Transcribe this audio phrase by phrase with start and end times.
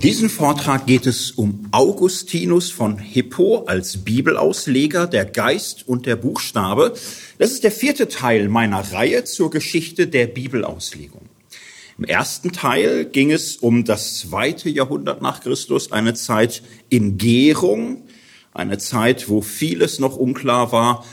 [0.00, 6.16] In diesem Vortrag geht es um Augustinus von Hippo als Bibelausleger, der Geist und der
[6.16, 6.94] Buchstabe.
[7.36, 11.20] Das ist der vierte Teil meiner Reihe zur Geschichte der Bibelauslegung.
[11.98, 18.00] Im ersten Teil ging es um das zweite Jahrhundert nach Christus, eine Zeit in Gärung,
[18.54, 21.04] eine Zeit, wo vieles noch unklar war,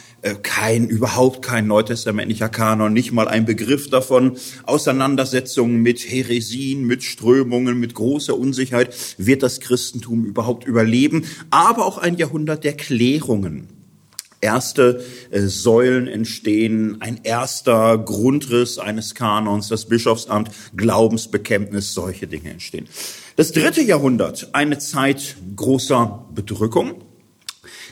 [0.41, 4.37] kein, überhaupt kein neutestamentlicher Kanon, nicht mal ein Begriff davon.
[4.63, 8.95] Auseinandersetzungen mit Heresien, mit Strömungen, mit großer Unsicherheit.
[9.17, 11.25] Wird das Christentum überhaupt überleben?
[11.49, 13.69] Aber auch ein Jahrhundert der Klärungen.
[14.39, 22.87] Erste äh, Säulen entstehen, ein erster Grundriss eines Kanons, das Bischofsamt, Glaubensbekenntnis, solche Dinge entstehen.
[23.35, 27.03] Das dritte Jahrhundert, eine Zeit großer Bedrückung,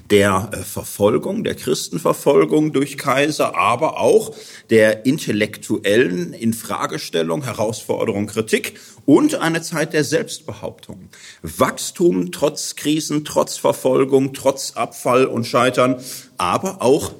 [0.09, 4.36] der äh, Verfolgung, der Christenverfolgung durch Kaiser, aber auch
[4.70, 11.10] der intellektuellen Infragestellung, Herausforderung, Kritik und eine Zeit der Selbstbehauptung.
[11.41, 15.98] Wachstum trotz Krisen, trotz Verfolgung, trotz Abfall und Scheitern,
[16.38, 17.13] aber auch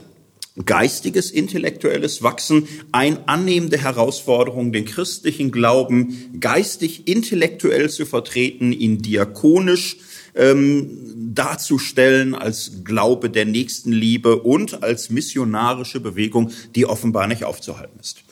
[0.64, 9.02] geistiges, intellektuelles Wachsen, ein Annehmen der Herausforderung, den christlichen Glauben geistig, intellektuell zu vertreten, ihn
[9.02, 9.98] diakonisch
[10.36, 18.24] ähm, darzustellen als Glaube der Nächstenliebe und als missionarische Bewegung, die offenbar nicht aufzuhalten ist.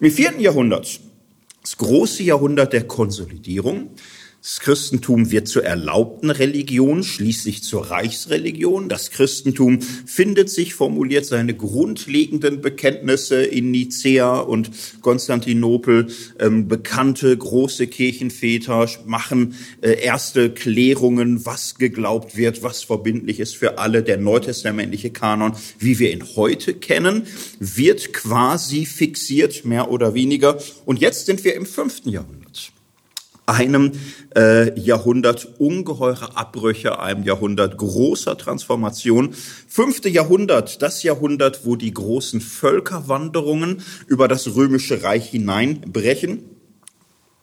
[0.00, 1.00] Im vierten Jahrhundert,
[1.62, 3.90] das große Jahrhundert der Konsolidierung,
[4.46, 8.88] das Christentum wird zur erlaubten Religion, schließlich zur Reichsreligion.
[8.88, 16.06] Das Christentum findet sich, formuliert seine grundlegenden Bekenntnisse in Nicea und Konstantinopel.
[16.38, 23.78] Ähm, bekannte große Kirchenväter machen äh, erste Klärungen, was geglaubt wird, was verbindlich ist für
[23.78, 24.04] alle.
[24.04, 27.26] Der neutestamentliche Kanon, wie wir ihn heute kennen,
[27.58, 30.56] wird quasi fixiert, mehr oder weniger.
[30.84, 32.45] Und jetzt sind wir im fünften Jahrhundert
[33.46, 33.92] einem
[34.36, 39.34] äh, Jahrhundert ungeheure Abbrüche, einem Jahrhundert großer Transformation.
[39.68, 46.55] Fünfte Jahrhundert, das Jahrhundert, wo die großen Völkerwanderungen über das römische Reich hineinbrechen.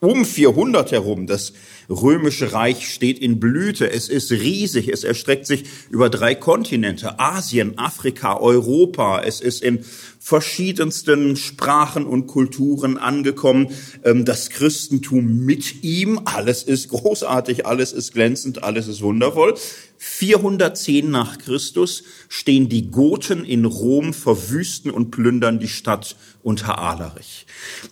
[0.03, 1.53] Um 400 herum, das
[1.89, 7.77] römische Reich steht in Blüte, es ist riesig, es erstreckt sich über drei Kontinente, Asien,
[7.77, 9.85] Afrika, Europa, es ist in
[10.19, 13.69] verschiedensten Sprachen und Kulturen angekommen.
[14.03, 19.55] Ähm, das Christentum mit ihm, alles ist großartig, alles ist glänzend, alles ist wundervoll.
[19.97, 27.45] 410 nach Christus stehen die Goten in Rom, verwüsten und plündern die Stadt unter Alarich.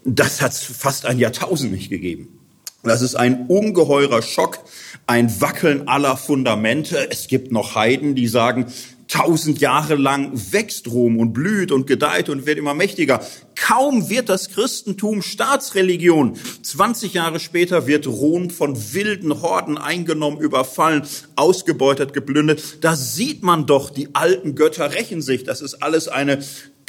[0.03, 2.39] Das hat fast ein Jahrtausend nicht gegeben.
[2.84, 4.59] Das ist ein ungeheurer Schock,
[5.06, 7.11] ein Wackeln aller Fundamente.
[7.11, 8.72] Es gibt noch Heiden, die sagen,
[9.11, 13.19] Tausend Jahre lang wächst Rom und blüht und gedeiht und wird immer mächtiger.
[13.57, 16.38] Kaum wird das Christentum Staatsreligion.
[16.63, 22.78] 20 Jahre später wird Rom von wilden Horden eingenommen, überfallen, ausgebeutet, geplündert.
[22.85, 25.44] Da sieht man doch, die alten Götter rächen sich.
[25.44, 26.40] Das ist alles eine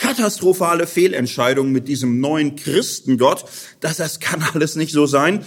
[0.02, 3.44] katastrophale Fehlentscheidung mit diesem neuen Christengott.
[3.78, 5.44] Das, das kann alles nicht so sein.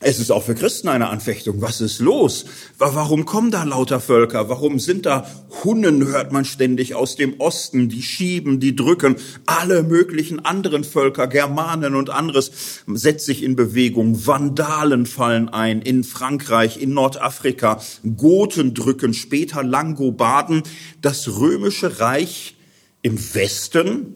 [0.00, 1.60] Es ist auch für Christen eine Anfechtung.
[1.60, 2.46] Was ist los?
[2.78, 4.48] Warum kommen da lauter Völker?
[4.48, 5.28] Warum sind da
[5.64, 9.16] Hunnen, hört man ständig aus dem Osten, die schieben, die drücken.
[9.44, 12.52] Alle möglichen anderen Völker, Germanen und anderes,
[12.86, 14.26] setzt sich in Bewegung.
[14.26, 17.82] Vandalen fallen ein in Frankreich, in Nordafrika.
[18.16, 20.62] Goten drücken, später Langobarden.
[21.02, 22.54] Das römische Reich
[23.02, 24.14] im Westen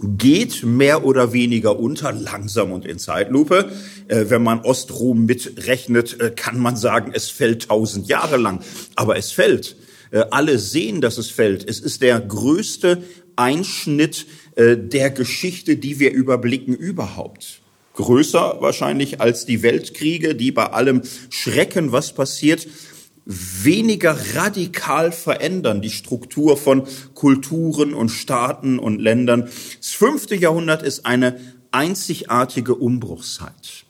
[0.00, 3.70] geht mehr oder weniger unter, langsam und in Zeitlupe.
[4.08, 8.60] Äh, wenn man Ostrom mitrechnet, äh, kann man sagen, es fällt tausend Jahre lang.
[8.96, 9.76] Aber es fällt.
[10.10, 11.68] Äh, alle sehen, dass es fällt.
[11.68, 13.02] Es ist der größte
[13.36, 14.26] Einschnitt
[14.56, 17.60] äh, der Geschichte, die wir überblicken überhaupt.
[17.94, 22.66] Größer wahrscheinlich als die Weltkriege, die bei allem Schrecken, was passiert,
[23.26, 29.48] weniger radikal verändern, die Struktur von Kulturen und Staaten und Ländern.
[29.78, 31.40] Das fünfte Jahrhundert ist eine
[31.70, 33.84] einzigartige Umbruchszeit.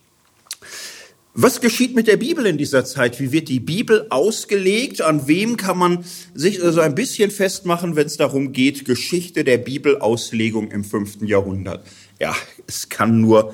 [1.36, 3.18] Was geschieht mit der Bibel in dieser Zeit?
[3.18, 5.02] Wie wird die Bibel ausgelegt?
[5.02, 9.58] An wem kann man sich also ein bisschen festmachen, wenn es darum geht, Geschichte der
[9.58, 11.84] Bibelauslegung im fünften Jahrhundert?
[12.20, 12.36] Ja,
[12.68, 13.52] es kann nur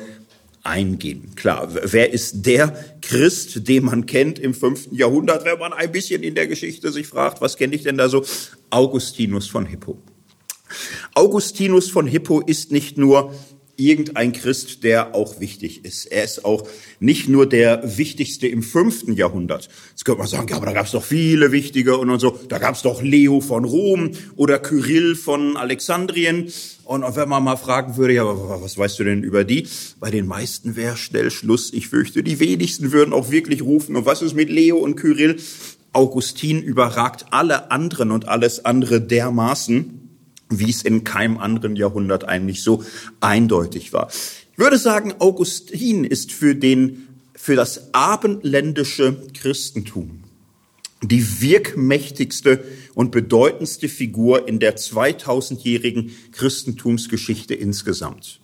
[0.62, 1.34] eingehen.
[1.36, 6.22] Klar, wer ist der Christ, den man kennt im fünften Jahrhundert, wenn man ein bisschen
[6.22, 8.24] in der Geschichte sich fragt, was kenne ich denn da so?
[8.70, 9.98] Augustinus von Hippo.
[11.14, 13.34] Augustinus von Hippo ist nicht nur
[13.80, 16.06] irgendein Christ, der auch wichtig ist.
[16.06, 16.68] Er ist auch
[17.00, 19.68] nicht nur der wichtigste im fünften Jahrhundert.
[19.90, 22.38] Jetzt könnte man sagen, ja, aber da gab es doch viele wichtige und, und so.
[22.48, 26.52] Da gab es doch Leo von Rom oder Kyrill von Alexandrien.
[26.84, 29.66] Und wenn man mal fragen würde, ja, was weißt du denn über die?
[29.98, 31.72] Bei den meisten wäre schnell Schluss.
[31.72, 33.96] Ich fürchte, die wenigsten würden auch wirklich rufen.
[33.96, 35.36] Und was ist mit Leo und Kyrill?
[35.92, 39.99] Augustin überragt alle anderen und alles andere dermaßen,
[40.50, 42.84] wie es in keinem anderen Jahrhundert eigentlich so
[43.20, 44.10] eindeutig war.
[44.52, 50.24] Ich würde sagen, Augustin ist für den, für das abendländische Christentum
[51.02, 52.62] die wirkmächtigste
[52.94, 58.39] und bedeutendste Figur in der 2000-jährigen Christentumsgeschichte insgesamt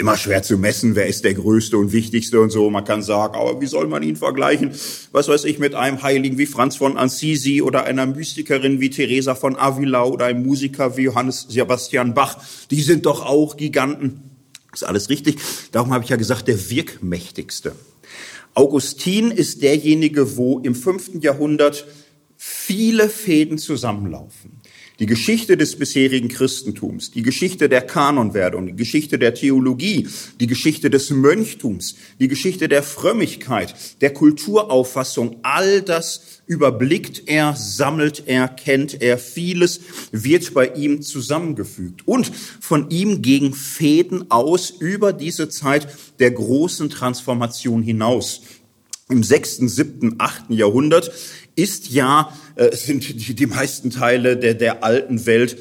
[0.00, 2.68] immer schwer zu messen, wer ist der Größte und Wichtigste und so.
[2.70, 4.72] Man kann sagen, aber wie soll man ihn vergleichen?
[5.12, 9.34] Was weiß ich, mit einem Heiligen wie Franz von Assisi oder einer Mystikerin wie Teresa
[9.34, 12.38] von Avila oder einem Musiker wie Johannes Sebastian Bach.
[12.70, 14.22] Die sind doch auch Giganten.
[14.72, 15.36] Ist alles richtig.
[15.72, 17.72] Darum habe ich ja gesagt, der wirkmächtigste.
[18.54, 21.86] Augustin ist derjenige, wo im fünften Jahrhundert
[22.36, 24.59] viele Fäden zusammenlaufen
[25.00, 30.06] die Geschichte des bisherigen Christentums, die Geschichte der Kanonwerdung, die Geschichte der Theologie,
[30.38, 38.24] die Geschichte des Mönchtums, die Geschichte der Frömmigkeit, der Kulturauffassung, all das überblickt er, sammelt
[38.26, 39.80] er, kennt er, vieles
[40.12, 42.30] wird bei ihm zusammengefügt und
[42.60, 45.88] von ihm gegen Fäden aus über diese Zeit
[46.18, 48.42] der großen Transformation hinaus.
[49.10, 51.12] Im sechsten, siebten, achten Jahrhundert
[51.56, 55.56] ist ja, äh, sind die, die meisten Teile der, der alten Welt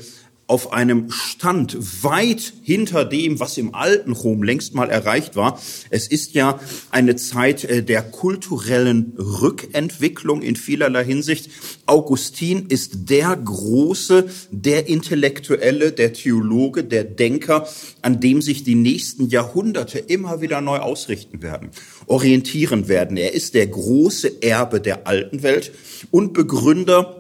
[0.50, 5.62] auf einem Stand weit hinter dem, was im alten Rom längst mal erreicht war.
[5.92, 6.60] Es ist ja
[6.90, 11.52] eine Zeit äh, der kulturellen Rückentwicklung in vielerlei Hinsicht.
[11.86, 17.68] Augustin ist der Große, der Intellektuelle, der Theologe, der Denker,
[18.02, 21.70] an dem sich die nächsten Jahrhunderte immer wieder neu ausrichten werden,
[22.08, 23.18] orientieren werden.
[23.18, 25.72] Er ist der große Erbe der alten Welt
[26.10, 27.19] und Begründer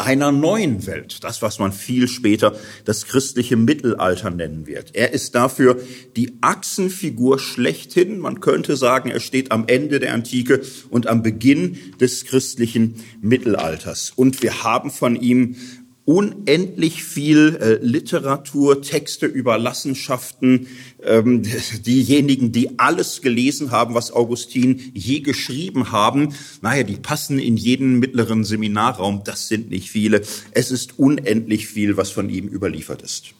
[0.00, 2.54] einer neuen Welt, das, was man viel später
[2.84, 4.94] das christliche Mittelalter nennen wird.
[4.94, 5.80] Er ist dafür
[6.16, 8.18] die Achsenfigur schlechthin.
[8.18, 14.12] Man könnte sagen, er steht am Ende der Antike und am Beginn des christlichen Mittelalters.
[14.16, 15.56] Und wir haben von ihm
[16.04, 20.66] unendlich viel äh, Literatur, Texte über Lassenschaften.
[21.02, 21.42] Ähm,
[21.86, 27.98] diejenigen, die alles gelesen haben, was Augustin je geschrieben haben, naja, die passen in jeden
[27.98, 29.22] mittleren Seminarraum.
[29.24, 30.22] Das sind nicht viele.
[30.52, 33.34] Es ist unendlich viel, was von ihm überliefert ist.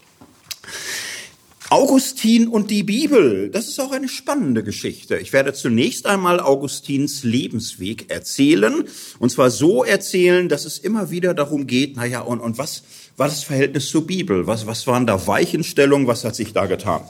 [1.71, 5.19] Augustin und die Bibel, das ist auch eine spannende Geschichte.
[5.19, 8.85] Ich werde zunächst einmal Augustins Lebensweg erzählen.
[9.21, 12.83] Und zwar so erzählen, dass es immer wieder darum geht, naja, und, und was
[13.17, 14.49] war das Verhältnis zur Bibel?
[14.49, 16.09] Was, was waren da Weichenstellungen?
[16.09, 17.03] Was hat sich da getan?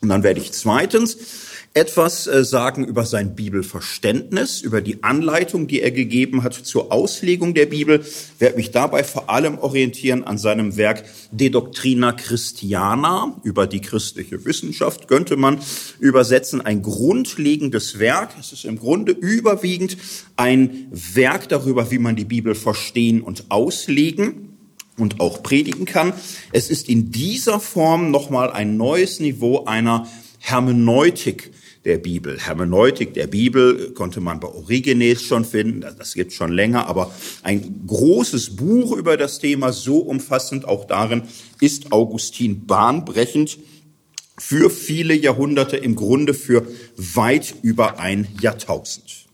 [0.00, 1.18] Und dann werde ich zweitens
[1.76, 7.52] etwas äh, sagen über sein Bibelverständnis, über die Anleitung, die er gegeben hat zur Auslegung
[7.52, 8.02] der Bibel,
[8.38, 14.46] werde mich dabei vor allem orientieren an seinem Werk De Doctrina Christiana, über die christliche
[14.46, 15.58] Wissenschaft könnte man
[16.00, 18.30] übersetzen, ein grundlegendes Werk.
[18.40, 19.98] Es ist im Grunde überwiegend
[20.36, 24.56] ein Werk darüber, wie man die Bibel verstehen und auslegen
[24.96, 26.14] und auch predigen kann.
[26.52, 30.08] Es ist in dieser Form nochmal ein neues Niveau einer
[30.38, 31.50] Hermeneutik
[31.86, 32.38] der Bibel.
[32.38, 37.84] Hermeneutik der Bibel konnte man bei Origenes schon finden, das gibt schon länger, aber ein
[37.86, 41.22] großes Buch über das Thema, so umfassend auch darin,
[41.60, 43.58] ist Augustin bahnbrechend
[44.36, 46.66] für viele Jahrhunderte, im Grunde für
[46.96, 49.25] weit über ein Jahrtausend.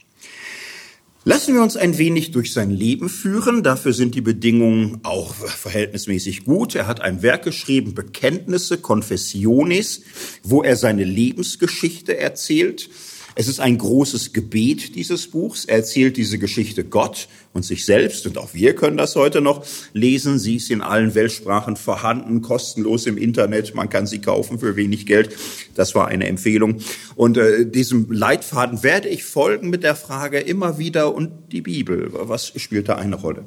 [1.25, 3.63] Lassen wir uns ein wenig durch sein Leben führen.
[3.63, 6.75] Dafür sind die Bedingungen auch verhältnismäßig gut.
[6.75, 10.03] Er hat ein Werk geschrieben, Bekenntnisse, Confessiones,
[10.43, 12.91] wo er seine Lebensgeschichte erzählt.
[13.35, 15.65] Es ist ein großes Gebet dieses Buchs.
[15.65, 19.65] Er erzählt diese Geschichte Gott und sich selbst und auch wir können das heute noch
[19.95, 20.39] lesen.
[20.39, 23.75] Sie ist in allen Weltsprachen vorhanden, kostenlos im Internet.
[23.75, 25.35] Man kann sie kaufen für wenig Geld.
[25.75, 26.77] Das war eine Empfehlung.
[27.15, 32.11] Und äh, diesem Leitfaden werde ich folgen mit der Frage immer wieder und die Bibel.
[32.13, 33.45] Was spielt da eine Rolle?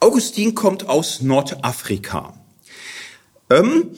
[0.00, 2.34] Augustin kommt aus Nordafrika.
[3.50, 3.90] Ähm,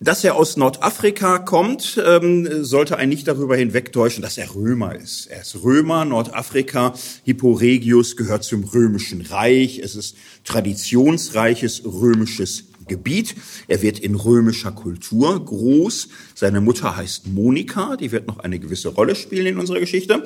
[0.00, 5.26] dass er aus Nordafrika kommt, ähm, sollte einen nicht darüber hinwegtäuschen, dass er Römer ist.
[5.26, 6.92] Er ist Römer, Nordafrika.
[7.24, 9.78] Hipporegius gehört zum römischen Reich.
[9.78, 13.34] Es ist traditionsreiches römisches Gebiet.
[13.68, 16.08] Er wird in römischer Kultur groß.
[16.34, 20.24] Seine Mutter heißt Monika, die wird noch eine gewisse Rolle spielen in unserer Geschichte.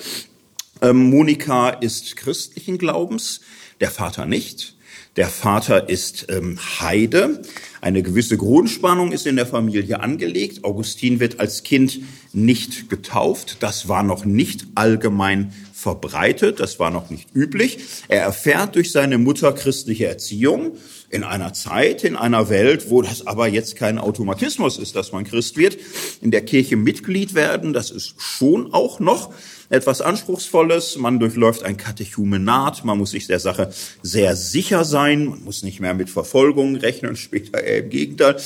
[0.82, 3.40] Ähm, Monika ist christlichen Glaubens,
[3.80, 4.76] der Vater nicht.
[5.16, 7.42] Der Vater ist ähm, Heide.
[7.80, 10.64] Eine gewisse Grundspannung ist in der Familie angelegt.
[10.64, 12.00] Augustin wird als Kind
[12.32, 13.56] nicht getauft.
[13.61, 16.61] Das war noch nicht allgemein verbreitet.
[16.61, 17.78] Das war noch nicht üblich.
[18.09, 20.76] Er erfährt durch seine Mutter christliche Erziehung
[21.09, 25.25] in einer Zeit, in einer Welt, wo das aber jetzt kein Automatismus ist, dass man
[25.25, 25.76] Christ wird.
[26.20, 29.32] In der Kirche Mitglied werden, das ist schon auch noch
[29.70, 30.98] etwas Anspruchsvolles.
[30.98, 32.84] Man durchläuft ein Katechumenat.
[32.84, 33.72] Man muss sich der Sache
[34.02, 35.26] sehr sicher sein.
[35.26, 38.36] Man muss nicht mehr mit Verfolgung rechnen, später eher im Gegenteil.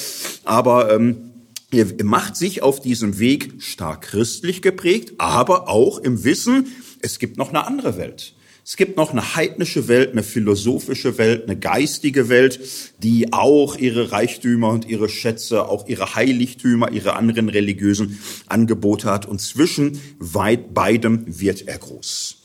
[0.45, 1.33] Aber ähm,
[1.73, 6.69] er macht sich auf diesem Weg stark christlich geprägt, aber auch im Wissen,
[7.01, 8.35] es gibt noch eine andere Welt.
[8.67, 12.61] Es gibt noch eine heidnische Welt, eine philosophische Welt, eine geistige Welt,
[12.99, 19.27] die auch ihre Reichtümer und ihre Schätze, auch ihre Heiligtümer, ihre anderen religiösen Angebote hat.
[19.27, 22.43] Und zwischen weit beidem wird er groß.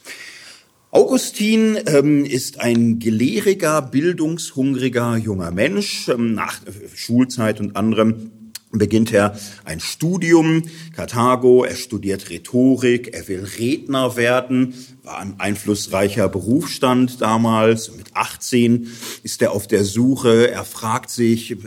[0.92, 6.10] Augustin ähm, ist ein gelehriger, bildungshungriger junger Mensch.
[6.10, 6.60] Ähm, nach
[6.96, 8.32] Schulzeit und anderem
[8.72, 10.64] beginnt er ein Studium,
[10.96, 17.96] Karthago, er studiert Rhetorik, er will Redner werden, war ein einflussreicher Berufsstand damals.
[17.96, 18.88] Mit 18
[19.24, 21.58] ist er auf der Suche, er fragt sich,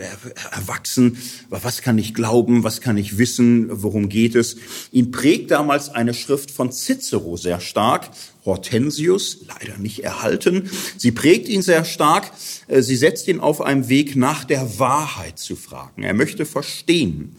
[0.52, 1.16] erwachsen,
[1.50, 4.56] was kann ich glauben, was kann ich wissen, worum geht es.
[4.92, 8.10] Ihn prägt damals eine Schrift von Cicero sehr stark,
[8.44, 10.68] Hortensius, leider nicht erhalten.
[10.96, 12.30] Sie prägt ihn sehr stark.
[12.68, 16.02] Äh, sie setzt ihn auf einem Weg, nach der Wahrheit zu fragen.
[16.02, 17.36] Er möchte verstehen.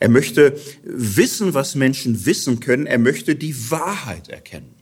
[0.00, 2.86] Er möchte wissen, was Menschen wissen können.
[2.86, 4.74] Er möchte die Wahrheit erkennen.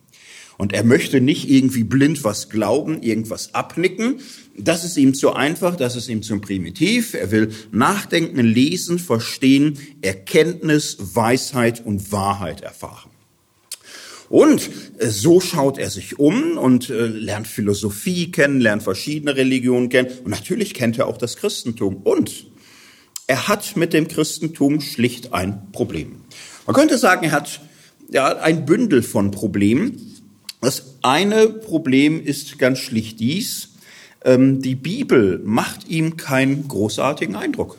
[0.57, 4.21] Und er möchte nicht irgendwie blind was glauben, irgendwas abnicken.
[4.57, 7.15] Das ist ihm zu einfach, das ist ihm zu primitiv.
[7.15, 13.11] Er will nachdenken, lesen, verstehen, Erkenntnis, Weisheit und Wahrheit erfahren.
[14.29, 19.89] Und äh, so schaut er sich um und äh, lernt Philosophie kennen, lernt verschiedene Religionen
[19.89, 20.09] kennen.
[20.25, 21.97] Und natürlich kennt er auch das Christentum.
[21.97, 22.47] Und
[23.27, 26.23] er hat mit dem Christentum schlicht ein Problem.
[26.67, 27.61] Man könnte sagen, er hat
[28.11, 30.01] ja, ein Bündel von Problemen.
[30.61, 33.71] Das eine Problem ist ganz schlicht dies.
[34.25, 37.79] Ähm, die Bibel macht ihm keinen großartigen Eindruck.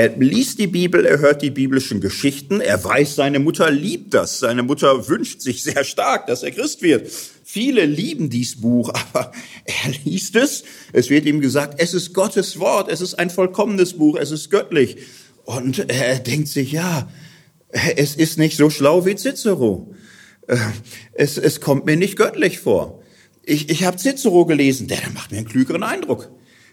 [0.00, 4.38] Er liest die Bibel, er hört die biblischen Geschichten, er weiß, seine Mutter liebt das.
[4.38, 7.12] Seine Mutter wünscht sich sehr stark, dass er Christ wird.
[7.44, 9.30] Viele lieben dies Buch, aber
[9.66, 10.64] er liest es.
[10.94, 14.48] Es wird ihm gesagt, es ist Gottes Wort, es ist ein vollkommenes Buch, es ist
[14.48, 14.96] göttlich.
[15.44, 17.10] Und er denkt sich, ja,
[17.68, 19.94] es ist nicht so schlau wie Cicero.
[20.46, 20.56] Äh,
[21.12, 23.02] es, es kommt mir nicht göttlich vor.
[23.42, 26.30] Ich, ich habe Cicero gelesen, der, der macht mir einen klügeren Eindruck.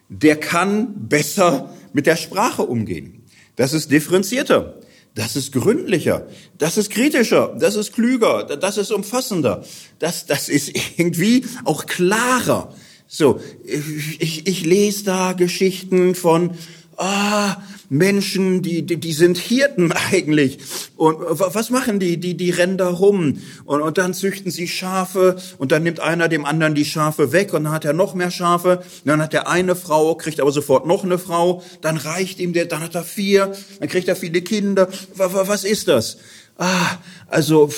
[0.08, 3.17] Der kann besser mit der Sprache umgehen.
[3.58, 4.76] Das ist differenzierter.
[5.18, 6.28] Das ist gründlicher,
[6.60, 9.64] das ist kritischer, das ist klüger, das ist umfassender,
[9.98, 12.72] das, das ist irgendwie auch klarer.
[13.08, 16.52] So, ich, ich lese da Geschichten von
[16.98, 17.58] ah,
[17.90, 20.60] Menschen, die, die, die sind Hirten eigentlich.
[20.96, 22.18] Und was machen die?
[22.18, 23.40] Die, die rennen da rum.
[23.66, 27.54] Und, und dann züchten sie Schafe und dann nimmt einer dem anderen die Schafe weg
[27.54, 28.78] und dann hat er noch mehr Schafe.
[28.80, 31.64] Und dann hat er eine Frau, kriegt aber sofort noch eine Frau.
[31.82, 34.90] Dann reicht ihm der, dann hat er vier, dann kriegt er viele Kinder.
[35.16, 36.18] Was ist das?
[36.58, 37.70] Ah, also,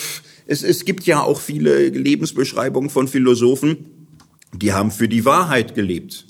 [0.48, 3.86] es, es gibt ja auch viele Lebensbeschreibungen von Philosophen,
[4.54, 6.26] die haben für die Wahrheit gelebt.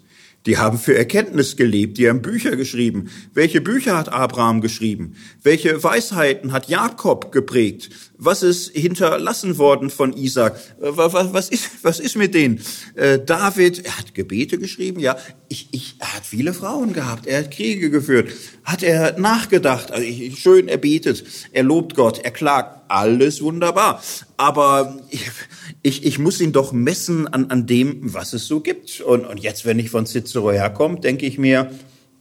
[0.49, 3.11] Die haben für Erkenntnis gelebt, die haben Bücher geschrieben.
[3.35, 5.15] Welche Bücher hat Abraham geschrieben?
[5.43, 7.91] Welche Weisheiten hat Jakob geprägt?
[8.17, 10.59] Was ist hinterlassen worden von Isaac?
[10.79, 12.61] Was ist, was ist mit denen?
[12.95, 15.17] Äh, David, er hat Gebete geschrieben, ja.
[15.49, 18.31] Ich, ich, er hat viele Frauen gehabt, er hat Kriege geführt.
[18.63, 24.01] Hat er nachgedacht, also schön, er betet, er lobt Gott, er klagt, alles wunderbar.
[24.35, 24.97] Aber
[25.81, 29.01] ich, ich, muss ihn doch messen an, an dem, was es so gibt.
[29.01, 31.71] Und, und jetzt, wenn ich von Cicero herkomme, denke ich mir,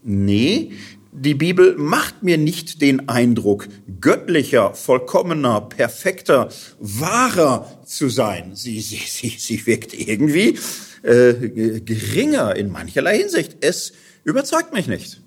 [0.03, 0.73] nee,
[1.13, 3.69] die Bibel macht mir nicht den Eindruck,
[4.01, 8.55] göttlicher, vollkommener, perfekter, wahrer zu sein.
[8.55, 10.59] Sie, sie, sie, sie wirkt irgendwie
[11.03, 13.57] äh, geringer in mancherlei Hinsicht.
[13.61, 13.93] Es
[14.25, 15.21] überzeugt mich nicht.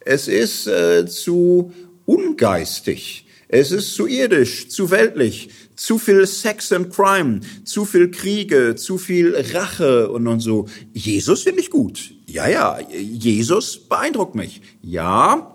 [0.00, 1.72] Es ist äh, zu
[2.06, 3.26] ungeistig.
[3.48, 8.98] Es ist zu irdisch, zu weltlich, zu viel Sex and Crime, zu viel Kriege, zu
[8.98, 10.66] viel Rache und, und so.
[10.92, 12.12] Jesus finde ich gut.
[12.26, 14.60] Ja, ja, Jesus beeindruckt mich.
[14.82, 15.54] Ja.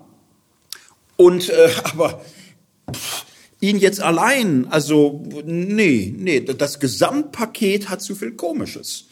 [1.16, 2.24] Und äh, aber
[2.90, 3.26] pff,
[3.60, 9.06] ihn jetzt allein, also nee, nee, das Gesamtpaket hat zu viel Komisches.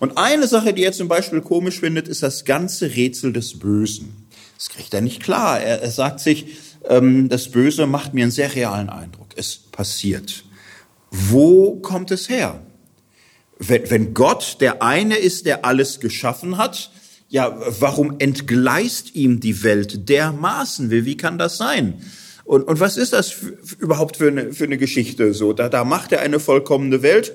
[0.00, 4.26] Und eine Sache, die er zum Beispiel komisch findet, ist das ganze Rätsel des Bösen.
[4.58, 5.60] Das kriegt er nicht klar.
[5.60, 6.46] Er, er sagt sich,
[6.88, 9.28] ähm, das Böse macht mir einen sehr realen Eindruck.
[9.36, 10.45] Es passiert.
[11.28, 12.60] Wo kommt es her?
[13.58, 16.90] Wenn, wenn Gott der eine ist, der alles geschaffen hat,
[17.28, 20.90] ja, warum entgleist ihm die Welt dermaßen?
[20.90, 22.00] Wie, wie kann das sein?
[22.44, 25.34] Und, und was ist das für, überhaupt für eine, für eine Geschichte?
[25.34, 27.32] So, da, da macht er eine vollkommene Welt.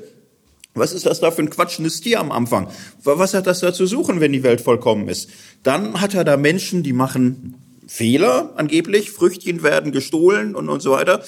[0.73, 2.69] Was ist das da für ein quatschendes Tier am Anfang?
[3.03, 5.29] Was hat das da zu suchen, wenn die Welt vollkommen ist?
[5.63, 7.55] Dann hat er da Menschen, die machen
[7.88, 11.25] Fehler angeblich, Früchtchen werden gestohlen und, und so weiter.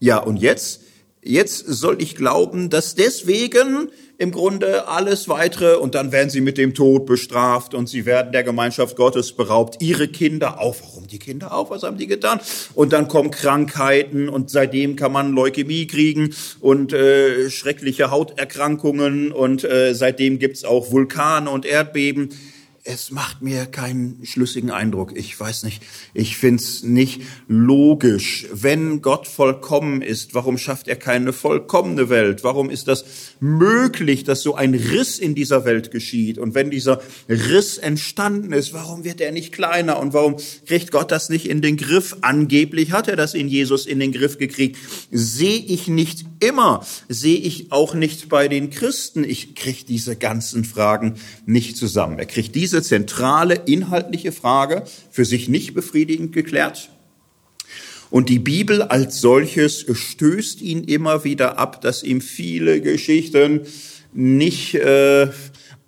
[0.00, 0.82] Ja, und jetzt?
[1.26, 3.88] Jetzt soll ich glauben, dass deswegen
[4.18, 8.30] im Grunde alles weitere und dann werden sie mit dem Tod bestraft und sie werden
[8.30, 9.82] der Gemeinschaft Gottes beraubt.
[9.82, 10.76] Ihre Kinder auch.
[10.82, 11.70] Warum die Kinder auch?
[11.70, 12.40] Was haben die getan?
[12.74, 19.64] Und dann kommen Krankheiten und seitdem kann man Leukämie kriegen und äh, schreckliche Hauterkrankungen und
[19.64, 22.28] äh, seitdem gibt's auch Vulkane und Erdbeben
[22.86, 25.16] es macht mir keinen schlüssigen Eindruck.
[25.16, 28.46] Ich weiß nicht, ich find's nicht logisch.
[28.52, 32.44] Wenn Gott vollkommen ist, warum schafft er keine vollkommene Welt?
[32.44, 33.06] Warum ist das
[33.40, 36.36] möglich, dass so ein Riss in dieser Welt geschieht?
[36.36, 39.98] Und wenn dieser Riss entstanden ist, warum wird er nicht kleiner?
[39.98, 40.36] Und warum
[40.66, 42.18] kriegt Gott das nicht in den Griff?
[42.20, 44.76] Angeblich hat er das in Jesus in den Griff gekriegt.
[45.10, 49.24] Sehe ich nicht immer, sehe ich auch nicht bei den Christen.
[49.24, 51.14] Ich kriege diese ganzen Fragen
[51.46, 52.18] nicht zusammen.
[52.18, 56.90] Er kriegt diese zentrale inhaltliche Frage für sich nicht befriedigend geklärt.
[58.10, 63.62] Und die Bibel als solches stößt ihn immer wieder ab, dass ihm viele Geschichten
[64.12, 65.28] nicht äh,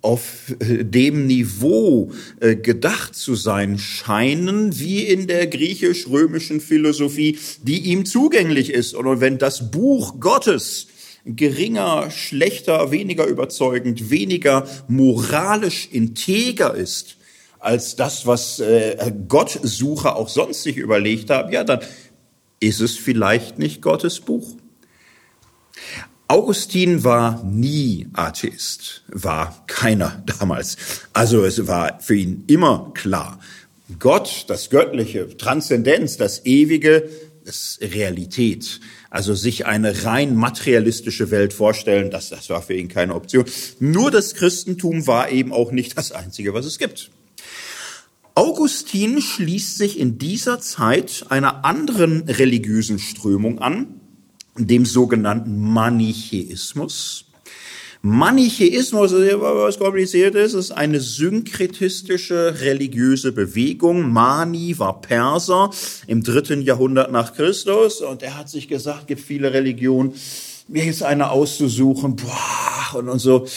[0.01, 8.05] auf dem Niveau äh, gedacht zu sein scheinen, wie in der griechisch-römischen Philosophie, die ihm
[8.05, 8.93] zugänglich ist.
[8.93, 10.87] Und wenn das Buch Gottes
[11.35, 17.17] geringer, schlechter, weniger überzeugend, weniger moralisch integer ist
[17.59, 21.79] als das, was äh, Gottsucher auch sonst sich überlegt haben, ja, dann
[22.59, 24.55] ist es vielleicht nicht Gottes Buch.
[26.29, 30.77] Augustin war nie Atheist, war keiner damals.
[31.13, 33.39] Also es war für ihn immer klar,
[33.99, 37.09] Gott, das Göttliche, Transzendenz, das Ewige,
[37.45, 38.81] ist Realität.
[39.09, 43.45] Also sich eine rein materialistische Welt vorstellen, das, das war für ihn keine Option.
[43.79, 47.11] Nur das Christentum war eben auch nicht das Einzige, was es gibt.
[48.35, 53.99] Augustin schließt sich in dieser Zeit einer anderen religiösen Strömung an,
[54.57, 57.26] dem sogenannten Manichäismus.
[58.09, 64.13] Manichäismus, was kompliziert ist, ist eine synkretistische religiöse Bewegung.
[64.13, 65.71] Mani war Perser
[66.07, 70.13] im dritten Jahrhundert nach Christus und er hat sich gesagt, gibt viele Religionen,
[70.67, 73.47] mir jetzt eine auszusuchen, boah, und, und so,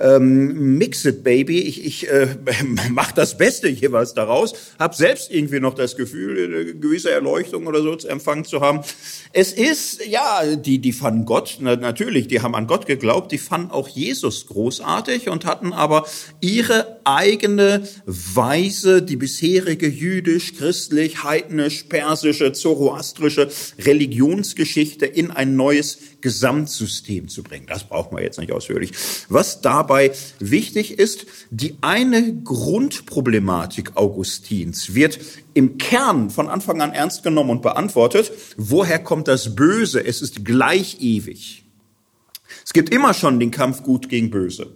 [0.00, 2.28] ähm, mix it, baby, ich, ich äh,
[2.90, 7.82] mach das Beste jeweils daraus, hab selbst irgendwie noch das Gefühl, eine gewisse Erleuchtung oder
[7.82, 8.80] so zu empfangen zu haben.
[9.32, 13.38] Es ist, ja, die, die fanden Gott, na, natürlich, die haben an Gott geglaubt, die
[13.38, 16.06] fanden auch Jesus großartig und hatten aber
[16.40, 27.28] ihre eigene Weise, die bisherige jüdisch, christlich, heidnisch, persische, zoroastrische Religionsgeschichte in ein neues Gesamtsystem
[27.28, 27.66] zu bringen.
[27.66, 28.92] Das brauchen wir jetzt nicht ausführlich.
[29.28, 35.18] Was dabei wichtig ist, die eine Grundproblematik Augustins wird
[35.54, 38.32] im Kern von Anfang an ernst genommen und beantwortet.
[38.56, 40.04] Woher kommt das Böse?
[40.04, 41.64] Es ist gleich ewig.
[42.64, 44.72] Es gibt immer schon den Kampf gut gegen böse.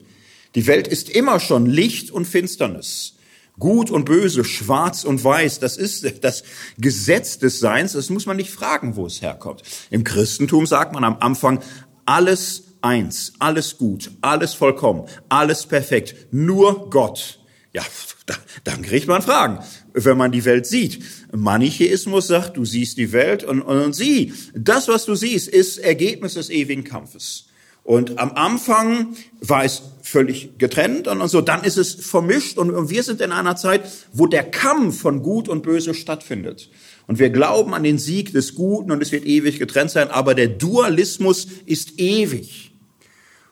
[0.54, 3.14] Die Welt ist immer schon Licht und Finsternis.
[3.58, 6.42] Gut und böse, schwarz und weiß, das ist das
[6.76, 9.62] Gesetz des Seins, das muss man nicht fragen, wo es herkommt.
[9.90, 11.60] Im Christentum sagt man am Anfang,
[12.04, 17.40] alles eins, alles gut, alles vollkommen, alles perfekt, nur Gott.
[17.72, 17.82] Ja,
[18.26, 19.58] da, dann kriegt man Fragen,
[19.92, 21.04] wenn man die Welt sieht.
[21.32, 25.78] Manichäismus sagt, du siehst die Welt und, und, und sieh, das, was du siehst, ist
[25.78, 27.46] Ergebnis des ewigen Kampfes.
[27.84, 33.02] Und am Anfang war es völlig getrennt und so, dann ist es vermischt und wir
[33.02, 36.70] sind in einer Zeit, wo der Kampf von Gut und Böse stattfindet.
[37.06, 40.34] Und wir glauben an den Sieg des Guten und es wird ewig getrennt sein, aber
[40.34, 42.72] der Dualismus ist ewig.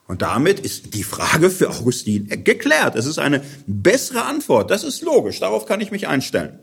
[0.09, 2.97] Und damit ist die Frage für Augustin geklärt.
[2.97, 4.71] Es ist eine bessere Antwort.
[4.71, 5.41] Das ist logisch.
[5.41, 6.59] Darauf kann ich mich einstellen.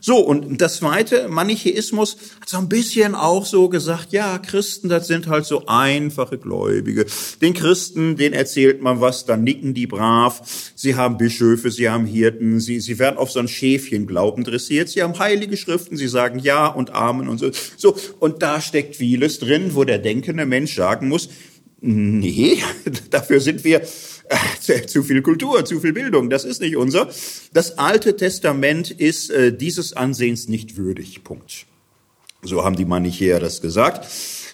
[0.00, 5.06] So, und das zweite, Manichäismus hat so ein bisschen auch so gesagt, ja, Christen, das
[5.06, 7.06] sind halt so einfache Gläubige.
[7.40, 10.42] Den Christen, den erzählt man was, dann nicken die brav.
[10.74, 14.88] Sie haben Bischöfe, sie haben Hirten, sie, sie werden auf so ein Schäfchen Glauben dressiert.
[14.88, 17.50] Sie haben heilige Schriften, sie sagen Ja und Amen und so.
[17.76, 21.28] So, und da steckt vieles drin, wo der denkende Mensch sagen muss,
[21.80, 22.58] nee,
[23.10, 23.82] dafür sind wir
[24.86, 27.08] zu viel Kultur, zu viel Bildung, das ist nicht unser.
[27.52, 31.22] Das Alte Testament ist äh, dieses Ansehens nicht würdig.
[31.24, 31.66] Punkt.
[32.42, 34.06] So haben die Manichäer das gesagt.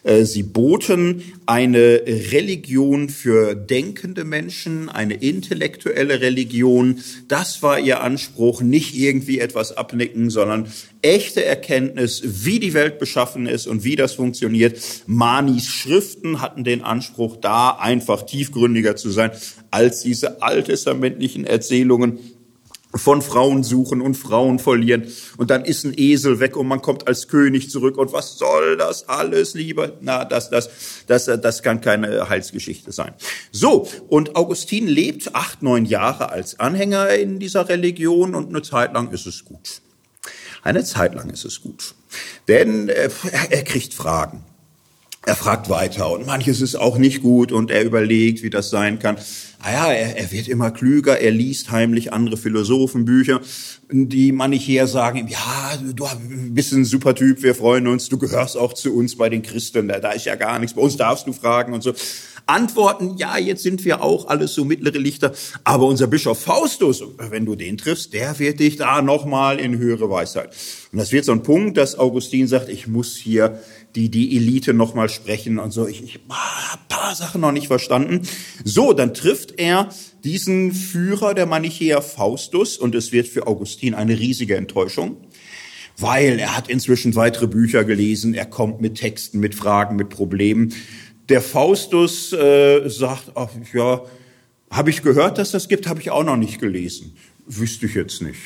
[0.04, 7.00] Äh, sie boten eine Religion für denkende Menschen, eine intellektuelle Religion.
[7.28, 13.46] Das war ihr Anspruch, nicht irgendwie etwas abnicken, sondern echte Erkenntnis, wie die Welt beschaffen
[13.46, 14.80] ist und wie das funktioniert.
[15.06, 19.32] Manis Schriften hatten den Anspruch, da einfach tiefgründiger zu sein
[19.72, 22.20] als diese alttestamentlichen Erzählungen
[22.94, 25.06] von Frauen suchen und Frauen verlieren
[25.38, 28.76] und dann ist ein Esel weg und man kommt als König zurück und was soll
[28.76, 29.92] das alles lieber?
[30.02, 30.68] Na, das, das,
[31.06, 33.14] das, das kann keine Heilsgeschichte sein.
[33.50, 38.92] So, und Augustin lebt acht, neun Jahre als Anhänger in dieser Religion und eine Zeit
[38.92, 39.80] lang ist es gut.
[40.62, 41.94] Eine Zeit lang ist es gut.
[42.46, 43.08] Denn äh,
[43.50, 44.44] er kriegt Fragen.
[45.24, 48.98] Er fragt weiter und manches ist auch nicht gut und er überlegt, wie das sein
[48.98, 49.16] kann.
[49.64, 53.40] Ah ja, er, er wird immer klüger, er liest heimlich andere Philosophenbücher,
[53.92, 56.04] die Manichäer sagen, ja, du
[56.50, 59.86] bist ein super Typ, wir freuen uns, du gehörst auch zu uns bei den Christen,
[59.86, 61.94] da, da ist ja gar nichts, bei uns darfst du fragen und so.
[62.46, 65.32] Antworten, ja, jetzt sind wir auch alles so mittlere Lichter,
[65.64, 70.10] aber unser Bischof Faustus, wenn du den triffst, der wird dich da nochmal in höhere
[70.10, 70.50] Weisheit.
[70.92, 73.60] Und das wird so ein Punkt, dass Augustin sagt, ich muss hier
[73.94, 75.86] die, die Elite nochmal sprechen und so.
[75.86, 78.22] Ich, ich ah, paar Sachen noch nicht verstanden.
[78.64, 79.88] So, dann trifft er
[80.24, 85.16] diesen Führer der Manichäer Faustus und es wird für Augustin eine riesige Enttäuschung,
[85.98, 90.72] weil er hat inzwischen weitere Bücher gelesen, er kommt mit Texten, mit Fragen, mit Problemen.
[91.28, 94.02] Der Faustus äh, sagt, ach, ja,
[94.70, 97.14] habe ich gehört, dass das gibt, habe ich auch noch nicht gelesen.
[97.46, 98.40] Wüsste ich jetzt nicht.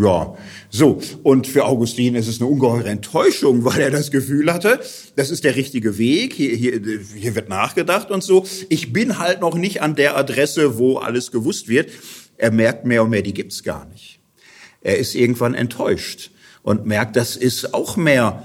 [0.00, 0.36] Ja,
[0.70, 1.00] so.
[1.22, 4.80] Und für Augustin ist es eine ungeheure Enttäuschung, weil er das Gefühl hatte,
[5.16, 6.80] das ist der richtige Weg, hier, hier,
[7.14, 8.44] hier wird nachgedacht und so.
[8.68, 11.90] Ich bin halt noch nicht an der Adresse, wo alles gewusst wird.
[12.36, 14.20] Er merkt mehr und mehr, die gibt's gar nicht.
[14.80, 18.44] Er ist irgendwann enttäuscht und merkt, das ist auch mehr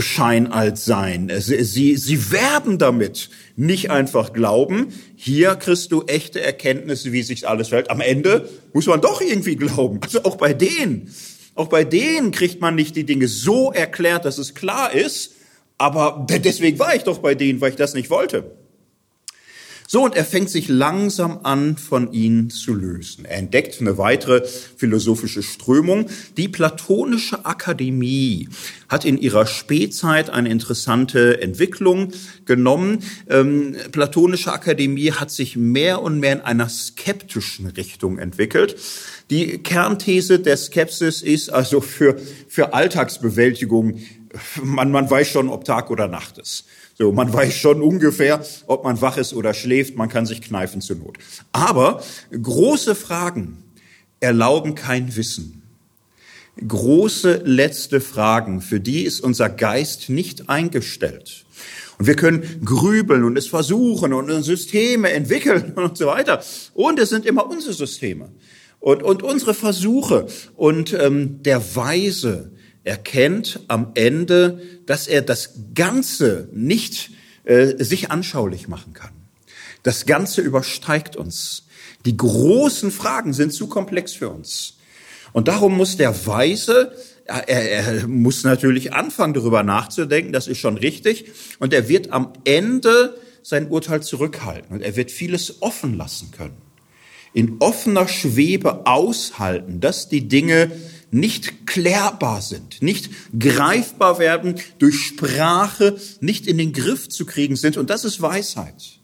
[0.00, 1.30] Schein als Sein.
[1.38, 4.88] Sie, sie, sie werben damit, nicht einfach glauben.
[5.16, 7.90] Hier kriegst du echte Erkenntnisse, wie sich alles verhält.
[7.90, 10.00] Am Ende muss man doch irgendwie glauben.
[10.02, 11.12] Also auch bei denen.
[11.54, 15.32] Auch bei denen kriegt man nicht die Dinge so erklärt, dass es klar ist.
[15.78, 18.55] Aber deswegen war ich doch bei denen, weil ich das nicht wollte.
[19.88, 23.24] So, und er fängt sich langsam an, von ihnen zu lösen.
[23.24, 24.42] Er entdeckt eine weitere
[24.76, 26.06] philosophische Strömung.
[26.36, 28.48] Die Platonische Akademie
[28.88, 32.12] hat in ihrer Spätzeit eine interessante Entwicklung
[32.44, 33.04] genommen.
[33.28, 38.76] Ähm, Platonische Akademie hat sich mehr und mehr in einer skeptischen Richtung entwickelt.
[39.30, 42.16] Die Kernthese der Skepsis ist also für,
[42.48, 43.98] für Alltagsbewältigung,
[44.62, 46.66] man, man weiß schon, ob Tag oder Nacht ist.
[46.94, 50.80] So, man weiß schon ungefähr, ob man wach ist oder schläft, man kann sich kneifen
[50.80, 51.18] zur Not.
[51.52, 53.64] Aber große Fragen
[54.20, 55.62] erlauben kein Wissen.
[56.66, 61.44] Große letzte Fragen, für die ist unser Geist nicht eingestellt.
[61.98, 66.42] Und wir können grübeln und es versuchen und Systeme entwickeln und so weiter.
[66.74, 68.30] Und es sind immer unsere Systeme
[68.86, 70.28] und, und unsere Versuche.
[70.54, 72.52] Und ähm, der Weise,
[72.84, 77.10] erkennt am Ende, dass er das Ganze nicht
[77.42, 79.10] äh, sich anschaulich machen kann.
[79.82, 81.64] Das Ganze übersteigt uns.
[82.04, 84.76] Die großen Fragen sind zu komplex für uns.
[85.32, 86.92] Und darum muss der Weise,
[87.24, 91.32] er, er muss natürlich anfangen, darüber nachzudenken, das ist schon richtig.
[91.58, 96.65] Und er wird am Ende sein Urteil zurückhalten und er wird vieles offen lassen können.
[97.36, 100.72] In offener Schwebe aushalten, dass die Dinge
[101.10, 107.76] nicht klärbar sind, nicht greifbar werden, durch Sprache nicht in den Griff zu kriegen sind.
[107.76, 109.00] Und das ist Weisheit.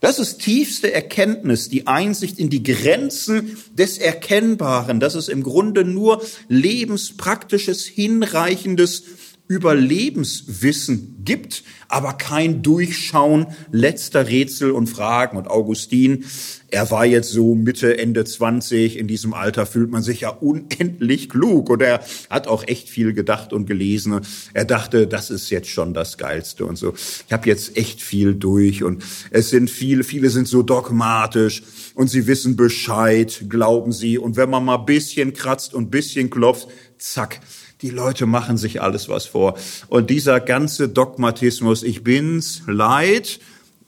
[0.00, 4.98] Das ist tiefste Erkenntnis, die Einsicht in die Grenzen des Erkennbaren.
[4.98, 9.02] Das ist im Grunde nur lebenspraktisches, hinreichendes
[9.46, 15.36] Überlebenswissen gibt, aber kein Durchschauen letzter Rätsel und Fragen.
[15.36, 16.24] Und Augustin,
[16.70, 21.28] er war jetzt so Mitte, Ende 20, in diesem Alter fühlt man sich ja unendlich
[21.28, 24.20] klug und er hat auch echt viel gedacht und gelesen.
[24.54, 26.94] Er dachte, das ist jetzt schon das Geilste und so.
[27.26, 31.62] Ich habe jetzt echt viel durch und es sind viele, viele sind so dogmatisch
[31.94, 34.16] und sie wissen Bescheid, glauben sie.
[34.16, 37.40] Und wenn man mal bisschen kratzt und bisschen klopft, zack,
[37.84, 39.58] die Leute machen sich alles was vor.
[39.88, 43.40] Und dieser ganze Dogmatismus, ich bin's, leid,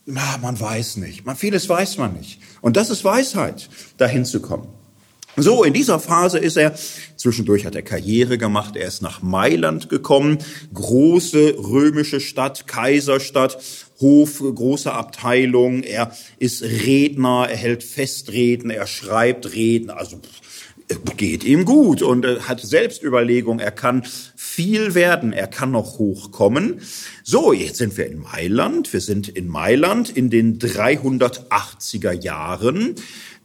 [0.04, 1.24] na, man weiß nicht.
[1.24, 2.38] Man, vieles weiß man nicht.
[2.60, 4.68] Und das ist Weisheit, dahin zu kommen.
[5.38, 6.74] So, in dieser Phase ist er,
[7.16, 10.38] zwischendurch hat er Karriere gemacht, er ist nach Mailand gekommen,
[10.74, 13.58] große römische Stadt, Kaiserstadt,
[14.00, 20.20] Hof, große Abteilung, er ist Redner, er hält Festreden, er schreibt Reden, also
[21.16, 23.58] geht ihm gut und hat Selbstüberlegung.
[23.58, 24.04] Er kann
[24.36, 26.80] viel werden, er kann noch hochkommen.
[27.24, 28.92] So, jetzt sind wir in Mailand.
[28.92, 32.94] Wir sind in Mailand in den 380er Jahren.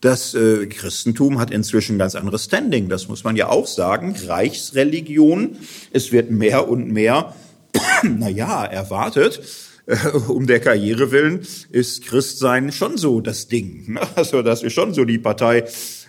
[0.02, 4.16] Das äh, Christentum hat inzwischen ganz anderes Standing, das muss man ja auch sagen.
[4.26, 5.58] Reichsreligion,
[5.94, 7.36] es wird mehr und mehr,
[8.04, 9.42] naja, erwartet.
[9.86, 9.96] Äh,
[10.28, 14.00] um der Karriere willen ist Christsein schon so das Ding.
[14.16, 15.66] Also das ist schon so die Partei,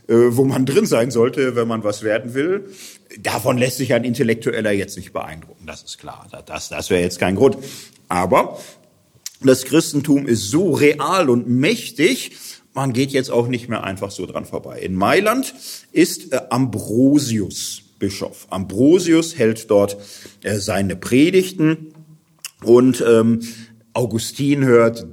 [0.08, 2.68] wo man drin sein sollte, wenn man was werden will.
[3.20, 6.26] Davon lässt sich ein Intellektueller jetzt nicht beeindrucken, das ist klar.
[6.46, 7.56] Das, das wäre jetzt kein Grund.
[8.08, 8.58] Aber
[9.42, 12.32] das Christentum ist so real und mächtig,
[12.74, 14.80] man geht jetzt auch nicht mehr einfach so dran vorbei.
[14.80, 15.54] In Mailand
[15.92, 18.46] ist äh, Ambrosius Bischof.
[18.50, 19.96] Ambrosius hält dort
[20.42, 21.92] äh, seine Predigten
[22.64, 23.40] und ähm,
[23.92, 25.06] Augustin hört,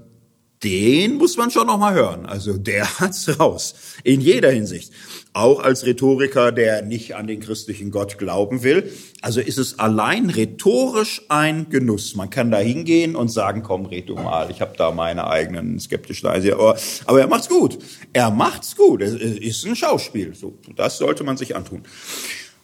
[0.64, 2.26] den muss man schon noch mal hören.
[2.26, 4.92] Also der hat's raus in jeder Hinsicht.
[5.32, 8.92] Auch als Rhetoriker, der nicht an den christlichen Gott glauben will.
[9.22, 12.16] Also ist es allein rhetorisch ein Genuss.
[12.16, 14.50] Man kann da hingehen und sagen, komm, red du mal.
[14.50, 16.56] Ich habe da meine eigenen skeptischen Eise.
[16.56, 17.78] Aber, aber er macht's gut.
[18.12, 19.02] Er macht's gut.
[19.02, 20.34] Es ist ein Schauspiel.
[20.34, 21.84] So, das sollte man sich antun.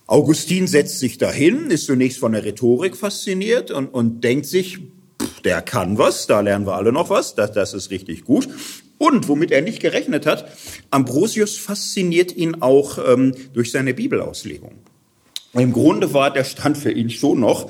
[0.08, 4.80] Augustin setzt sich dahin, ist zunächst von der Rhetorik fasziniert und, und denkt sich,
[5.46, 8.50] der kann was, da lernen wir alle noch was, das, das ist richtig gut.
[8.98, 10.48] Und womit er nicht gerechnet hat,
[10.90, 14.74] Ambrosius fasziniert ihn auch ähm, durch seine Bibelauslegung.
[15.54, 17.70] Im Grunde war der Stand für ihn schon noch,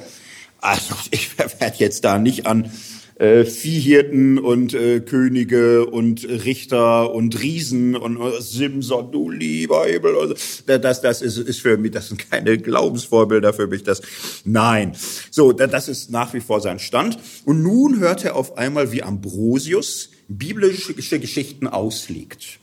[0.61, 2.71] also ich werde jetzt da nicht an
[3.15, 10.15] äh, Viehhirten und äh, Könige und Richter und Riesen und äh, Simson, du lieber Himmel.
[10.17, 13.83] Also, das, das ist, ist für mich, das sind keine Glaubensvorbilder für mich.
[13.83, 14.01] Das,
[14.43, 14.93] nein.
[15.31, 17.17] So, das ist nach wie vor sein Stand.
[17.45, 22.59] Und nun hört er auf einmal, wie Ambrosius biblische Geschichten auslegt.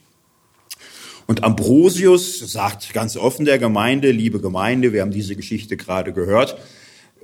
[1.27, 6.59] Und Ambrosius sagt ganz offen der Gemeinde, liebe Gemeinde, wir haben diese Geschichte gerade gehört,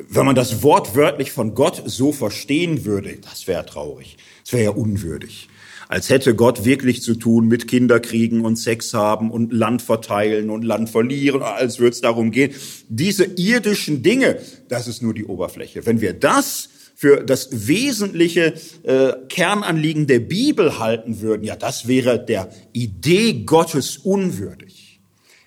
[0.09, 4.17] wenn man das Wort wörtlich von Gott so verstehen würde, das wäre traurig.
[4.45, 5.49] Das wäre ja unwürdig.
[5.89, 10.63] Als hätte Gott wirklich zu tun mit Kinderkriegen und Sex haben und Land verteilen und
[10.63, 12.53] Land verlieren, als würde es darum gehen.
[12.89, 15.87] Diese irdischen Dinge, das ist nur die Oberfläche.
[15.87, 22.23] Wenn wir das für das wesentliche äh, Kernanliegen der Bibel halten würden, ja, das wäre
[22.23, 25.01] der Idee Gottes unwürdig.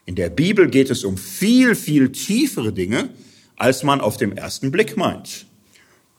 [0.05, 3.09] In der Bibel geht es um viel, viel tiefere Dinge,
[3.61, 5.45] als man auf den ersten Blick meint.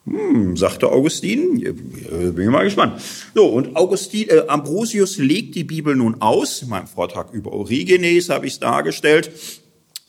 [0.05, 3.01] Hm, sagte Augustin, bin ich mal gespannt.
[3.35, 6.61] So, und Augustin, äh, Ambrosius legt die Bibel nun aus.
[6.61, 9.31] In meinem Vortrag über Origenes habe ich es dargestellt.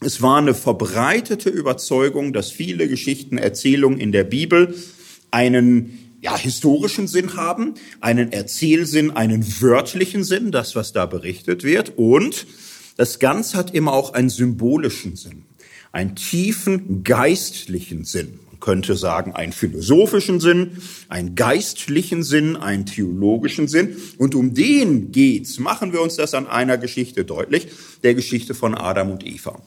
[0.01, 4.75] Es war eine verbreitete Überzeugung, dass viele Geschichten, Erzählungen in der Bibel
[5.31, 11.94] einen ja, historischen Sinn haben, einen Erzählsinn, einen wörtlichen Sinn, das, was da berichtet wird.
[11.97, 12.47] Und
[12.97, 15.44] das Ganze hat immer auch einen symbolischen Sinn
[15.95, 18.41] einen tiefen geistlichen Sinn.
[18.51, 20.79] Man könnte sagen, einen philosophischen Sinn,
[21.09, 23.97] einen geistlichen Sinn, einen theologischen Sinn.
[24.19, 25.59] Und um den geht's.
[25.59, 27.69] Machen wir uns das an einer Geschichte deutlich,
[28.03, 29.63] der Geschichte von Adam und Eva.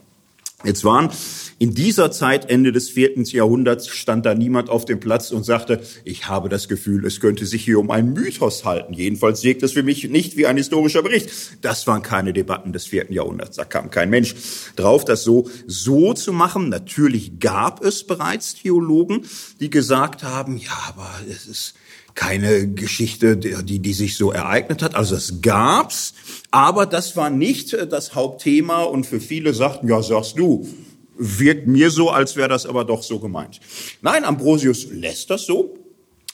[0.63, 1.12] Jetzt waren
[1.60, 5.82] in dieser Zeit, Ende des vierten Jahrhunderts, stand da niemand auf dem Platz und sagte,
[6.04, 8.93] ich habe das Gefühl, es könnte sich hier um einen Mythos halten.
[8.93, 11.30] Jedenfalls wirkt es für mich nicht wie ein historischer Bericht.
[11.62, 13.58] Das waren keine Debatten des vierten Jahrhunderts.
[13.58, 14.34] Da kam kein Mensch
[14.76, 16.70] drauf, das so, so zu machen.
[16.70, 19.26] Natürlich gab es bereits Theologen,
[19.60, 21.76] die gesagt haben, ja, aber es ist,
[22.17, 24.96] keine Geschichte, die, die sich so ereignet hat.
[24.96, 26.15] Also es gab's,
[26.58, 30.67] aber das war nicht äh, das Hauptthema und für viele sagten, ja, sagst du,
[31.15, 33.60] wirkt mir so, als wäre das aber doch so gemeint.
[34.02, 35.78] Nein, Ambrosius lässt das so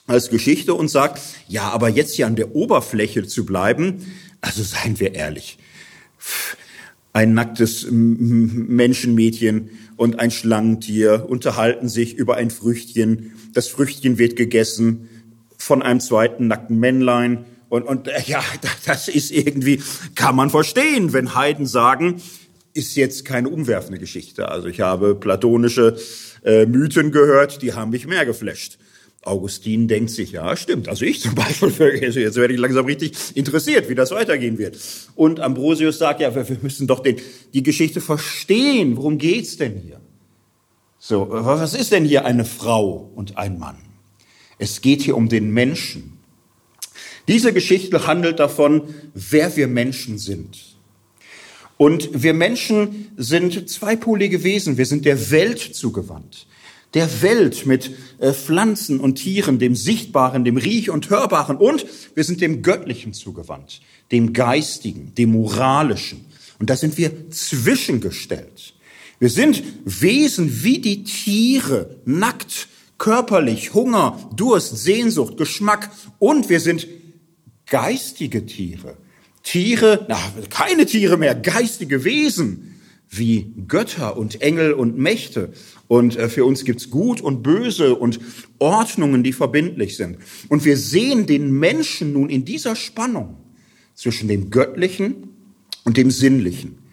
[0.08, 4.98] als Geschichte und sagt, ja, aber jetzt hier an der Oberfläche zu bleiben, also seien
[4.98, 5.58] wir ehrlich.
[7.12, 13.34] Ein nacktes Menschenmädchen und ein Schlangentier unterhalten sich über ein Früchtchen.
[13.54, 15.10] Das Früchtchen wird gegessen
[15.58, 17.44] von einem zweiten nackten Männlein.
[17.74, 18.44] Und, und äh, ja,
[18.86, 19.82] das ist irgendwie,
[20.14, 22.22] kann man verstehen, wenn Heiden sagen,
[22.76, 24.50] ist jetzt keine umwerfende Geschichte.
[24.50, 25.98] Also ich habe platonische
[26.46, 28.78] äh, Mythen gehört, die haben mich mehr geflasht.
[29.24, 30.88] Augustin denkt sich, ja, stimmt.
[30.88, 34.78] Also ich zum Beispiel, jetzt werde ich langsam richtig interessiert, wie das weitergehen wird.
[35.16, 37.16] Und Ambrosius sagt, ja, wir müssen doch den,
[37.56, 38.98] die Geschichte verstehen.
[38.98, 40.00] Worum geht's denn hier?
[41.00, 43.78] So, was ist denn hier eine Frau und ein Mann?
[44.60, 46.20] Es geht hier um den Menschen.
[47.28, 48.84] Diese Geschichte handelt davon,
[49.14, 50.74] wer wir Menschen sind.
[51.78, 54.78] Und wir Menschen sind zweipolige Wesen.
[54.78, 56.48] Wir sind der Welt zugewandt.
[56.94, 61.58] Der Welt mit äh, Pflanzen und Tieren, dem Sichtbaren, dem Riech- und Hörbaren.
[61.58, 63.82] Und wir sind dem Göttlichen zugewandt,
[64.12, 66.26] dem Geistigen, dem Moralischen.
[66.60, 68.76] Und da sind wir zwischengestellt.
[69.20, 76.88] Wir sind Wesen wie die Tiere, nackt, körperlich, Hunger, Durst, Sehnsucht, Geschmack und wir sind
[77.67, 78.97] geistige Tiere.
[79.43, 80.17] Tiere, na,
[80.49, 82.69] keine Tiere mehr, geistige Wesen
[83.10, 85.54] wie Götter und Engel und Mächte.
[85.88, 88.19] Und äh, für uns gibt's Gut und Böse und
[88.58, 90.17] Ordnungen, die verbindlich sind.
[90.49, 93.38] Und wir sehen den Menschen nun in dieser Spannung
[93.93, 95.30] zwischen dem Göttlichen
[95.84, 96.84] und dem Sinnlichen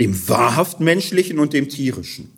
[0.00, 2.32] dem wahrhaft menschlichen und dem tierischen.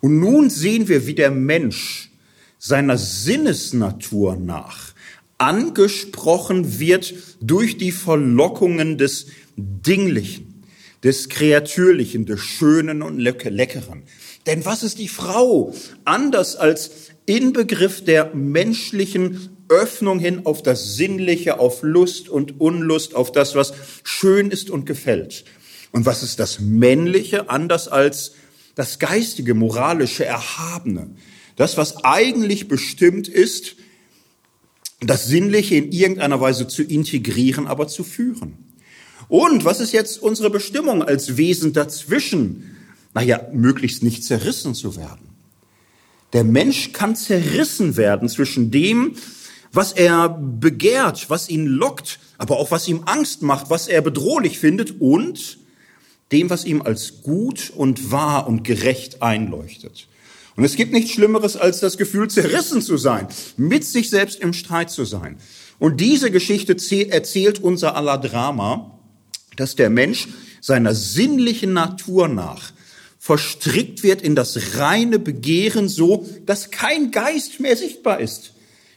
[0.00, 2.10] Und nun sehen wir, wie der Mensch
[2.58, 4.93] seiner Sinnesnatur nach
[5.38, 10.64] angesprochen wird durch die Verlockungen des Dinglichen,
[11.02, 14.04] des Kreatürlichen, des Schönen und Leckeren.
[14.46, 16.90] Denn was ist die Frau anders als
[17.26, 23.72] Inbegriff der menschlichen Öffnung hin auf das Sinnliche, auf Lust und Unlust, auf das, was
[24.02, 25.44] schön ist und gefällt?
[25.92, 28.32] Und was ist das Männliche anders als
[28.74, 31.14] das Geistige, Moralische, Erhabene?
[31.56, 33.76] Das, was eigentlich bestimmt ist,
[35.00, 38.58] das Sinnliche in irgendeiner Weise zu integrieren, aber zu führen.
[39.28, 42.76] Und was ist jetzt unsere Bestimmung als Wesen dazwischen?
[43.14, 45.28] Naja, möglichst nicht zerrissen zu werden.
[46.32, 49.16] Der Mensch kann zerrissen werden zwischen dem,
[49.72, 54.58] was er begehrt, was ihn lockt, aber auch was ihm Angst macht, was er bedrohlich
[54.58, 55.58] findet und
[56.32, 60.08] dem, was ihm als gut und wahr und gerecht einleuchtet.
[60.56, 64.52] Und es gibt nichts Schlimmeres, als das Gefühl, zerrissen zu sein, mit sich selbst im
[64.52, 65.36] Streit zu sein.
[65.78, 66.76] Und diese Geschichte
[67.10, 68.98] erzählt unser aller Drama,
[69.56, 70.28] dass der Mensch
[70.60, 72.72] seiner sinnlichen Natur nach
[73.18, 78.52] verstrickt wird in das reine Begehren so, dass kein Geist mehr sichtbar ist,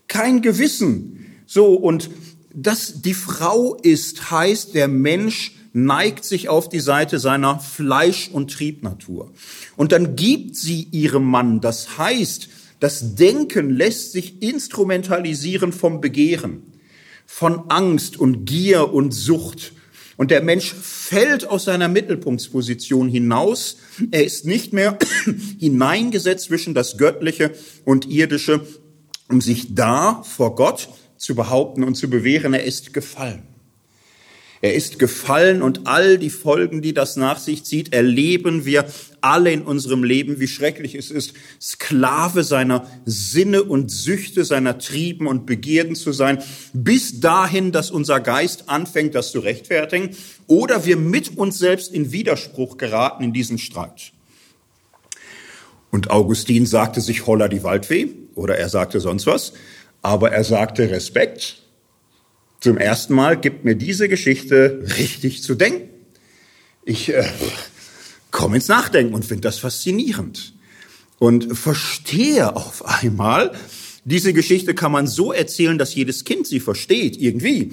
[0.10, 1.26] kein Gewissen.
[1.46, 2.10] So, und
[2.54, 8.52] dass die Frau ist, heißt, der Mensch neigt sich auf die Seite seiner Fleisch- und
[8.52, 9.32] Triebnatur.
[9.76, 16.64] Und dann gibt sie ihrem Mann, das heißt, das Denken lässt sich instrumentalisieren vom Begehren,
[17.26, 19.74] von Angst und Gier und Sucht.
[20.16, 23.78] Und der Mensch fällt aus seiner Mittelpunktsposition hinaus.
[24.12, 24.98] Er ist nicht mehr
[25.60, 27.54] hineingesetzt zwischen das Göttliche
[27.86, 28.66] und Irdische,
[29.30, 32.54] um sich da vor Gott zu behaupten und zu bewähren.
[32.54, 33.44] Er ist gefallen.
[34.62, 38.86] Er ist gefallen und all die Folgen, die das nach sich zieht, erleben wir
[39.22, 45.28] alle in unserem Leben, wie schrecklich es ist, Sklave seiner Sinne und Süchte, seiner Trieben
[45.28, 46.42] und Begierden zu sein,
[46.74, 50.16] bis dahin, dass unser Geist anfängt, das zu rechtfertigen,
[50.48, 54.12] oder wir mit uns selbst in Widerspruch geraten in diesem Streit.
[55.92, 59.54] Und Augustin sagte sich holla die Waldweh, oder er sagte sonst was,
[60.02, 61.62] aber er sagte Respekt,
[62.60, 65.90] zum ersten Mal gibt mir diese Geschichte richtig zu denken.
[66.86, 67.24] Ich äh,
[68.32, 70.54] komme ins Nachdenken und finde das faszinierend.
[71.20, 73.54] Und verstehe auf einmal,
[74.06, 77.72] diese Geschichte kann man so erzählen, dass jedes Kind sie versteht, irgendwie.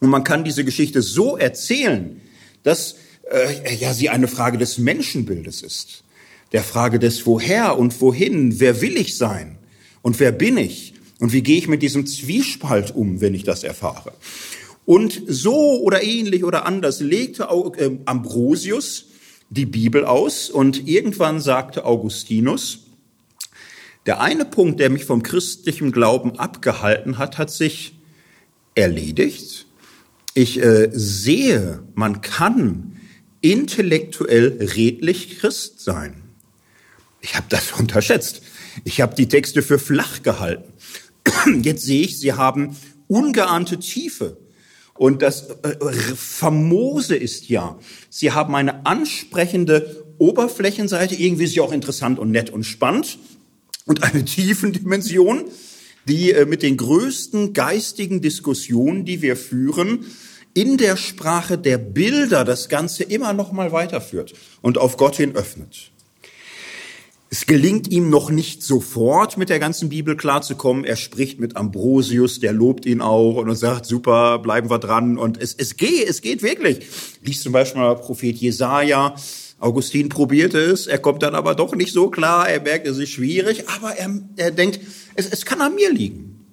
[0.00, 2.20] Und man kann diese Geschichte so erzählen,
[2.62, 2.96] dass
[3.30, 6.04] äh, ja sie eine Frage des Menschenbildes ist,
[6.52, 9.58] der Frage des Woher und Wohin, wer will ich sein?
[10.02, 13.64] Und wer bin ich und wie gehe ich mit diesem Zwiespalt um, wenn ich das
[13.64, 14.12] erfahre?
[14.84, 19.06] Und so oder ähnlich oder anders legte ähm, Ambrosius
[19.50, 22.86] die Bibel aus und irgendwann sagte Augustinus,
[24.06, 27.98] der eine Punkt, der mich vom christlichen Glauben abgehalten hat, hat sich
[28.74, 29.66] erledigt.
[30.32, 32.98] Ich äh, sehe, man kann
[33.40, 36.22] intellektuell redlich Christ sein.
[37.20, 38.42] Ich habe das unterschätzt.
[38.84, 40.72] Ich habe die Texte für flach gehalten.
[41.62, 44.38] Jetzt sehe ich, sie haben ungeahnte Tiefe.
[44.94, 45.76] Und das äh,
[46.16, 47.78] Famose ist ja,
[48.10, 53.18] sie haben eine ansprechende Oberflächenseite, irgendwie ist sie auch interessant und nett und spannend,
[53.86, 55.44] und eine Tiefendimension,
[56.06, 60.04] die äh, mit den größten geistigen Diskussionen, die wir führen,
[60.54, 65.36] in der Sprache der Bilder das Ganze immer noch mal weiterführt und auf Gott hin
[65.36, 65.92] öffnet.
[67.30, 70.84] Es gelingt ihm noch nicht sofort mit der ganzen Bibel klarzukommen.
[70.84, 75.18] Er spricht mit Ambrosius, der lobt ihn auch und sagt, super, bleiben wir dran.
[75.18, 76.86] Und es, es geht, es geht wirklich.
[77.22, 79.14] Liest zum Beispiel mal Prophet Jesaja.
[79.60, 83.10] Augustin probierte es, er kommt dann aber doch nicht so klar, er merkt, es ist
[83.10, 84.78] schwierig, aber er, er denkt,
[85.16, 86.46] es, es kann an mir liegen.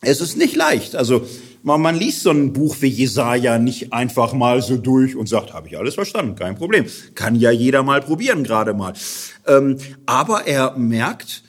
[0.00, 0.96] Es ist nicht leicht.
[0.96, 1.24] Also
[1.62, 5.52] man, man liest so ein Buch wie Jesaja nicht einfach mal so durch und sagt,
[5.52, 6.86] habe ich alles verstanden, kein Problem.
[7.14, 8.94] Kann ja jeder mal probieren, gerade mal.
[9.46, 9.76] Ähm,
[10.06, 11.42] aber er merkt,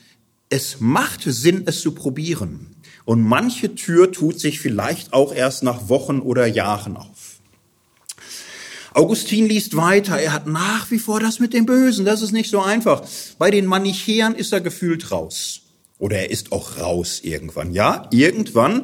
[0.48, 2.76] es macht Sinn, es zu probieren.
[3.04, 7.40] Und manche Tür tut sich vielleicht auch erst nach Wochen oder Jahren auf.
[8.94, 12.50] Augustin liest weiter, er hat nach wie vor das mit dem Bösen, das ist nicht
[12.50, 13.02] so einfach.
[13.38, 15.62] Bei den Manichäern ist er gefühlt raus.
[15.98, 17.72] Oder er ist auch raus irgendwann.
[17.72, 18.82] Ja, irgendwann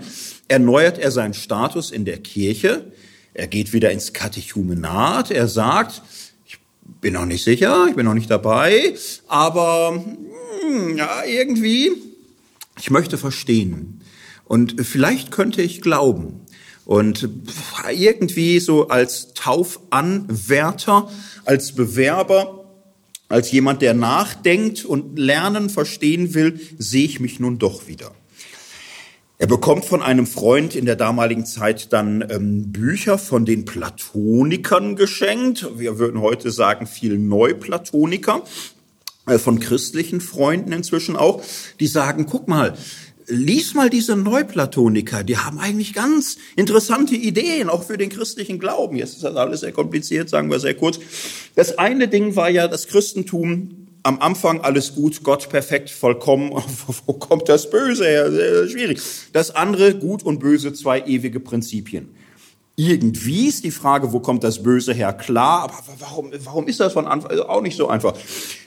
[0.49, 2.91] erneuert er seinen Status in der Kirche.
[3.35, 5.31] Er geht wieder ins Katechumenat.
[5.31, 6.03] Er sagt,
[6.47, 6.59] ich
[7.01, 8.95] bin noch nicht sicher, ich bin noch nicht dabei,
[9.29, 10.05] aber
[10.63, 11.93] hm, ja, irgendwie,
[12.79, 14.01] ich möchte verstehen.
[14.45, 16.41] Und vielleicht könnte ich glauben.
[16.87, 17.29] Und
[17.93, 21.11] irgendwie so als Taufanwärter,
[21.45, 22.65] als Bewerber,
[23.29, 28.13] als jemand, der nachdenkt und lernen, verstehen will, sehe ich mich nun doch wieder.
[29.41, 34.97] Er bekommt von einem Freund in der damaligen Zeit dann ähm, Bücher von den Platonikern
[34.97, 35.79] geschenkt.
[35.79, 38.43] Wir würden heute sagen, viel Neuplatoniker,
[39.27, 41.41] äh, von christlichen Freunden inzwischen auch,
[41.79, 42.77] die sagen, guck mal,
[43.29, 48.97] lies mal diese Neuplatoniker, die haben eigentlich ganz interessante Ideen, auch für den christlichen Glauben.
[48.97, 50.99] Jetzt ist das alles sehr kompliziert, sagen wir sehr kurz.
[51.55, 53.78] Das eine Ding war ja das Christentum
[54.09, 56.51] am Anfang alles gut, Gott perfekt, vollkommen.
[57.07, 58.69] Wo kommt das Böse her?
[58.69, 59.01] Schwierig.
[59.33, 62.09] Das andere, gut und böse, zwei ewige Prinzipien.
[62.75, 65.13] Irgendwie ist die Frage, wo kommt das Böse her?
[65.13, 68.15] Klar, aber warum, warum ist das von Anfang also auch nicht so einfach?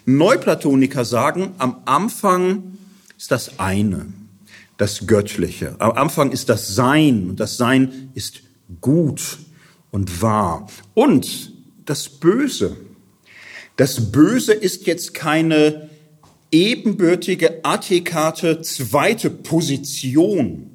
[0.05, 2.77] Neuplatoniker sagen, am Anfang
[3.17, 4.07] ist das eine
[4.77, 5.75] das Göttliche.
[5.79, 8.41] Am Anfang ist das Sein und das Sein ist
[8.81, 9.37] gut
[9.91, 10.67] und wahr.
[10.93, 11.53] Und
[11.85, 12.75] das Böse.
[13.76, 15.89] Das Böse ist jetzt keine
[16.51, 20.69] ebenbürtige, adäquate zweite Position,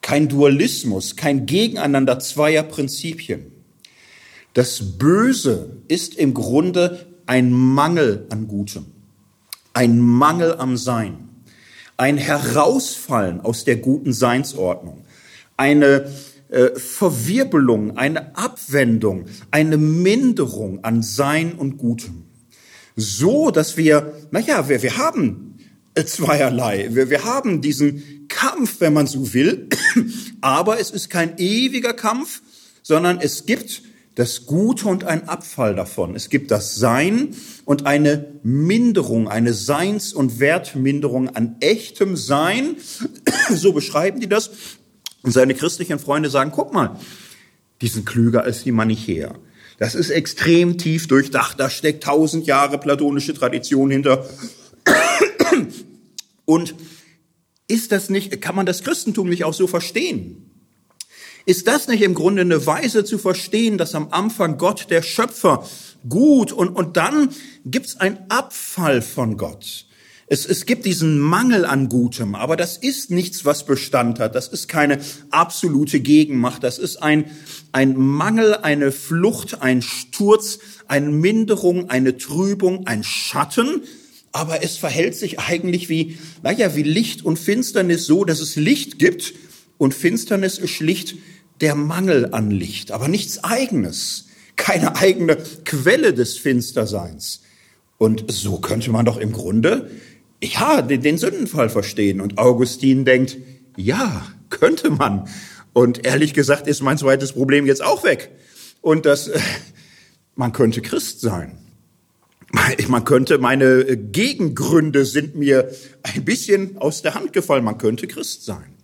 [0.00, 3.52] kein Dualismus, kein Gegeneinander zweier Prinzipien.
[4.54, 8.86] Das Böse ist im Grunde ein Mangel an Gutem,
[9.72, 11.28] ein Mangel am Sein
[12.02, 15.04] ein Herausfallen aus der guten Seinsordnung,
[15.56, 16.10] eine
[16.52, 22.24] äh, Verwirbelung, eine Abwendung, eine Minderung an Sein und Gutem.
[22.94, 25.58] So, dass wir, naja, wir, wir haben
[26.04, 26.88] zweierlei.
[26.90, 29.68] Wir, wir haben diesen Kampf, wenn man so will,
[30.40, 32.42] aber es ist kein ewiger Kampf,
[32.82, 33.82] sondern es gibt
[34.14, 36.14] das Gute und ein Abfall davon.
[36.14, 37.34] Es gibt das Sein
[37.64, 42.76] und eine Minderung, eine Seins- und Wertminderung an echtem Sein.
[43.50, 44.50] So beschreiben die das.
[45.22, 46.98] Und seine christlichen Freunde sagen, guck mal,
[47.80, 49.34] die sind klüger als die Manichäer.
[49.78, 51.58] Das ist extrem tief durchdacht.
[51.58, 54.28] Da steckt tausend Jahre platonische Tradition hinter.
[56.44, 56.74] Und
[57.68, 60.50] ist das nicht, kann man das Christentum nicht auch so verstehen?
[61.46, 65.68] Ist das nicht im Grunde eine Weise zu verstehen, dass am Anfang Gott, der Schöpfer,
[66.08, 67.30] gut und, und dann
[67.64, 69.86] gibt's einen Abfall von Gott.
[70.32, 74.34] Es, es gibt diesen Mangel an Gutem, aber das ist nichts, was Bestand hat.
[74.34, 76.64] Das ist keine absolute Gegenmacht.
[76.64, 77.26] Das ist ein,
[77.72, 80.58] ein Mangel, eine Flucht, ein Sturz,
[80.88, 83.82] eine Minderung, eine Trübung, ein Schatten.
[84.32, 88.98] Aber es verhält sich eigentlich wie, naja, wie Licht und Finsternis so, dass es Licht
[88.98, 89.34] gibt
[89.76, 91.16] und Finsternis ist schlicht
[91.60, 97.42] der Mangel an Licht, aber nichts eigenes, keine eigene Quelle des Finsterseins.
[97.98, 99.90] Und so könnte man doch im Grunde,
[100.42, 102.20] ja, den, den Sündenfall verstehen.
[102.20, 103.36] Und Augustin denkt,
[103.76, 105.28] ja, könnte man.
[105.72, 108.30] Und ehrlich gesagt ist mein zweites Problem jetzt auch weg.
[108.80, 109.40] Und das, äh,
[110.34, 111.58] man könnte Christ sein.
[112.88, 115.70] Man könnte, meine Gegengründe sind mir
[116.02, 117.64] ein bisschen aus der Hand gefallen.
[117.64, 118.74] Man könnte Christ sein.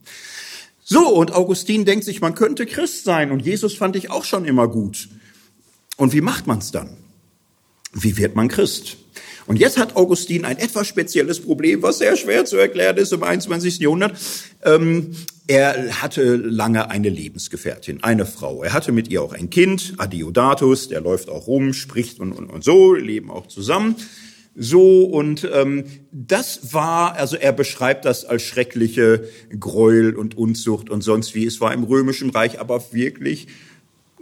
[0.82, 4.46] So, und Augustin denkt sich, man könnte Christ sein und Jesus fand ich auch schon
[4.46, 5.10] immer gut.
[5.98, 6.96] Und wie macht man's dann?
[7.92, 8.98] Wie wird man Christ?
[9.46, 13.22] Und jetzt hat Augustin ein etwas spezielles Problem, was sehr schwer zu erklären ist im
[13.22, 13.78] 21.
[13.78, 14.18] Jahrhundert.
[14.62, 15.12] Ähm,
[15.46, 18.62] er hatte lange eine Lebensgefährtin, eine Frau.
[18.62, 22.50] Er hatte mit ihr auch ein Kind, Adiodatus, der läuft auch rum, spricht und, und,
[22.50, 23.96] und so, leben auch zusammen.
[24.54, 29.28] So, und ähm, das war, also er beschreibt das als schreckliche
[29.58, 31.46] Gräuel und Unzucht und sonst wie.
[31.46, 33.46] Es war im Römischen Reich aber wirklich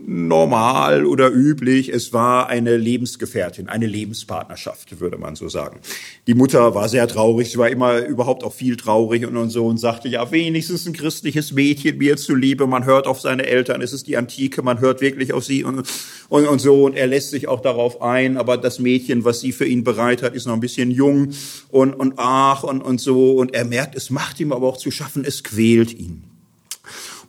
[0.04, 1.88] normal oder üblich.
[1.88, 5.80] Es war eine Lebensgefährtin, eine Lebenspartnerschaft, würde man so sagen.
[6.26, 9.78] Die Mutter war sehr traurig, sie war immer überhaupt auch viel traurig und, so und
[9.78, 12.66] sagte, ja, wenigstens ein christliches Mädchen mir zuliebe.
[12.66, 15.82] Man hört auf seine Eltern, es ist die Antike, man hört wirklich auf sie und,
[16.28, 16.84] und, und so.
[16.84, 20.22] Und er lässt sich auch darauf ein, aber das Mädchen, was sie für ihn bereit
[20.22, 21.30] hat, ist noch ein bisschen jung
[21.70, 23.32] und, und ach und, und so.
[23.32, 26.35] Und er merkt, es macht ihm aber auch zu schaffen, es quält ihn.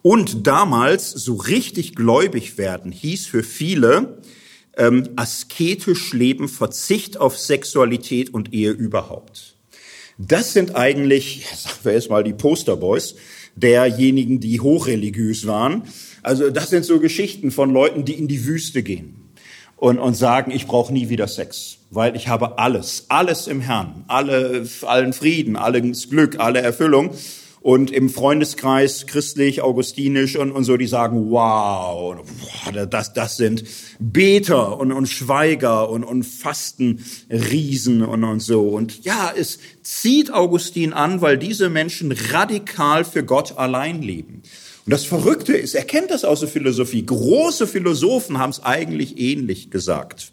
[0.01, 4.21] Und damals so richtig gläubig werden hieß für viele
[4.77, 9.55] ähm, asketisch leben, Verzicht auf Sexualität und Ehe überhaupt.
[10.17, 13.15] Das sind eigentlich, sagen wir erstmal die Posterboys
[13.55, 15.83] derjenigen, die hochreligiös waren.
[16.21, 19.15] Also das sind so Geschichten von Leuten, die in die Wüste gehen.
[19.77, 24.03] und, und sagen, ich brauche nie wieder Sex, weil ich habe alles, alles im Herrn,
[24.07, 27.11] alle, allen Frieden, alles Glück, alle Erfüllung.
[27.67, 32.15] Und im Freundeskreis christlich, augustinisch und, und so, die sagen, wow,
[32.89, 33.65] das, das sind
[33.99, 38.69] Beter und, und Schweiger und, und Fastenriesen und, und so.
[38.69, 44.43] Und ja, es zieht Augustin an, weil diese Menschen radikal für Gott allein leben.
[44.87, 47.05] Und das Verrückte ist, er kennt das aus der Philosophie.
[47.05, 50.31] Große Philosophen haben es eigentlich ähnlich gesagt.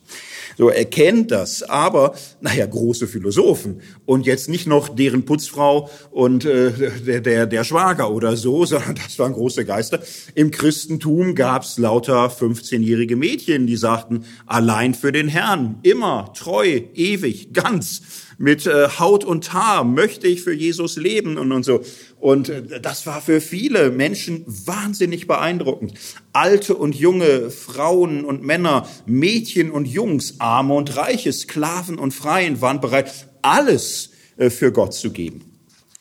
[0.56, 3.80] So, er kennt das, aber, naja, große Philosophen.
[4.06, 6.70] Und jetzt nicht noch deren Putzfrau und äh,
[7.04, 9.98] der, der, der Schwager oder so, sondern das waren große Geister.
[10.36, 17.52] Im Christentum gab's lauter 15-jährige Mädchen, die sagten, allein für den Herrn, immer, treu, ewig,
[17.52, 18.02] ganz
[18.38, 21.80] mit äh, Haut und Haar möchte ich für Jesus leben und, und so.
[22.18, 25.94] Und äh, das war für viele Menschen wahnsinnig beeindruckend.
[26.32, 32.60] Alte und junge, Frauen und Männer, Mädchen und Jungs, Arme und Reiche, Sklaven und Freien
[32.60, 35.44] waren bereit, alles äh, für Gott zu geben.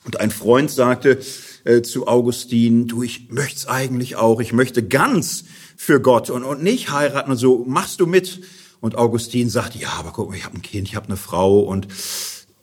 [0.06, 1.20] Und ein Freund sagte
[1.64, 5.46] äh, zu Augustin, du, ich möchte eigentlich auch, ich möchte ganz
[5.78, 8.42] für Gott und, und nicht heiraten und so, machst du mit?
[8.84, 11.62] Und Augustin sagt, ja, aber guck mal, ich habe ein Kind, ich habe eine Frau
[11.62, 11.88] und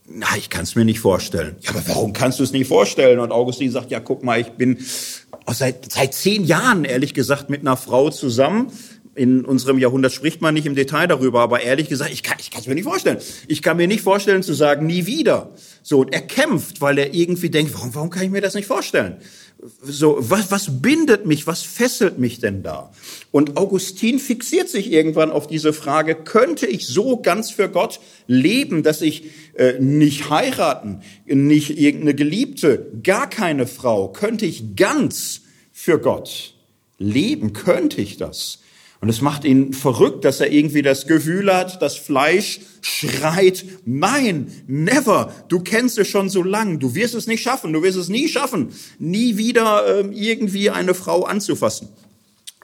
[0.07, 1.57] na, ich kann es mir nicht vorstellen.
[1.63, 3.21] Ja, aber warum kannst du es nicht vorstellen?
[3.21, 4.77] Und Augustin sagt, ja, guck mal, ich bin
[5.51, 8.71] seit, seit zehn Jahren, ehrlich gesagt, mit einer Frau zusammen.
[9.21, 12.51] In unserem Jahrhundert spricht man nicht im Detail darüber, aber ehrlich gesagt, ich kann ich
[12.57, 13.19] es mir nicht vorstellen.
[13.49, 15.51] Ich kann mir nicht vorstellen zu sagen, nie wieder.
[15.83, 18.67] So, und er kämpft, weil er irgendwie denkt, warum, warum kann ich mir das nicht
[18.67, 19.19] vorstellen?
[19.83, 22.93] so, was, was bindet mich, was fesselt mich denn da?
[23.31, 28.83] Und Augustin fixiert sich irgendwann auf diese Frage, könnte ich so ganz für Gott leben,
[28.83, 35.43] dass ich äh, nicht heiraten, nicht irgendeine Geliebte, gar keine Frau, könnte ich ganz
[35.73, 36.55] für Gott
[36.99, 38.61] leben, könnte ich das?
[39.01, 44.53] Und es macht ihn verrückt, dass er irgendwie das Gefühl hat, das Fleisch schreit, nein,
[44.67, 48.11] never, du kennst es schon so lang, du wirst es nicht schaffen, du wirst es
[48.11, 51.89] nie schaffen, nie wieder äh, irgendwie eine Frau anzufassen.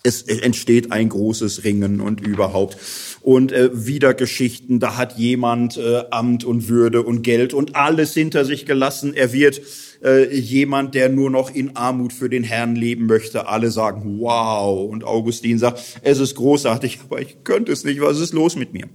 [0.03, 2.77] Es entsteht ein großes Ringen und überhaupt.
[3.23, 8.15] Und äh, wieder Geschichten, da hat jemand äh, Amt und Würde und Geld und alles
[8.15, 9.15] hinter sich gelassen.
[9.15, 9.61] Er wird
[10.03, 13.49] äh, jemand, der nur noch in Armut für den Herrn leben möchte.
[13.49, 14.89] Alle sagen, wow.
[14.91, 18.01] Und Augustin sagt, es ist großartig, aber ich könnte es nicht.
[18.01, 18.89] Was ist los mit mir?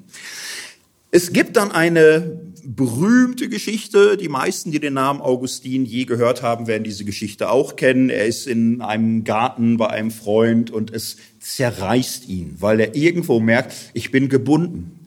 [1.14, 4.18] Es gibt dann eine berühmte Geschichte.
[4.18, 8.10] Die meisten, die den Namen Augustin je gehört haben, werden diese Geschichte auch kennen.
[8.10, 13.40] Er ist in einem Garten bei einem Freund und es zerreißt ihn, weil er irgendwo
[13.40, 15.00] merkt, ich bin gebunden.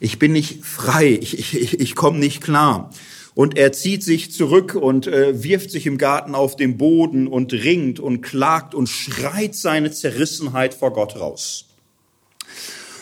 [0.00, 1.16] Ich bin nicht frei.
[1.20, 2.90] Ich, ich, ich komme nicht klar.
[3.34, 7.52] Und er zieht sich zurück und äh, wirft sich im Garten auf den Boden und
[7.52, 11.66] ringt und klagt und schreit seine Zerrissenheit vor Gott raus.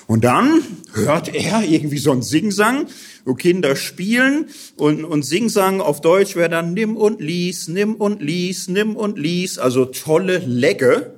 [0.06, 0.62] Und dann
[0.92, 2.88] hört er irgendwie so ein Singsang,
[3.24, 8.20] wo Kinder spielen und, und Singsang auf Deutsch wäre dann nimm und lies, nimm und
[8.20, 11.14] lies, nimm und lies, also tolle Legge.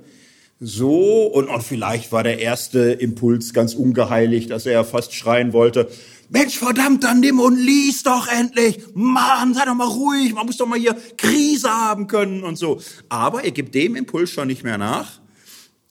[0.60, 5.88] So, und, und vielleicht war der erste Impuls ganz ungeheiligt, dass er fast schreien wollte,
[6.32, 8.78] Mensch, verdammt, dann nimm und lies doch endlich.
[8.94, 10.32] Mann, sei doch mal ruhig.
[10.32, 12.80] Man muss doch mal hier Krise haben können und so.
[13.10, 15.20] Aber er gibt dem Impuls schon nicht mehr nach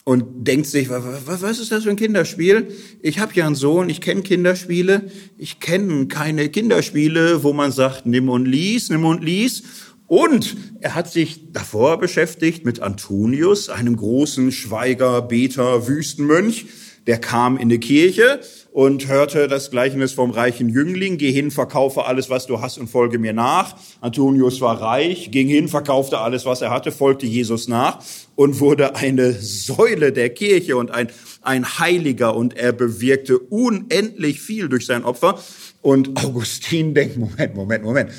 [0.04, 2.76] und denkt sich, was ist das für ein Kinderspiel?
[3.04, 5.12] Ich habe ja einen Sohn, ich kenne Kinderspiele.
[5.38, 9.62] Ich kenne keine Kinderspiele, wo man sagt, nimm und lies, nimm und lies.
[10.08, 16.66] Und er hat sich davor beschäftigt mit Antonius, einem großen Schweiger, Beter, Wüstenmönch.
[17.08, 18.42] Der kam in die Kirche
[18.72, 22.90] und hörte das Gleichnis vom reichen Jüngling, geh hin, verkaufe alles, was du hast und
[22.90, 23.76] folge mir nach.
[24.02, 28.04] Antonius war reich, ging hin, verkaufte alles, was er hatte, folgte Jesus nach
[28.36, 31.08] und wurde eine Säule der Kirche und ein,
[31.42, 35.40] ein Heiliger und er bewirkte unendlich viel durch sein Opfer.
[35.82, 38.12] Und Augustin denkt, Moment, Moment, Moment,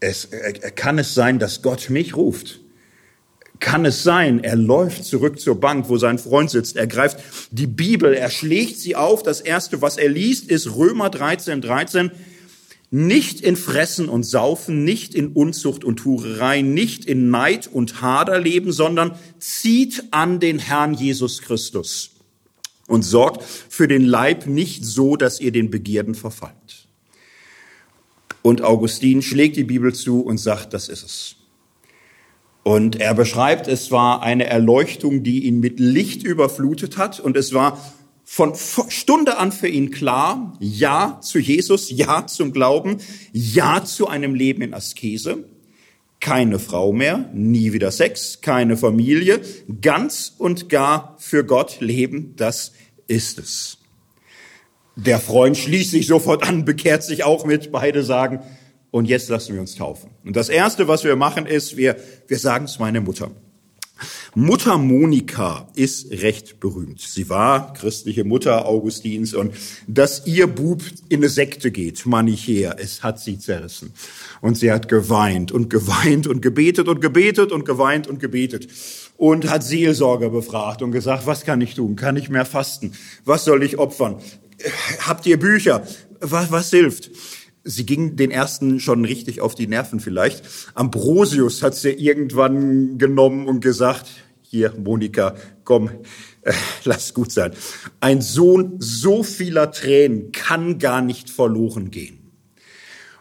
[0.00, 0.28] es,
[0.74, 2.63] kann es sein, dass Gott mich ruft?
[3.60, 7.18] Kann es sein, er läuft zurück zur Bank, wo sein Freund sitzt, er greift
[7.50, 9.22] die Bibel, er schlägt sie auf.
[9.22, 12.10] Das erste, was er liest, ist Römer 13, 13.
[12.90, 18.40] Nicht in Fressen und Saufen, nicht in Unzucht und Hurerei, nicht in Neid und Hader
[18.40, 22.10] leben, sondern zieht an den Herrn Jesus Christus
[22.86, 26.86] und sorgt für den Leib nicht so, dass ihr den Begierden verfallt.
[28.42, 31.36] Und Augustin schlägt die Bibel zu und sagt, das ist es.
[32.64, 37.20] Und er beschreibt, es war eine Erleuchtung, die ihn mit Licht überflutet hat.
[37.20, 37.78] Und es war
[38.24, 38.54] von
[38.88, 42.96] Stunde an für ihn klar, ja zu Jesus, ja zum Glauben,
[43.32, 45.44] ja zu einem Leben in Askese.
[46.20, 49.42] Keine Frau mehr, nie wieder Sex, keine Familie,
[49.82, 52.72] ganz und gar für Gott leben, das
[53.06, 53.78] ist es.
[54.96, 57.72] Der Freund schließt sich sofort an, bekehrt sich auch mit.
[57.72, 58.40] Beide sagen,
[58.94, 60.10] und jetzt lassen wir uns taufen.
[60.24, 61.96] Und das Erste, was wir machen, ist, wir,
[62.28, 63.32] wir sagen es meiner Mutter.
[64.36, 67.00] Mutter Monika ist recht berühmt.
[67.00, 69.52] Sie war christliche Mutter Augustins und
[69.88, 73.92] dass ihr Bub in eine Sekte geht, manichäer, es hat sie zerrissen.
[74.40, 78.68] Und sie hat geweint und geweint und gebetet und gebetet und geweint und gebetet
[79.16, 81.96] und hat Seelsorger befragt und gesagt, was kann ich tun?
[81.96, 82.92] Kann ich mehr fasten?
[83.24, 84.20] Was soll ich opfern?
[85.00, 85.84] Habt ihr Bücher?
[86.20, 87.10] Was, was hilft?
[87.64, 90.44] Sie ging den ersten schon richtig auf die Nerven vielleicht.
[90.74, 94.06] Ambrosius hat sie irgendwann genommen und gesagt,
[94.42, 95.34] hier, Monika,
[95.64, 95.90] komm,
[96.42, 96.52] äh,
[96.84, 97.52] lass gut sein.
[98.00, 102.18] Ein Sohn so vieler Tränen kann gar nicht verloren gehen.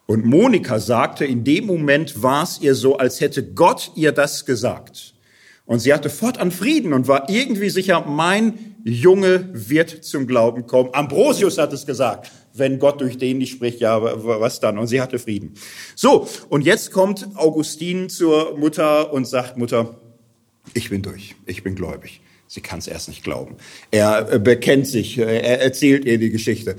[0.05, 4.45] Und Monika sagte, in dem Moment war es ihr so, als hätte Gott ihr das
[4.45, 5.15] gesagt.
[5.65, 10.89] Und sie hatte fortan Frieden und war irgendwie sicher, mein Junge wird zum Glauben kommen.
[10.91, 14.77] Ambrosius hat es gesagt wenn Gott durch den nicht spricht, ja, was dann?
[14.77, 15.53] Und sie hatte Frieden.
[15.95, 19.95] So, und jetzt kommt Augustin zur Mutter und sagt, Mutter,
[20.73, 22.21] ich bin durch, ich bin gläubig.
[22.47, 23.55] Sie kann es erst nicht glauben.
[23.89, 26.75] Er äh, bekennt sich, äh, er erzählt ihr die Geschichte.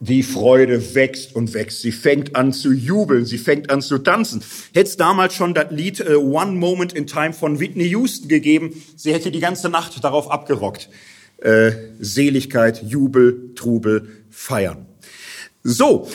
[0.00, 1.80] Die Freude wächst und wächst.
[1.80, 4.42] Sie fängt an zu jubeln, sie fängt an zu tanzen.
[4.72, 8.80] Hätte es damals schon das Lied uh, One Moment in Time von Whitney Houston gegeben,
[8.96, 10.90] sie hätte die ganze Nacht darauf abgerockt.
[11.38, 14.87] Äh, Seligkeit, Jubel, Trubel, Feiern.
[15.62, 16.08] So,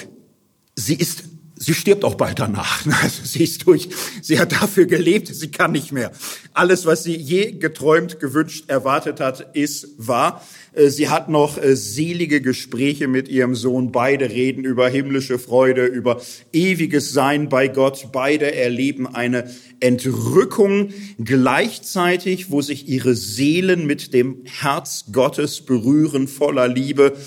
[0.76, 1.24] sie ist,
[1.56, 2.86] sie stirbt auch bald danach.
[3.04, 3.89] Also sie ist durch,
[4.22, 6.12] sie hat dafür gelebt, sie kann nicht mehr.
[6.54, 10.46] Alles, was sie je geträumt, gewünscht, erwartet hat, ist wahr.
[10.74, 13.91] Äh, sie hat noch äh, selige Gespräche mit ihrem Sohn.
[13.91, 16.22] Beide reden über himmlische Freude, über
[16.52, 18.10] ewiges Sein bei Gott.
[18.12, 26.68] Beide erleben eine Entrückung gleichzeitig, wo sich ihre Seelen mit dem Herz Gottes berühren, voller
[26.68, 27.18] Liebe.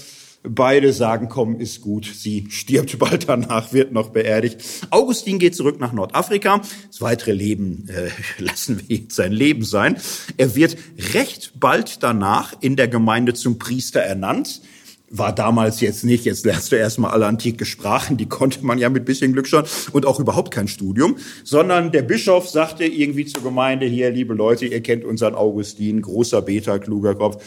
[0.49, 2.07] Beide sagen, komm, ist gut.
[2.07, 4.63] Sie stirbt bald danach, wird noch beerdigt.
[4.91, 6.61] Augustin geht zurück nach Nordafrika.
[6.87, 8.11] Das weitere Leben äh,
[8.43, 9.97] lassen wir jetzt sein Leben sein.
[10.37, 10.77] Er wird
[11.15, 14.61] recht bald danach in der Gemeinde zum Priester ernannt.
[15.09, 18.89] War damals jetzt nicht, jetzt lernst du erstmal alle antike Sprachen, die konnte man ja
[18.89, 23.45] mit bisschen Glück schon und auch überhaupt kein Studium, sondern der Bischof sagte irgendwie zur
[23.45, 27.41] Gemeinde hier, liebe Leute, ihr kennt unseren Augustin, großer Beter, kluger Kopf,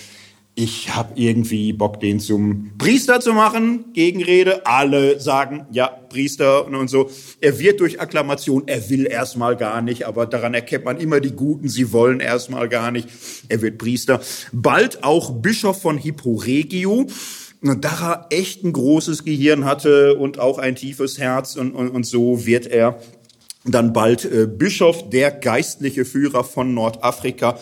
[0.60, 3.94] ich habe irgendwie Bock, den zum Priester zu machen.
[3.94, 7.10] Gegenrede, alle sagen, ja, Priester und so.
[7.40, 11.32] Er wird durch Akklamation, er will erstmal gar nicht, aber daran erkennt man immer die
[11.32, 13.08] Guten, sie wollen erstmal gar nicht.
[13.48, 14.20] Er wird Priester.
[14.52, 17.08] Bald auch Bischof von Hipporegio.
[17.62, 21.90] Und da er echt ein großes Gehirn hatte und auch ein tiefes Herz und, und,
[21.90, 23.00] und so wird er
[23.64, 27.58] dann bald äh, Bischof, der geistliche Führer von Nordafrika.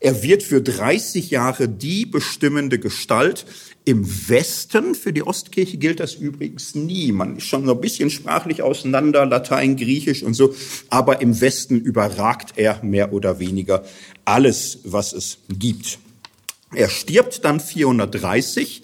[0.00, 3.44] Er wird für 30 Jahre die bestimmende Gestalt.
[3.84, 7.12] Im Westen, für die Ostkirche gilt das übrigens nie.
[7.12, 10.54] Man ist schon so ein bisschen sprachlich auseinander, Latein, Griechisch und so.
[10.88, 13.84] Aber im Westen überragt er mehr oder weniger
[14.24, 15.98] alles, was es gibt.
[16.74, 18.82] Er stirbt dann 430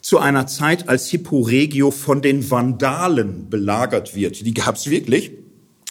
[0.00, 4.44] zu einer Zeit, als Hipporegio von den Vandalen belagert wird.
[4.44, 5.32] Die gab's wirklich.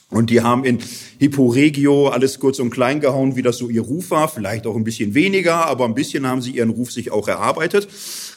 [0.10, 0.80] Und die haben in
[1.20, 4.30] Hipporegio alles kurz und klein gehauen, wie das so ihr Ruf war.
[4.30, 7.90] Vielleicht auch ein bisschen weniger, aber ein bisschen haben sie ihren Ruf sich auch erarbeitet.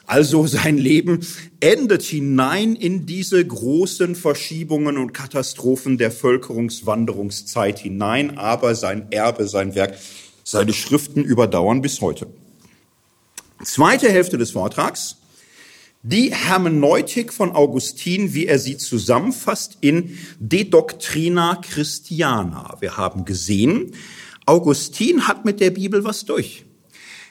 [0.04, 1.20] Also sein Leben
[1.60, 8.36] endet hinein in diese großen Verschiebungen und Katastrophen der Völkerungswanderungszeit hinein.
[8.36, 9.96] Aber sein Erbe, sein Werk,
[10.42, 12.26] seine Schriften überdauern bis heute.
[13.62, 15.19] Zweite Hälfte des Vortrags
[16.02, 22.76] die Hermeneutik von Augustin, wie er sie zusammenfasst in De Doctrina Christiana.
[22.80, 23.92] Wir haben gesehen,
[24.46, 26.64] Augustin hat mit der Bibel was durch.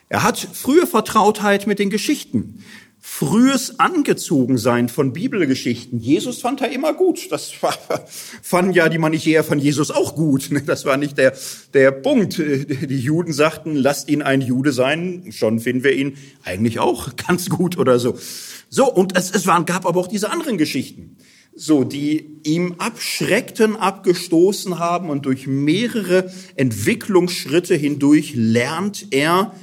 [0.07, 2.63] Er hat frühe Vertrautheit mit den Geschichten,
[2.99, 5.99] frühes Angezogensein von Bibelgeschichten.
[5.99, 7.31] Jesus fand er immer gut.
[7.31, 7.73] Das war,
[8.41, 10.49] fanden ja die Manichäer von Jesus auch gut.
[10.65, 11.33] Das war nicht der,
[11.73, 12.37] der Punkt.
[12.37, 15.31] Die Juden sagten, lasst ihn ein Jude sein.
[15.31, 18.17] Schon finden wir ihn eigentlich auch ganz gut oder so.
[18.69, 21.17] So, und es, es waren, gab aber auch diese anderen Geschichten,
[21.55, 29.53] so, die ihm abschreckten, abgestoßen haben und durch mehrere Entwicklungsschritte hindurch lernt er,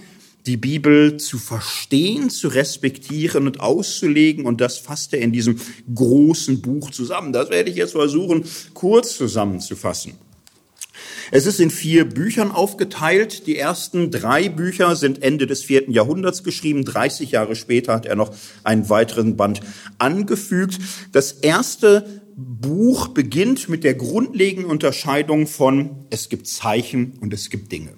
[0.46, 4.44] die Bibel zu verstehen, zu respektieren und auszulegen.
[4.44, 5.60] Und das fasst er in diesem
[5.92, 7.32] großen Buch zusammen.
[7.32, 10.12] Das werde ich jetzt versuchen, kurz zusammenzufassen.
[11.30, 13.46] Es ist in vier Büchern aufgeteilt.
[13.46, 16.84] Die ersten drei Bücher sind Ende des vierten Jahrhunderts geschrieben.
[16.84, 19.60] 30 Jahre später hat er noch einen weiteren Band
[19.98, 20.78] angefügt.
[21.12, 27.72] Das erste Buch beginnt mit der grundlegenden Unterscheidung von es gibt Zeichen und es gibt
[27.72, 27.92] Dinge.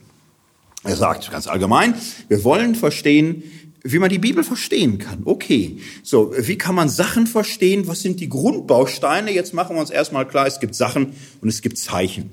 [0.84, 1.94] Er sagt ganz allgemein,
[2.28, 3.42] wir wollen verstehen,
[3.82, 5.22] wie man die Bibel verstehen kann.
[5.24, 7.88] Okay, so, wie kann man Sachen verstehen?
[7.88, 9.32] Was sind die Grundbausteine?
[9.32, 12.30] Jetzt machen wir uns erstmal klar, es gibt Sachen und es gibt Zeichen.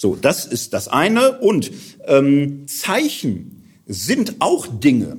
[0.00, 1.40] So, das ist das eine.
[1.40, 1.70] Und
[2.06, 5.18] ähm, Zeichen sind auch Dinge.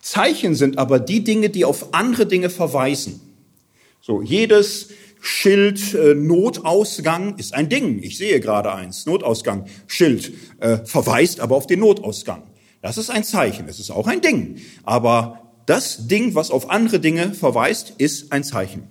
[0.00, 3.20] Zeichen sind aber die Dinge, die auf andere Dinge verweisen.
[4.00, 4.90] So, jedes
[5.20, 8.00] Schild äh, Notausgang ist ein Ding.
[8.00, 9.04] Ich sehe gerade eins.
[9.04, 12.44] Notausgang, Schild, äh, verweist aber auf den Notausgang.
[12.80, 13.66] Das ist ein Zeichen.
[13.66, 14.58] Es ist auch ein Ding.
[14.84, 18.84] Aber das Ding, was auf andere Dinge verweist, ist ein Zeichen.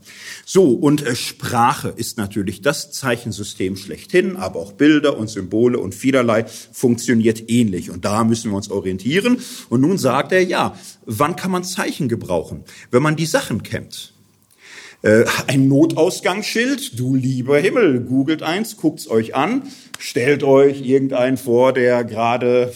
[0.45, 5.95] So, und äh, Sprache ist natürlich das Zeichensystem schlechthin, aber auch Bilder und Symbole und
[5.95, 7.89] vielerlei funktioniert ähnlich.
[7.89, 9.39] Und da müssen wir uns orientieren.
[9.69, 12.63] Und nun sagt er, ja, wann kann man Zeichen gebrauchen?
[12.91, 14.13] Wenn man die Sachen kennt.
[15.01, 19.63] Äh, ein Notausgangsschild, du lieber Himmel, googelt eins, guckt's euch an,
[19.99, 22.73] stellt euch irgendeinen vor, der gerade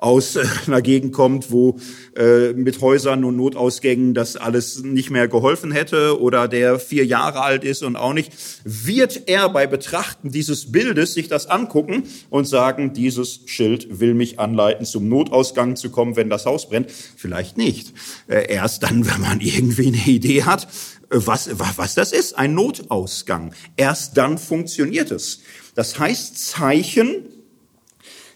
[0.00, 1.78] aus äh, einer Gegend kommt, wo
[2.16, 7.42] äh, mit Häusern und Notausgängen das alles nicht mehr geholfen hätte oder der vier Jahre
[7.42, 8.32] alt ist und auch nicht,
[8.64, 14.38] wird er bei Betrachten dieses Bildes sich das angucken und sagen, dieses Schild will mich
[14.38, 16.90] anleiten, zum Notausgang zu kommen, wenn das Haus brennt?
[17.16, 17.92] Vielleicht nicht.
[18.26, 20.64] Äh, erst dann, wenn man irgendwie eine Idee hat,
[21.10, 23.54] äh, was, was das ist, ein Notausgang.
[23.76, 25.40] Erst dann funktioniert es.
[25.74, 27.26] Das heißt, Zeichen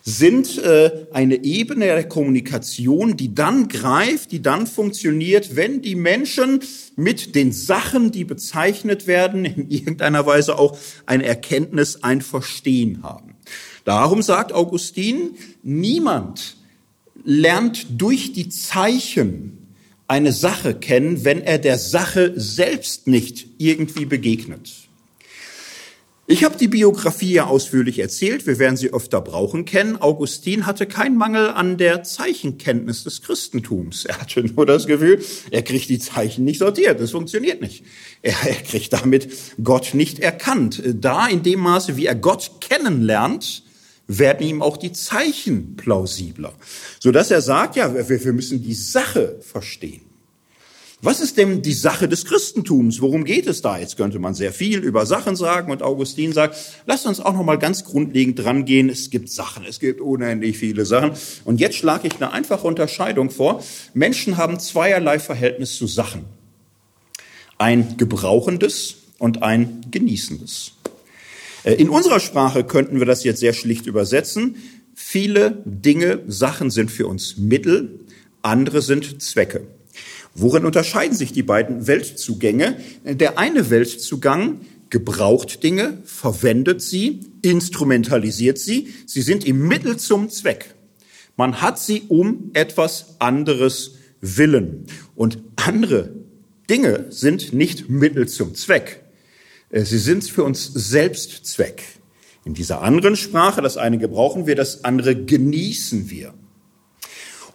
[0.07, 6.61] sind äh, eine Ebene der Kommunikation, die dann greift, die dann funktioniert, wenn die Menschen
[6.95, 10.77] mit den Sachen, die bezeichnet werden, in irgendeiner Weise auch
[11.07, 13.35] eine Erkenntnis, ein Verstehen haben.
[13.85, 16.59] Darum sagt Augustin, niemand
[17.25, 19.59] lernt durch die Zeichen
[20.07, 24.84] eine Sache kennen, wenn er der Sache selbst nicht irgendwie begegnet.
[26.27, 30.01] Ich habe die Biografie ja ausführlich erzählt, wir werden sie öfter brauchen kennen.
[30.01, 34.07] Augustin hatte keinen Mangel an der Zeichenkenntnis des Christentums.
[34.07, 37.85] Er hatte nur das Gefühl, er kriegt die Zeichen nicht sortiert, das funktioniert nicht.
[38.23, 39.29] Er, er kriegt damit
[39.63, 40.83] Gott nicht erkannt.
[40.95, 43.63] Da in dem Maße, wie er Gott kennenlernt,
[44.07, 46.55] werden ihm auch die Zeichen plausibler,
[47.01, 50.14] so dass er sagt, ja, wir, wir müssen die Sache verstehen.
[51.05, 53.03] Was ist denn die Sache des Christentums?
[53.03, 53.77] Worum geht es da?
[53.77, 57.43] Jetzt könnte man sehr viel über Sachen sagen und Augustin sagt, lasst uns auch noch
[57.45, 58.89] mal ganz grundlegend dran gehen.
[58.89, 61.11] Es gibt Sachen, es gibt unendlich viele Sachen.
[61.45, 63.63] Und jetzt schlage ich eine einfache Unterscheidung vor.
[63.93, 66.25] Menschen haben zweierlei Verhältnis zu Sachen.
[67.59, 70.73] Ein gebrauchendes und ein genießendes.
[71.65, 74.57] Äh, in unserer Sprache könnten wir das jetzt sehr schlicht übersetzen.
[74.95, 78.01] Viele Dinge, Sachen sind für uns Mittel,
[78.41, 79.67] andere sind Zwecke.
[80.35, 82.77] Worin unterscheiden sich die beiden Weltzugänge?
[83.05, 84.61] Der eine Weltzugang
[84.91, 88.89] gebraucht Dinge, verwendet sie, instrumentalisiert sie.
[89.07, 90.75] Sie sind im Mittel zum Zweck.
[91.37, 94.87] Man hat sie um etwas anderes willen.
[95.15, 96.11] Und andere
[96.71, 99.03] Dinge sind nicht Mittel zum Zweck.
[99.71, 101.83] Äh, sie sind für uns selbst Zweck.
[102.45, 106.35] In dieser anderen Sprache, das eine gebrauchen wir, das andere genießen wir.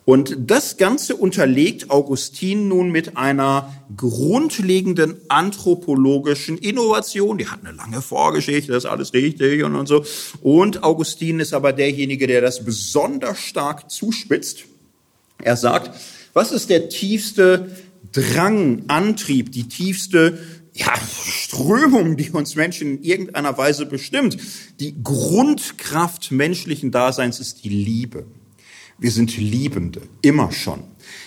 [0.10, 7.38] Und das Ganze unterlegt Augustin nun mit einer grundlegenden anthropologischen Innovation.
[7.38, 10.04] Die hat eine lange Vorgeschichte, das ist alles richtig und, und so.
[10.42, 14.64] Und Augustin ist aber derjenige, der das besonders stark zuspitzt.
[15.44, 15.92] Er sagt,
[16.34, 17.70] was ist der tiefste
[18.12, 20.40] Drang, Antrieb, die tiefste
[20.74, 20.92] ja,
[21.24, 24.38] Strömung, die uns Menschen in irgendeiner Weise bestimmt.
[24.80, 28.26] Die Grundkraft menschlichen Daseins ist die Liebe.
[29.00, 30.84] Wir sind Liebende, immer schon.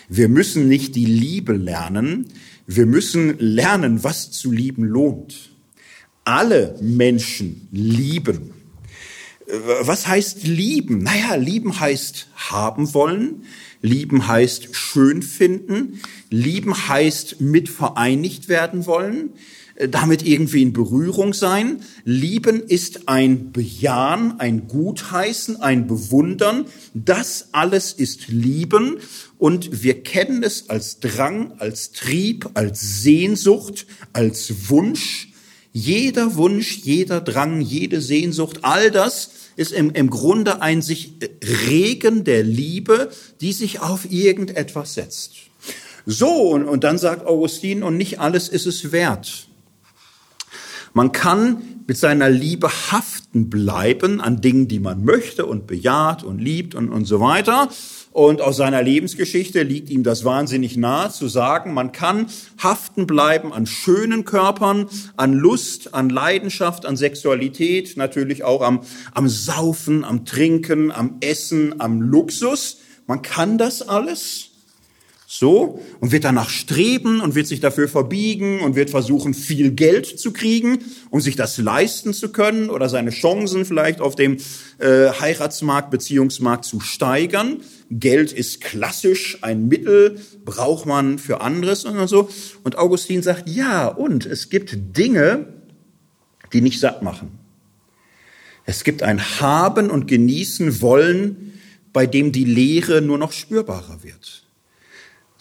[0.08, 2.26] Wir müssen nicht die Liebe lernen,
[2.66, 5.50] wir müssen lernen, was zu lieben lohnt.
[6.24, 8.52] Alle Menschen lieben.
[9.80, 10.98] Was heißt lieben?
[10.98, 13.44] Naja, lieben heißt haben wollen,
[13.80, 16.00] lieben heißt schön finden,
[16.30, 21.80] lieben heißt mit vereinigt werden wollen, äh, damit irgendwie in Berührung sein.
[22.04, 26.66] Lieben ist ein Bejahen, ein Gutheißen, ein Bewundern.
[26.94, 28.98] Das alles ist Lieben
[29.38, 35.28] und wir kennen es als Drang, als Trieb, als Sehnsucht, als Wunsch.
[35.72, 41.14] Jeder Wunsch, jeder Drang, jede Sehnsucht, all das ist im, im Grunde ein sich
[41.68, 43.10] Regen der Liebe,
[43.40, 45.32] die sich auf irgendetwas setzt.
[46.04, 49.48] So, und, und dann sagt Augustin, und nicht alles ist es wert.
[50.94, 56.38] Man kann mit seiner Liebe haften bleiben an Dingen, die man möchte und bejaht und
[56.38, 57.68] liebt und, und so weiter.
[58.12, 62.26] Und aus seiner Lebensgeschichte liegt ihm das wahnsinnig nahe zu sagen, man kann
[62.62, 64.86] haften bleiben an schönen Körpern,
[65.16, 68.80] an Lust, an Leidenschaft, an Sexualität, natürlich auch am,
[69.14, 72.78] am Saufen, am Trinken, am Essen, am Luxus.
[73.06, 74.51] Man kann das alles.
[75.34, 80.04] So, und wird danach streben und wird sich dafür verbiegen und wird versuchen, viel Geld
[80.04, 84.36] zu kriegen, um sich das leisten zu können oder seine Chancen vielleicht auf dem
[84.78, 87.62] äh, Heiratsmarkt, Beziehungsmarkt zu steigern.
[87.90, 92.28] Geld ist klassisch ein Mittel, braucht man für anderes und so.
[92.62, 95.46] Und Augustin sagt, ja, und es gibt Dinge,
[96.52, 97.38] die nicht satt machen.
[98.66, 101.54] Es gibt ein Haben und Genießen wollen,
[101.94, 104.41] bei dem die Lehre nur noch spürbarer wird.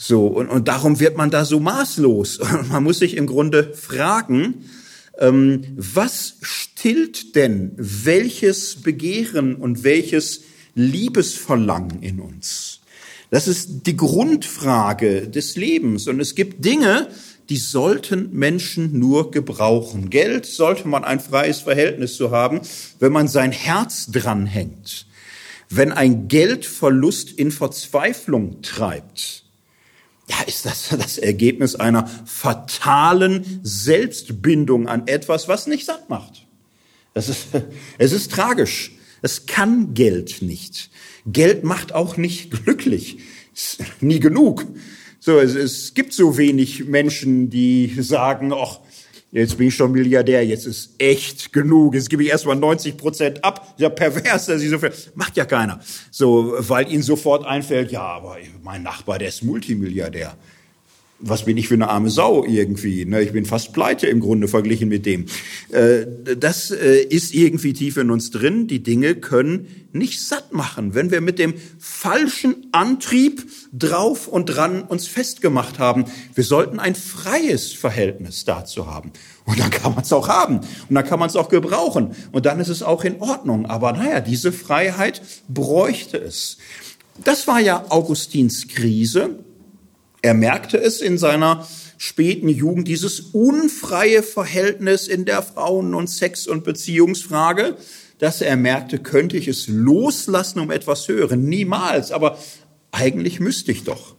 [0.04, 2.40] So, und, und darum wird man da so maßlos.
[2.72, 4.66] Man muss sich im Grunde fragen,
[5.20, 10.42] ähm, was stillt denn welches Begehren und welches
[10.74, 12.80] Liebesverlangen in uns?
[13.30, 16.08] Das ist die Grundfrage des Lebens.
[16.08, 17.08] Und es gibt Dinge,
[17.50, 20.10] die sollten Menschen nur gebrauchen.
[20.10, 22.62] Geld sollte man ein freies Verhältnis zu haben,
[22.98, 25.06] wenn man sein Herz dranhängt.
[25.70, 29.41] Wenn ein Geldverlust in Verzweiflung treibt,
[30.28, 36.46] ja, ist das das Ergebnis einer fatalen Selbstbindung an etwas, was nicht satt macht.
[37.14, 37.48] Das ist,
[37.98, 38.94] es ist tragisch.
[39.22, 40.90] Es kann Geld nicht.
[41.26, 43.20] Geld macht auch nicht glücklich.
[44.00, 44.66] Nie genug.
[45.20, 48.80] So, es, es gibt so wenig Menschen, die sagen, ach,
[49.32, 51.96] Jetzt bin ich schon Milliardär, jetzt ist echt genug.
[51.96, 53.76] Jetzt gebe ich erstmal 90 Prozent ab.
[53.78, 54.92] Ja, pervers, dass ich so viel.
[55.16, 55.80] Macht ja keiner.
[56.12, 60.36] So, weil ihnen sofort einfällt, ja, aber mein Nachbar, der ist Multimilliardär
[61.22, 63.06] was bin ich für eine arme Sau irgendwie?
[63.06, 63.22] Ne?
[63.22, 65.26] Ich bin fast pleite im Grunde verglichen mit dem.
[65.70, 66.06] Äh,
[66.38, 68.68] das äh, ist irgendwie tief in uns drin.
[68.68, 74.82] Die Dinge können nicht satt machen, wenn wir mit dem falschen Antrieb drauf und dran
[74.82, 76.06] uns festgemacht haben.
[76.34, 79.12] Wir sollten ein freies Verhältnis dazu haben.
[79.46, 80.58] Und dann kann man es auch haben.
[80.58, 82.16] Und dann kann man es auch gebrauchen.
[82.32, 83.66] Und dann ist es auch in Ordnung.
[83.66, 86.58] Aber naja, diese Freiheit bräuchte es.
[87.24, 89.40] Das war ja Augustins Krise.
[90.22, 91.68] Er merkte es in seiner
[91.98, 97.76] späten Jugend, dieses unfreie Verhältnis in der Frauen- und Sex- und Beziehungsfrage,
[98.20, 101.46] dass er merkte, könnte ich es loslassen, um etwas hören?
[101.46, 102.38] Niemals, aber
[102.92, 104.16] eigentlich müsste ich doch.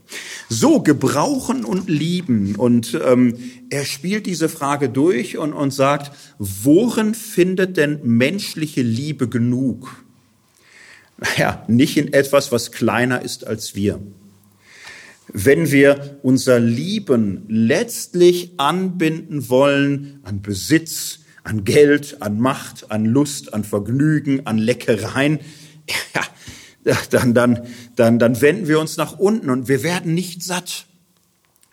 [0.48, 2.56] So, gebrauchen und lieben.
[2.56, 3.38] Und ähm,
[3.70, 10.04] er spielt diese Frage durch und, und sagt, worin findet denn menschliche Liebe genug?
[11.18, 14.00] Naja, nicht in etwas, was kleiner ist als wir
[15.32, 23.54] wenn wir unser Lieben letztlich anbinden wollen an Besitz, an Geld, an Macht, an Lust,
[23.54, 25.40] an Vergnügen, an Leckereien,
[26.84, 27.66] ja, dann, dann,
[27.96, 30.86] dann, dann wenden wir uns nach unten und wir werden nicht satt.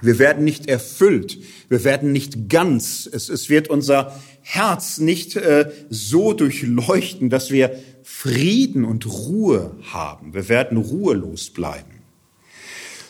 [0.02, 1.38] Wir werden nicht erfüllt.
[1.68, 3.10] Wir werden nicht ganz.
[3.12, 10.34] Es, es wird unser Herz nicht äh, so durchleuchten, dass wir Frieden und Ruhe haben.
[10.34, 11.99] Wir werden ruhelos bleiben.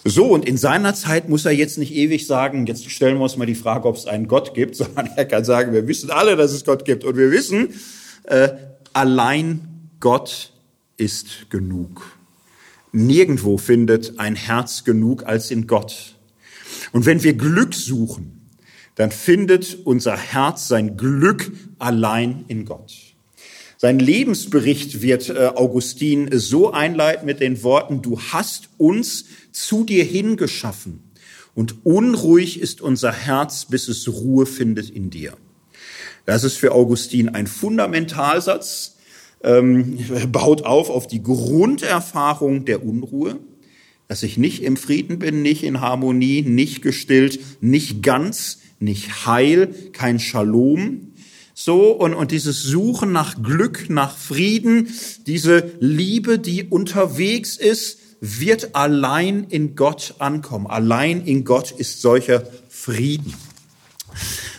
[0.10, 3.38] So, und in seiner Zeit muss er jetzt nicht ewig sagen, jetzt stellen wir uns
[3.38, 6.36] mal die Frage, ob es einen Gott gibt, sondern er kann sagen, wir wissen alle,
[6.36, 7.04] dass es Gott gibt.
[7.04, 7.76] Und wir wissen,
[8.24, 8.50] äh,
[8.92, 10.52] allein Gott
[10.98, 12.18] ist genug.
[12.92, 16.16] Nirgendwo findet ein Herz genug als in Gott.
[16.92, 18.50] Und wenn wir Glück suchen,
[18.96, 22.94] dann findet unser Herz sein Glück allein in Gott.
[23.78, 30.04] Sein Lebensbericht wird äh, Augustin so einleiten mit den Worten, du hast uns zu dir
[30.04, 31.04] hingeschaffen
[31.56, 35.34] und unruhig ist unser Herz, bis es Ruhe findet in dir.
[36.26, 38.96] Das ist für Augustin ein Fundamentalsatz,
[39.44, 39.98] ähm,
[40.32, 43.40] baut auf auf die Grunderfahrung der Unruhe,
[44.08, 49.74] dass ich nicht im Frieden bin, nicht in Harmonie, nicht gestillt, nicht ganz, nicht heil,
[49.92, 51.14] kein Shalom.
[51.54, 54.88] So, und, und dieses Suchen nach Glück, nach Frieden,
[55.28, 60.68] diese Liebe, die unterwegs ist, wird allein in Gott ankommen.
[60.68, 63.34] Allein in Gott ist solcher Frieden.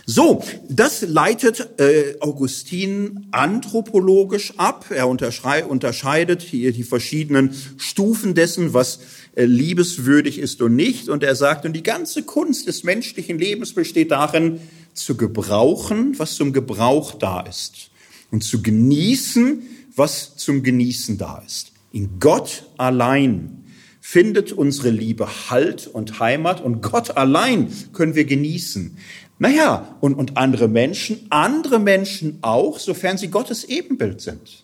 [0.05, 4.85] So, das leitet äh, Augustin anthropologisch ab.
[4.89, 8.99] Er unterscheidet hier die verschiedenen Stufen dessen, was
[9.35, 11.07] äh, liebeswürdig ist und nicht.
[11.07, 14.59] Und er sagt, und die ganze Kunst des menschlichen Lebens besteht darin,
[14.93, 17.91] zu gebrauchen, was zum Gebrauch da ist.
[18.31, 19.61] Und zu genießen,
[19.95, 21.70] was zum Genießen da ist.
[21.91, 23.65] In Gott allein
[23.99, 28.97] findet unsere Liebe Halt und Heimat und Gott allein können wir genießen.
[29.39, 34.63] Naja, und, und andere Menschen, andere Menschen auch, sofern sie Gottes Ebenbild sind.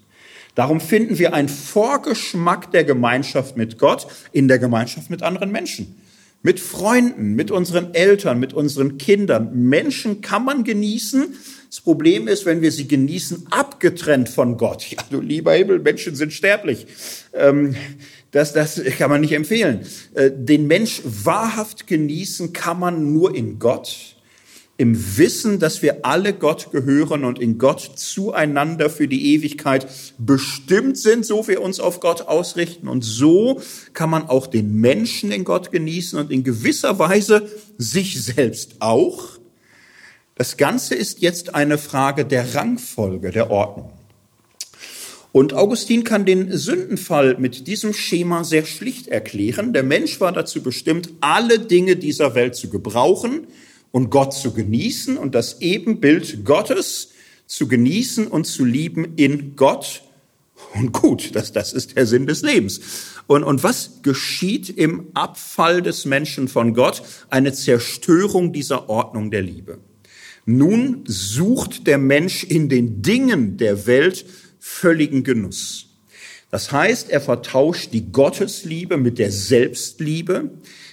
[0.56, 5.96] Darum finden wir einen Vorgeschmack der Gemeinschaft mit Gott in der Gemeinschaft mit anderen Menschen.
[6.44, 9.68] Mit Freunden, mit unseren Eltern, mit unseren Kindern.
[9.68, 11.36] Menschen kann man genießen,
[11.70, 14.90] Das Problem ist, wenn wir sie genießen, abgetrennt von Gott.
[14.90, 16.88] Ja, du lieber Himmel, Menschen sind sterblich.
[17.34, 17.76] Ähm,
[18.32, 19.86] das, das kann man nicht empfehlen.
[20.14, 24.18] Äh, den Mensch wahrhaft genießen kann man nur in Gott
[24.78, 29.88] im Wissen, dass wir alle Gott gehören und in Gott zueinander für die Ewigkeit
[30.20, 32.88] bestimmt sind, so wir uns auf Gott ausrichten.
[32.88, 33.60] Und so
[33.94, 39.37] kann man auch den Menschen in Gott genießen und in gewisser Weise sich selbst auch.
[40.38, 43.92] Das Ganze ist jetzt eine Frage der Rangfolge, der Ordnung.
[45.32, 49.74] Und Augustin kann den Sündenfall mit diesem Schema sehr schlicht erklären.
[49.74, 53.48] Der Mensch war dazu bestimmt, alle Dinge dieser Welt zu gebrauchen,
[53.92, 57.10] und Gott zu genießen und das Ebenbild Gottes
[57.46, 60.04] zu genießen und zu lieben in Gott.
[60.74, 62.82] Und gut, das, das ist der Sinn des Lebens.
[63.28, 67.02] Und, und was geschieht im Abfall des Menschen von Gott?
[67.30, 69.80] Eine Zerstörung dieser Ordnung der Liebe.
[70.50, 74.26] Nun sucht der Mensch in den Dingen der Welt
[74.60, 75.90] völligen Genuss.
[76.50, 80.52] Das heißt, er vertauscht die Gottesliebe mit der Selbstliebe.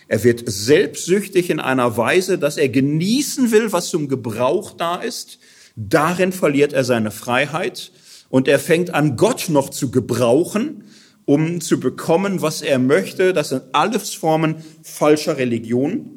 [0.08, 5.38] Er wird selbstsüchtig in einer Weise, dass er genießen will, was zum Gebrauch da ist.
[5.76, 7.92] Darin verliert er seine Freiheit
[8.30, 10.82] und er fängt an, Gott noch zu gebrauchen,
[11.26, 13.32] um zu bekommen, was er möchte.
[13.32, 16.13] Das sind alles Formen falscher Religion.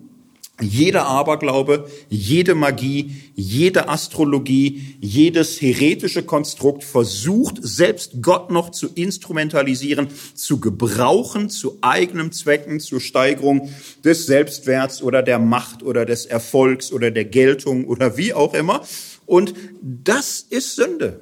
[0.59, 10.07] Jeder Aberglaube, jede Magie, jede Astrologie, jedes heretische Konstrukt versucht, selbst Gott noch zu instrumentalisieren,
[10.33, 13.69] zu gebrauchen, zu eigenem Zwecken, zur Steigerung
[14.03, 18.81] des Selbstwerts oder der Macht oder des Erfolgs oder der Geltung oder wie auch immer.
[19.27, 19.53] Und
[19.83, 21.19] das ist Sünde.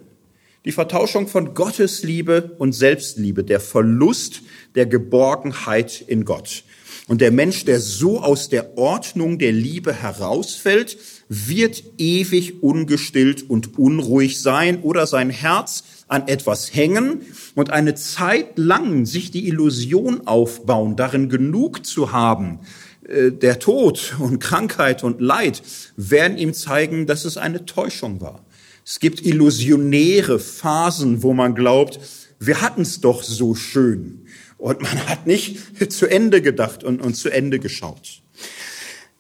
[0.64, 4.44] Die Vertauschung von Gottesliebe und Selbstliebe, der Verlust
[4.76, 6.64] der Geborgenheit in Gott.
[7.08, 10.98] Und der Mensch, der so aus der Ordnung der Liebe herausfällt,
[11.30, 17.22] wird ewig ungestillt und unruhig sein oder sein Herz an etwas hängen
[17.54, 22.60] und eine Zeit lang sich die Illusion aufbauen, darin genug zu haben.
[23.08, 25.62] Äh, der Tod und Krankheit und Leid
[25.96, 28.46] werden ihm zeigen, dass es eine Täuschung war.
[28.86, 32.00] Es gibt illusionäre Phasen, wo man glaubt,
[32.40, 34.25] wir hatten es doch so schön.
[34.66, 38.24] Und man hat nicht zu Ende gedacht und, und zu Ende geschaut.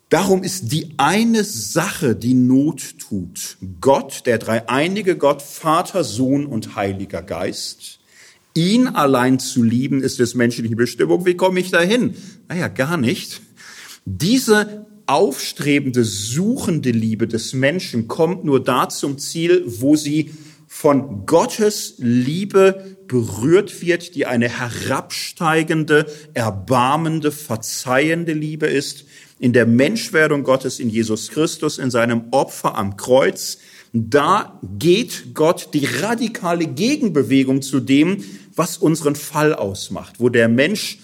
[0.09, 3.57] Darum ist die eine Sache, die Not tut.
[3.79, 7.99] Gott, der dreieinige Gott, Vater, Sohn und Heiliger Geist.
[8.55, 11.27] Ihn allein zu lieben, ist des menschliche Bestimmung.
[11.27, 12.15] Wie komme ich dahin?
[12.47, 13.41] Naja, gar nicht.
[14.03, 20.31] Diese aufstrebende, suchende Liebe des Menschen kommt nur da zum Ziel, wo sie
[20.67, 29.05] von Gottes Liebe berührt wird, die eine herabsteigende, erbarmende, verzeihende Liebe ist,
[29.39, 33.57] in der Menschwerdung Gottes in Jesus Christus, in seinem Opfer am Kreuz.
[33.93, 38.23] Da geht Gott die radikale Gegenbewegung zu dem,
[38.55, 40.99] was unseren Fall ausmacht, wo der Mensch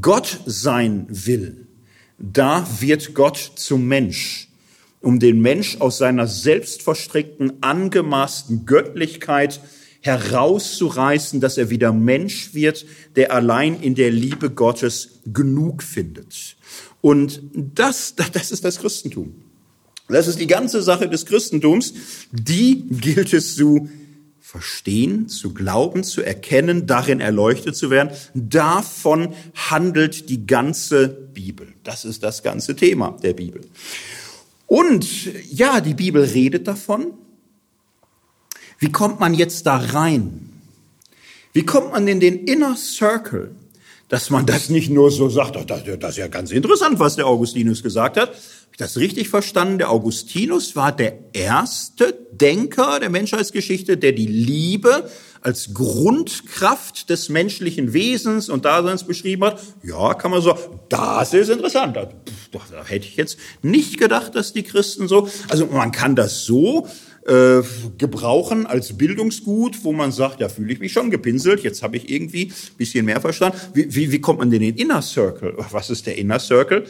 [0.00, 1.66] Gott sein will.
[2.18, 4.48] Da wird Gott zum Mensch,
[5.00, 9.60] um den Mensch aus seiner selbstverstrickten, angemaßten Göttlichkeit
[10.00, 12.86] herauszureißen, dass er wieder Mensch wird,
[13.16, 16.56] der allein in der Liebe Gottes genug findet.
[17.00, 19.34] Und das, das ist das Christentum.
[20.08, 21.92] Das ist die ganze Sache des Christentums.
[22.32, 23.88] Die gilt es zu
[24.40, 28.10] verstehen, zu glauben, zu erkennen, darin erleuchtet zu werden.
[28.32, 31.68] Davon handelt die ganze Bibel.
[31.84, 33.60] Das ist das ganze Thema der Bibel.
[34.64, 35.06] Und
[35.52, 37.12] ja, die Bibel redet davon,
[38.78, 40.48] wie kommt man jetzt da rein?
[41.52, 43.50] Wie kommt man in den Inner Circle?
[44.08, 47.26] Dass man das nicht nur so sagt, das, das ist ja ganz interessant, was der
[47.26, 48.28] Augustinus gesagt hat.
[48.30, 48.38] Habe
[48.72, 49.78] ich das richtig verstanden?
[49.78, 55.10] Der Augustinus war der erste Denker der Menschheitsgeschichte, der die Liebe
[55.42, 59.60] als Grundkraft des menschlichen Wesens und Daseins beschrieben hat.
[59.82, 60.56] Ja, kann man so,
[60.88, 61.96] das ist interessant.
[61.96, 62.08] Da,
[62.52, 66.86] da hätte ich jetzt nicht gedacht, dass die Christen so, also man kann das so
[67.28, 67.62] äh,
[67.98, 72.10] gebrauchen als Bildungsgut, wo man sagt, ja, fühle ich mich schon gepinselt, jetzt habe ich
[72.10, 73.58] irgendwie ein bisschen mehr verstanden.
[73.74, 75.54] Wie, wie, wie kommt man denn in den Inner Circle?
[75.70, 76.84] Was ist der Inner Circle?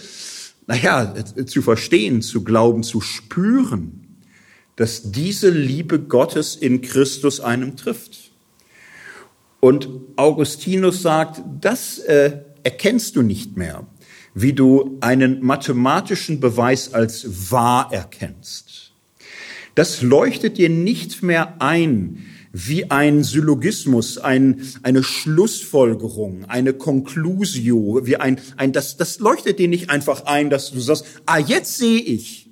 [0.69, 1.15] Naja,
[1.47, 4.19] zu verstehen, zu glauben, zu spüren,
[4.77, 8.31] dass diese Liebe Gottes in Christus einem trifft.
[9.61, 13.87] Und Augustinus sagt, das äh, erkennst du nicht mehr,
[14.35, 18.88] wie du einen mathematischen Beweis als wahr erkennst.
[19.79, 28.17] Das leuchtet dir nicht mehr ein wie ein Syllogismus, ein, eine Schlussfolgerung, eine Conclusio, wie
[28.17, 32.01] ein, ein das, das leuchtet dir nicht einfach ein, dass du sagst, ah, jetzt sehe
[32.01, 32.51] ich,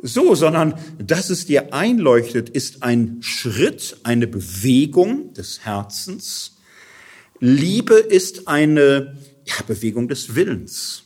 [0.00, 6.58] so, sondern dass es dir einleuchtet, ist ein Schritt, eine Bewegung des Herzens.
[7.40, 11.02] Liebe ist eine ja, Bewegung des Willens.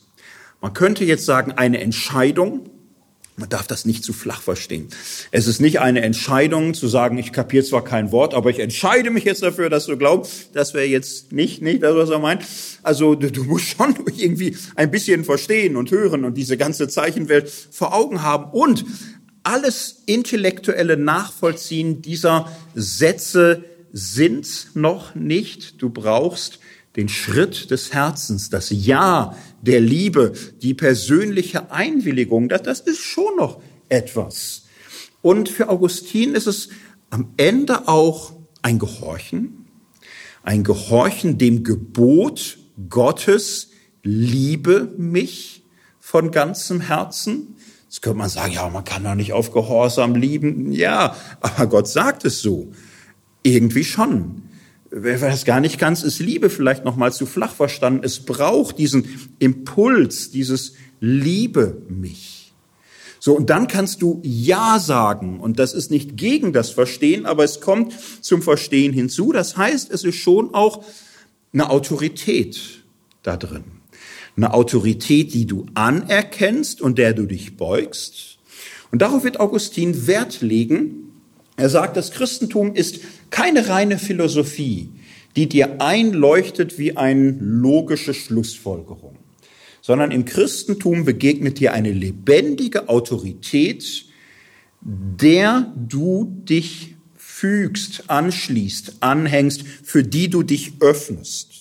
[0.61, 2.69] Man könnte jetzt sagen, eine Entscheidung,
[3.37, 4.87] man darf das nicht zu flach verstehen.
[5.29, 9.11] Es ist nicht eine Entscheidung zu sagen, ich kapiere zwar kein Wort, aber ich entscheide
[9.11, 10.49] mich jetzt dafür, dass du glaubst.
[10.53, 12.43] Das wäre jetzt nicht, nicht das, was er meint.
[12.81, 17.49] Also du, du musst schon irgendwie ein bisschen verstehen und hören und diese ganze Zeichenwelt
[17.49, 18.85] vor Augen haben und
[19.43, 23.63] alles intellektuelle Nachvollziehen dieser Sätze
[23.93, 25.79] sind noch nicht.
[25.81, 26.59] Du brauchst
[26.97, 33.37] den Schritt des Herzens, das Ja der Liebe, die persönliche Einwilligung, das, das ist schon
[33.37, 34.63] noch etwas.
[35.21, 36.69] Und für Augustin ist es
[37.11, 38.33] am Ende auch
[38.63, 39.67] ein Gehorchen,
[40.43, 42.57] ein Gehorchen dem Gebot
[42.89, 43.69] Gottes,
[44.03, 45.63] liebe mich
[45.99, 47.55] von ganzem Herzen.
[47.85, 50.71] Jetzt könnte man sagen, ja, man kann doch nicht auf Gehorsam lieben.
[50.71, 52.71] Ja, aber Gott sagt es so.
[53.43, 54.46] Irgendwie schon
[55.03, 58.01] wer das gar nicht ganz ist, Liebe vielleicht noch mal zu flach verstanden.
[58.03, 62.53] Es braucht diesen Impuls, dieses Liebe mich.
[63.19, 65.39] So, und dann kannst du Ja sagen.
[65.39, 69.31] Und das ist nicht gegen das Verstehen, aber es kommt zum Verstehen hinzu.
[69.31, 70.83] Das heißt, es ist schon auch
[71.53, 72.83] eine Autorität
[73.23, 73.65] da drin.
[74.35, 78.37] Eine Autorität, die du anerkennst und der du dich beugst.
[78.91, 81.07] Und darauf wird Augustin Wert legen,
[81.57, 82.99] er sagt, das Christentum ist
[83.29, 84.89] keine reine Philosophie,
[85.35, 89.15] die dir einleuchtet wie eine logische Schlussfolgerung,
[89.81, 94.05] sondern im Christentum begegnet dir eine lebendige Autorität,
[94.81, 101.56] der du dich fügst, anschließt, anhängst, für die du dich öffnest.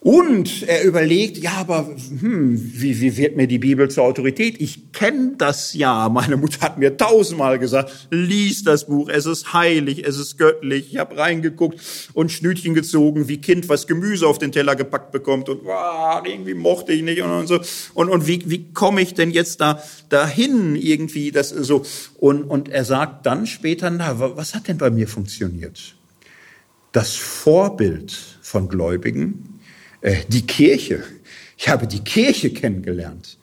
[0.00, 4.60] Und er überlegt, ja, aber hm, wie, wie wird mir die Bibel zur Autorität?
[4.60, 6.08] Ich kenne das ja.
[6.08, 10.92] Meine Mutter hat mir tausendmal gesagt, lies das Buch, es ist heilig, es ist göttlich.
[10.92, 11.80] Ich habe reingeguckt
[12.14, 16.54] und Schnütchen gezogen, wie Kind was Gemüse auf den Teller gepackt bekommt und wow, irgendwie
[16.54, 17.60] mochte ich nicht und, und so.
[17.94, 21.32] Und, und wie, wie komme ich denn jetzt da dahin irgendwie?
[21.32, 21.82] Das so.
[22.18, 25.96] Und, und er sagt dann später, na, was hat denn bei mir funktioniert?
[26.92, 29.57] Das Vorbild von Gläubigen
[30.02, 31.02] die Kirche.
[31.56, 33.38] Ich habe die Kirche kennengelernt,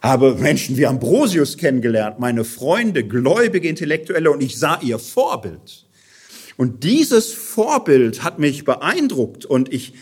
[0.00, 5.84] habe Menschen wie Ambrosius kennengelernt, meine Freunde, gläubige Intellektuelle und ich sah ihr Vorbild.
[6.56, 9.94] Und dieses Vorbild hat mich beeindruckt und ich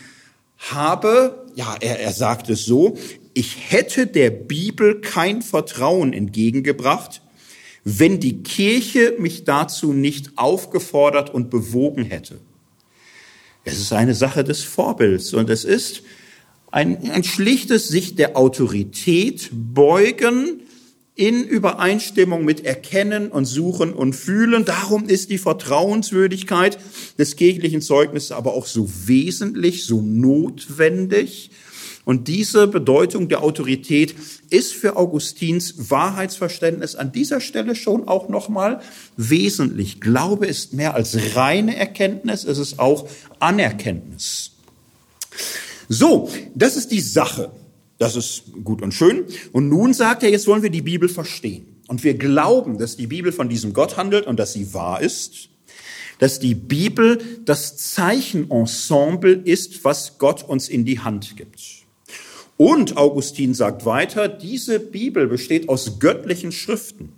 [0.57, 2.97] habe, ja, er, er sagt es so,
[3.33, 7.21] ich hätte der Bibel kein Vertrauen entgegengebracht,
[7.83, 12.39] wenn die Kirche mich dazu nicht aufgefordert und bewogen hätte.
[13.67, 16.03] Es ist eine Sache des Vorbilds und es ist
[16.71, 20.61] ein, ein schlichtes sich der Autorität beugen
[21.15, 24.65] in Übereinstimmung mit Erkennen und Suchen und Fühlen.
[24.65, 26.77] Darum ist die Vertrauenswürdigkeit
[27.17, 31.49] des kirchlichen Zeugnisses aber auch so wesentlich, so notwendig.
[32.03, 34.13] Und diese Bedeutung der Autorität
[34.49, 38.81] ist für Augustins Wahrheitsverständnis an dieser Stelle schon auch nochmal
[39.17, 40.01] wesentlich.
[40.01, 43.07] Glaube ist mehr als reine Erkenntnis, es ist auch
[43.39, 44.51] Anerkenntnis.
[45.89, 47.51] So, das ist die Sache.
[47.97, 49.25] Das ist gut und schön.
[49.51, 51.65] Und nun sagt er, jetzt wollen wir die Bibel verstehen.
[51.87, 55.49] Und wir glauben, dass die Bibel von diesem Gott handelt und dass sie wahr ist.
[56.19, 61.84] Dass die Bibel das Zeichenensemble ist, was Gott uns in die Hand gibt.
[62.57, 67.11] Und Augustin sagt weiter, diese Bibel besteht aus göttlichen Schriften.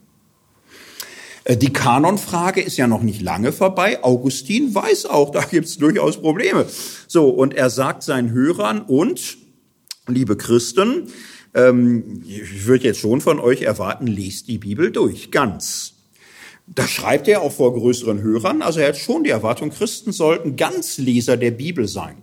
[1.44, 4.04] Äh, die Kanonfrage ist ja noch nicht lange vorbei.
[4.04, 6.66] Augustin weiß auch, da gibt es durchaus Probleme.
[7.08, 9.38] So, und er sagt seinen Hörern und,
[10.08, 11.10] liebe Christen,
[11.54, 15.94] ähm, ich würde jetzt schon von euch erwarten, lest die Bibel durch, ganz.
[16.68, 20.58] Da schreibt er auch vor größeren Hörern, also er hat schon die Erwartung, Christen sollten
[20.58, 22.18] ganz Leser der Bibel sein.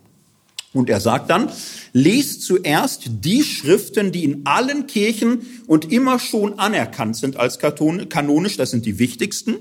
[0.74, 1.50] Und er sagt dann,
[1.92, 8.56] lest zuerst die Schriften, die in allen Kirchen und immer schon anerkannt sind als kanonisch,
[8.56, 9.54] das sind die wichtigsten.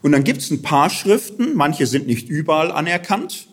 [0.00, 3.48] Und dann gibt es ein paar Schriften, manche sind nicht überall anerkannt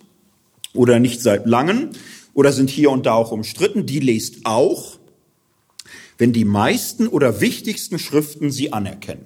[0.74, 1.90] oder nicht seit langem
[2.34, 5.00] oder sind hier und da auch umstritten, die lest auch,
[6.20, 9.26] wenn die meisten oder wichtigsten Schriften sie anerkennen.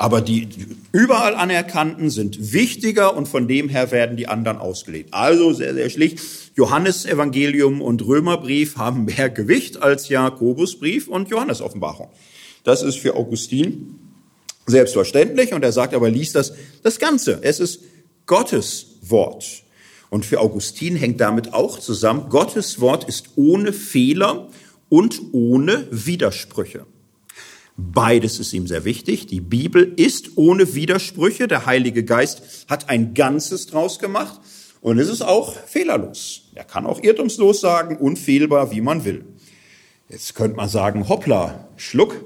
[0.00, 0.48] Aber die
[0.92, 5.12] überall anerkannten sind wichtiger und von dem her werden die anderen ausgelegt.
[5.12, 6.20] Also sehr, sehr schlicht.
[6.56, 12.08] Johannesevangelium und Römerbrief haben mehr Gewicht als Jakobusbrief und Johannesoffenbarung.
[12.64, 13.96] Das ist für Augustin
[14.64, 17.40] selbstverständlich und er sagt aber, liest das, das Ganze.
[17.42, 17.82] Es ist
[18.24, 19.44] Gottes Wort.
[20.08, 24.48] Und für Augustin hängt damit auch zusammen, Gottes Wort ist ohne Fehler
[24.88, 26.86] und ohne Widersprüche.
[27.92, 29.26] Beides ist ihm sehr wichtig.
[29.26, 31.48] Die Bibel ist ohne Widersprüche.
[31.48, 34.40] Der Heilige Geist hat ein Ganzes draus gemacht.
[34.80, 36.42] Und es ist auch fehlerlos.
[36.54, 39.24] Er kann auch irrtumslos sagen, unfehlbar, wie man will.
[40.08, 42.16] Jetzt könnte man sagen, hoppla, Schluck.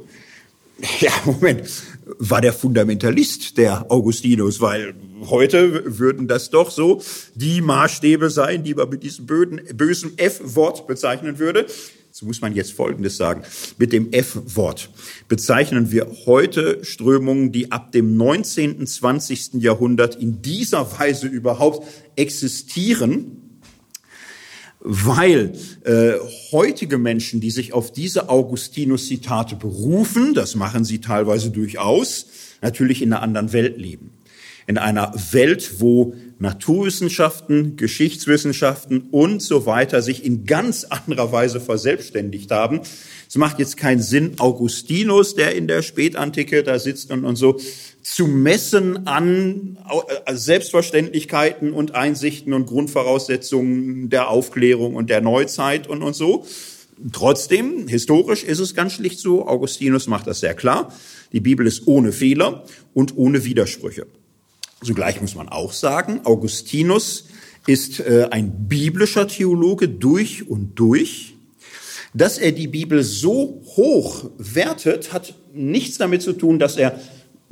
[1.01, 1.71] Ja, Moment,
[2.19, 4.95] war der Fundamentalist, der Augustinus, weil
[5.31, 7.01] heute würden das doch so
[7.37, 11.67] die Maßstäbe sein, die man mit diesem bösen F-Wort bezeichnen würde.
[12.17, 13.43] So muss man jetzt Folgendes sagen.
[13.77, 14.89] Mit dem F-Wort
[15.27, 19.55] bezeichnen wir heute Strömungen, die ab dem 19., 20.
[19.55, 21.85] Jahrhundert in dieser Weise überhaupt
[22.15, 23.59] existieren,
[24.79, 26.13] weil äh,
[26.53, 32.27] heutige Menschen, die sich auf diese Augustinus-Zitate berufen, das machen sie teilweise durchaus,
[32.63, 34.13] natürlich in einer anderen Welt leben
[34.67, 42.51] in einer Welt, wo Naturwissenschaften, Geschichtswissenschaften und so weiter sich in ganz anderer Weise verselbstständigt
[42.51, 42.81] haben.
[43.29, 47.59] Es macht jetzt keinen Sinn, Augustinus, der in der Spätantike da sitzt und, und so,
[48.03, 49.79] zu messen an
[50.27, 56.47] äh, Selbstverständlichkeiten und Einsichten und Grundvoraussetzungen der Aufklärung und der Neuzeit und, und so.
[57.13, 60.93] Trotzdem, historisch ist es ganz schlicht so, Augustinus macht das sehr klar,
[61.33, 64.07] die Bibel ist ohne Fehler und ohne Widersprüche.
[64.85, 67.25] Zugleich muss man auch sagen, Augustinus
[67.67, 71.35] ist äh, ein biblischer Theologe durch und durch.
[72.13, 77.01] Dass er die Bibel so hoch wertet, hat nichts damit zu tun, dass er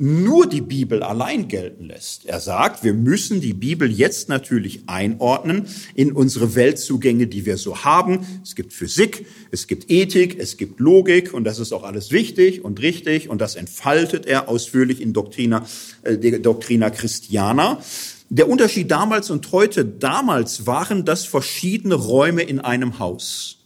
[0.03, 2.25] nur die Bibel allein gelten lässt.
[2.25, 7.85] Er sagt, wir müssen die Bibel jetzt natürlich einordnen in unsere Weltzugänge, die wir so
[7.85, 8.41] haben.
[8.43, 12.65] Es gibt Physik, es gibt Ethik, es gibt Logik und das ist auch alles wichtig
[12.65, 15.65] und richtig und das entfaltet er ausführlich in Doctrina,
[16.01, 17.81] äh, Doctrina Christiana.
[18.29, 23.59] Der Unterschied damals und heute, damals waren das verschiedene Räume in einem Haus.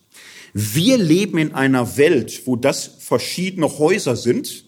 [0.53, 4.66] Wir leben in einer Welt, wo das verschiedene Häuser sind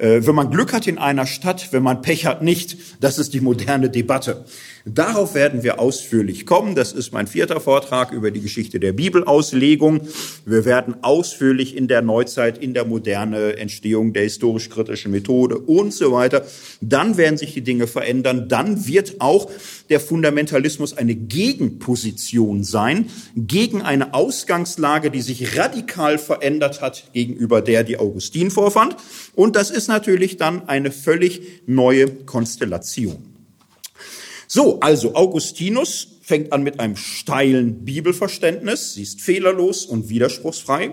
[0.00, 3.40] wenn man Glück hat in einer Stadt, wenn man Pech hat nicht, das ist die
[3.40, 4.44] moderne Debatte.
[4.84, 6.74] Darauf werden wir ausführlich kommen.
[6.74, 10.02] Das ist mein vierter Vortrag über die Geschichte der Bibelauslegung.
[10.46, 16.12] Wir werden ausführlich in der Neuzeit, in der Moderne, Entstehung der historisch-kritischen Methode und so
[16.12, 16.46] weiter.
[16.80, 18.48] Dann werden sich die Dinge verändern.
[18.48, 19.50] Dann wird auch
[19.90, 27.84] der Fundamentalismus eine Gegenposition sein gegen eine Ausgangslage, die sich radikal verändert hat gegenüber der,
[27.84, 28.96] die Augustin vorfand.
[29.34, 33.29] Und das ist natürlich dann eine völlig neue Konstellation.
[34.52, 38.94] So, also Augustinus fängt an mit einem steilen Bibelverständnis.
[38.94, 40.92] Sie ist fehlerlos und widerspruchsfrei.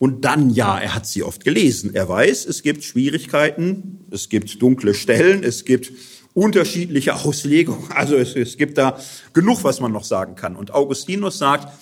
[0.00, 1.94] Und dann, ja, er hat sie oft gelesen.
[1.94, 5.92] Er weiß, es gibt Schwierigkeiten, es gibt dunkle Stellen, es gibt
[6.32, 7.92] unterschiedliche Auslegungen.
[7.92, 8.98] Also es, es gibt da
[9.34, 10.56] genug, was man noch sagen kann.
[10.56, 11.72] Und Augustinus sagt,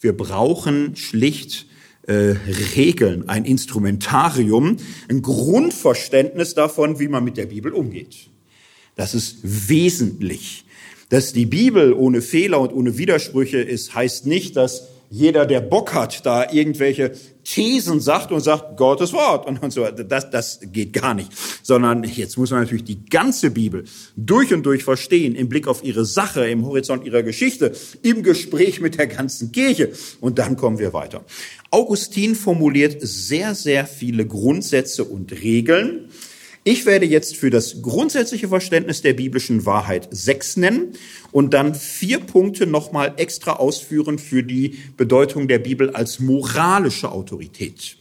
[0.00, 1.66] wir brauchen schlicht
[2.08, 2.34] äh,
[2.74, 4.78] Regeln, ein Instrumentarium,
[5.08, 8.29] ein Grundverständnis davon, wie man mit der Bibel umgeht.
[9.00, 10.66] Das ist wesentlich.
[11.08, 15.94] Dass die Bibel ohne Fehler und ohne Widersprüche ist, heißt nicht, dass jeder, der Bock
[15.94, 17.12] hat, da irgendwelche
[17.42, 19.86] Thesen sagt und sagt, Gottes Wort und, und so.
[19.86, 21.32] Das, das geht gar nicht.
[21.62, 23.84] Sondern jetzt muss man natürlich die ganze Bibel
[24.16, 27.72] durch und durch verstehen, im Blick auf ihre Sache, im Horizont ihrer Geschichte,
[28.02, 29.92] im Gespräch mit der ganzen Kirche.
[30.20, 31.24] Und dann kommen wir weiter.
[31.70, 36.09] Augustin formuliert sehr, sehr viele Grundsätze und Regeln,
[36.62, 40.92] ich werde jetzt für das grundsätzliche Verständnis der biblischen Wahrheit sechs nennen
[41.32, 47.96] und dann vier Punkte nochmal extra ausführen für die Bedeutung der Bibel als moralische Autorität.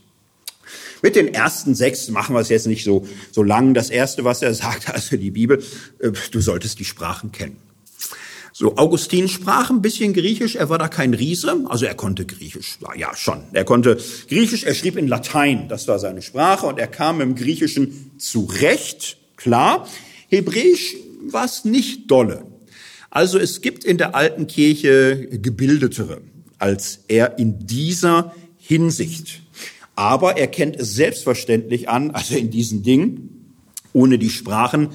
[1.02, 3.74] Mit den ersten sechs machen wir es jetzt nicht so, so lang.
[3.74, 5.64] Das erste, was er sagt, also die Bibel,
[6.00, 7.69] äh, du solltest die Sprachen kennen.
[8.62, 12.78] So, Augustin sprach ein bisschen Griechisch, er war da kein Riese, also er konnte Griechisch,
[12.98, 16.88] ja schon, er konnte Griechisch, er schrieb in Latein, das war seine Sprache und er
[16.88, 19.88] kam im Griechischen zurecht, klar.
[20.28, 20.98] Hebräisch
[21.32, 22.44] war es nicht dolle.
[23.10, 26.20] Also es gibt in der alten Kirche gebildetere
[26.60, 29.42] als er in dieser Hinsicht.
[29.96, 33.56] Aber er kennt es selbstverständlich an, also in diesen Dingen,
[33.94, 34.90] ohne die Sprachen,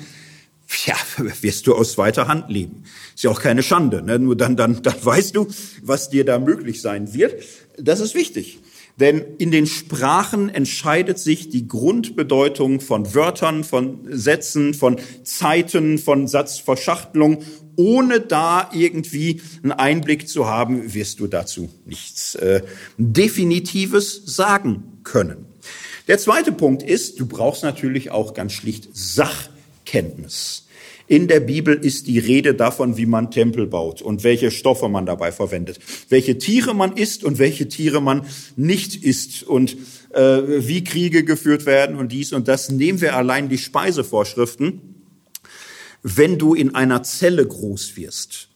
[0.87, 0.95] ja,
[1.41, 2.85] wirst du aus zweiter Hand leben.
[3.15, 4.03] Ist ja auch keine Schande.
[4.03, 4.19] Ne?
[4.19, 5.49] Nur dann, dann, dann weißt du,
[5.83, 7.43] was dir da möglich sein wird.
[7.79, 8.61] Das ist wichtig.
[9.01, 16.29] Denn in den Sprachen entscheidet sich die Grundbedeutung von Wörtern, von Sätzen, von Zeiten, von
[16.29, 17.43] Satzverschachtelung.
[17.77, 22.63] Ohne da irgendwie einen Einblick zu haben, wirst du dazu nichts äh,
[22.99, 25.47] Definitives sagen können.
[26.07, 29.49] Der zweite Punkt ist, du brauchst natürlich auch ganz schlicht Sach
[29.85, 30.67] Sachkenntnis.
[31.07, 35.05] In der Bibel ist die Rede davon, wie man Tempel baut und welche Stoffe man
[35.05, 35.79] dabei verwendet,
[36.09, 39.77] welche Tiere man isst und welche Tiere man nicht isst und
[40.15, 42.71] äh, wie Kriege geführt werden und dies und das.
[42.71, 44.81] Nehmen wir allein die Speisevorschriften.
[46.03, 48.49] Wenn du in einer Zelle groß wirst,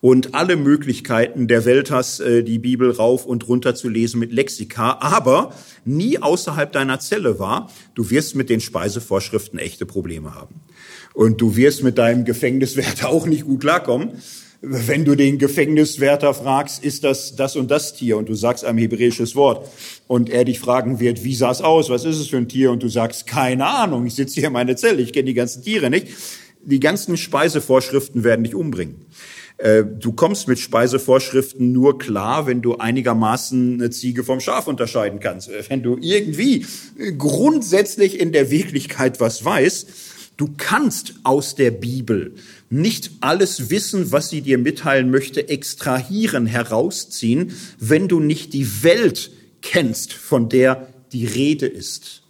[0.00, 4.32] und alle Möglichkeiten der Welt hast, äh, die Bibel rauf und runter zu lesen mit
[4.32, 5.52] Lexika, aber
[5.84, 10.54] nie außerhalb deiner Zelle war, du wirst mit den Speisevorschriften echte Probleme haben.
[11.18, 14.22] Und du wirst mit deinem Gefängniswärter auch nicht gut klarkommen.
[14.60, 18.78] Wenn du den Gefängniswärter fragst, ist das das und das Tier und du sagst ein
[18.78, 19.68] hebräisches Wort
[20.06, 22.70] und er dich fragen wird, wie sah es aus, was ist es für ein Tier
[22.70, 25.64] und du sagst, keine Ahnung, ich sitze hier in meiner Zelle, ich kenne die ganzen
[25.64, 26.06] Tiere nicht.
[26.64, 29.04] Die ganzen Speisevorschriften werden dich umbringen.
[29.56, 35.18] Äh, du kommst mit Speisevorschriften nur klar, wenn du einigermaßen eine Ziege vom Schaf unterscheiden
[35.18, 35.50] kannst.
[35.68, 36.64] Wenn du irgendwie
[37.16, 39.88] grundsätzlich in der Wirklichkeit was weißt,
[40.38, 42.34] du kannst aus der Bibel
[42.70, 49.30] nicht alles Wissen, was sie dir mitteilen möchte, extrahieren, herausziehen, wenn du nicht die Welt
[49.60, 52.22] kennst, von der die Rede ist.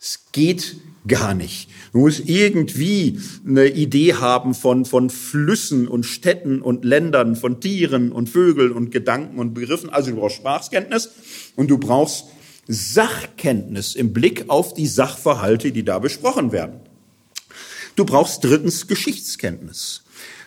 [0.00, 0.76] Es geht
[1.08, 1.68] gar nicht.
[1.92, 8.12] Du musst irgendwie eine Idee haben von, von Flüssen und Städten und Ländern, von Tieren
[8.12, 9.90] und Vögeln und Gedanken und Begriffen.
[9.90, 11.10] Also du brauchst Sprachkenntnis
[11.56, 12.26] und du brauchst
[12.68, 16.87] Sachkenntnis im Blick auf die Sachverhalte, die da besprochen werden.
[17.98, 20.04] Du brauchst drittens Geschichtskenntnis.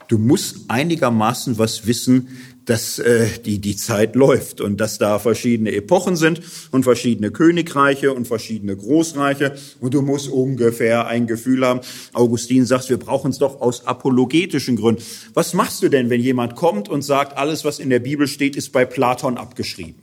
[0.07, 2.29] Du musst einigermaßen was wissen,
[2.63, 6.39] dass äh, die, die Zeit läuft und dass da verschiedene Epochen sind
[6.71, 11.81] und verschiedene Königreiche und verschiedene Großreiche und du musst ungefähr ein Gefühl haben.
[12.13, 15.03] Augustin sagt, wir brauchen es doch aus apologetischen Gründen.
[15.33, 18.55] Was machst du denn, wenn jemand kommt und sagt, alles, was in der Bibel steht,
[18.55, 20.00] ist bei Platon abgeschrieben?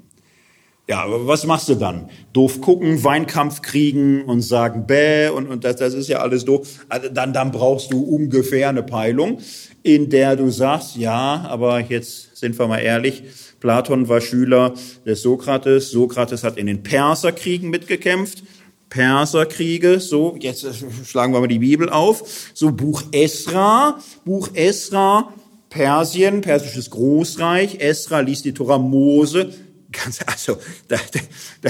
[0.88, 2.08] Ja, aber was machst du dann?
[2.32, 6.86] Doof gucken, Weinkampf kriegen und sagen, bäh, und, und das, das ist ja alles doof.
[6.88, 9.38] Also dann, dann brauchst du ungefähr eine Peilung,
[9.82, 13.22] in der du sagst, ja, aber jetzt sind wir mal ehrlich,
[13.60, 14.72] Platon war Schüler
[15.04, 15.90] des Sokrates.
[15.90, 18.42] Sokrates hat in den Perserkriegen mitgekämpft.
[18.88, 20.66] Perserkriege, so, jetzt
[21.04, 22.50] schlagen wir mal die Bibel auf.
[22.54, 25.34] So, Buch Esra, Buch Esra,
[25.68, 27.80] Persien, persisches Großreich.
[27.80, 29.50] Esra liest die Tora Mose,
[29.90, 30.58] Ganz, also,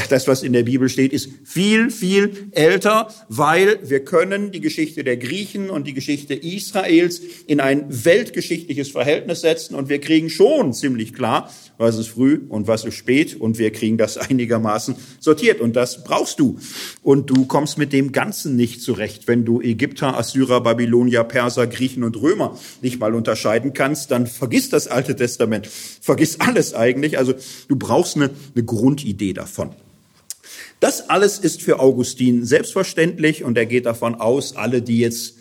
[0.09, 5.05] das, was in der Bibel steht, ist viel, viel älter, weil wir können die Geschichte
[5.05, 10.73] der Griechen und die Geschichte Israels in ein weltgeschichtliches Verhältnis setzen und wir kriegen schon
[10.73, 15.61] ziemlich klar, was ist früh und was ist spät und wir kriegen das einigermaßen sortiert
[15.61, 16.59] und das brauchst du.
[17.03, 19.29] Und du kommst mit dem Ganzen nicht zurecht.
[19.29, 24.71] Wenn du Ägypter, Assyrer, Babylonier, Perser, Griechen und Römer nicht mal unterscheiden kannst, dann vergiss
[24.71, 25.69] das Alte Testament.
[25.69, 27.17] Vergiss alles eigentlich.
[27.17, 27.35] Also
[27.69, 29.71] du brauchst brauchst eine, eine Grundidee davon.
[30.81, 35.35] Das alles ist für Augustin selbstverständlich und er geht davon aus, alle, die jetzt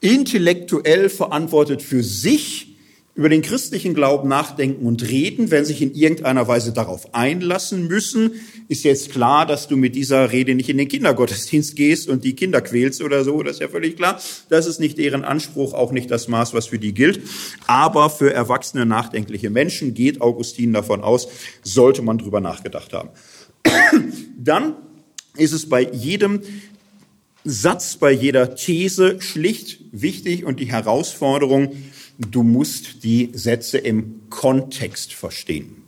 [0.00, 2.76] intellektuell verantwortet für sich
[3.18, 8.30] über den christlichen Glauben nachdenken und reden, wenn sich in irgendeiner Weise darauf einlassen müssen,
[8.68, 12.36] ist jetzt klar, dass du mit dieser Rede nicht in den Kindergottesdienst gehst und die
[12.36, 14.20] Kinder quälst oder so, das ist ja völlig klar.
[14.50, 17.20] Das ist nicht deren Anspruch, auch nicht das Maß, was für die gilt.
[17.66, 21.26] Aber für erwachsene, nachdenkliche Menschen geht Augustin davon aus,
[21.64, 23.08] sollte man drüber nachgedacht haben.
[24.38, 24.76] Dann
[25.36, 26.42] ist es bei jedem
[27.44, 31.72] Satz, bei jeder These schlicht wichtig und die Herausforderung,
[32.18, 35.84] du musst die Sätze im Kontext verstehen.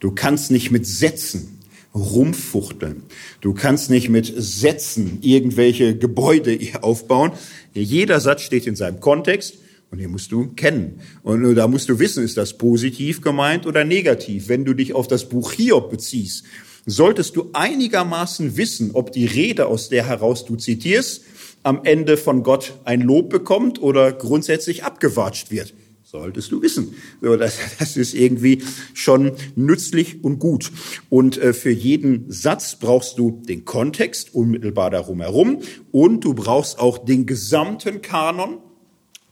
[0.00, 1.58] Du kannst nicht mit Sätzen
[1.94, 3.02] rumfuchteln.
[3.40, 7.32] Du kannst nicht mit Sätzen irgendwelche Gebäude aufbauen.
[7.74, 9.56] Jeder Satz steht in seinem Kontext
[9.90, 11.00] und den musst du kennen.
[11.22, 14.48] Und da musst du wissen, ist das positiv gemeint oder negativ.
[14.48, 16.44] Wenn du dich auf das Buch Hiob beziehst,
[16.86, 21.22] solltest du einigermaßen wissen, ob die Rede, aus der heraus du zitierst,
[21.62, 25.74] am Ende von Gott ein Lob bekommt oder grundsätzlich abgewatscht wird.
[26.12, 26.94] Solltest du wissen.
[27.22, 28.62] Das ist irgendwie
[28.92, 30.70] schon nützlich und gut.
[31.08, 35.60] Und äh, für jeden Satz brauchst du den Kontext unmittelbar darum herum
[35.90, 38.58] und du brauchst auch den gesamten Kanon.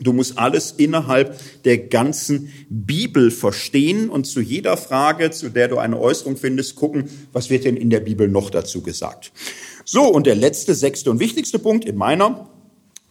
[0.01, 5.77] Du musst alles innerhalb der ganzen Bibel verstehen und zu jeder Frage, zu der du
[5.77, 9.33] eine Äußerung findest, gucken, was wird denn in der Bibel noch dazu gesagt.
[9.85, 12.49] So, und der letzte, sechste und wichtigste Punkt in meiner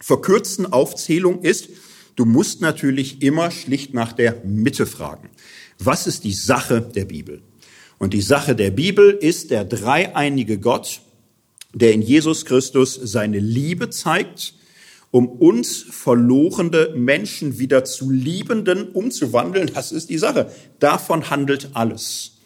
[0.00, 1.68] verkürzten Aufzählung ist,
[2.16, 5.30] du musst natürlich immer schlicht nach der Mitte fragen.
[5.78, 7.42] Was ist die Sache der Bibel?
[7.98, 11.00] Und die Sache der Bibel ist der dreieinige Gott,
[11.74, 14.54] der in Jesus Christus seine Liebe zeigt,
[15.10, 19.70] um uns verlorene Menschen wieder zu Liebenden umzuwandeln.
[19.74, 20.50] Das ist die Sache.
[20.78, 22.38] Davon handelt alles.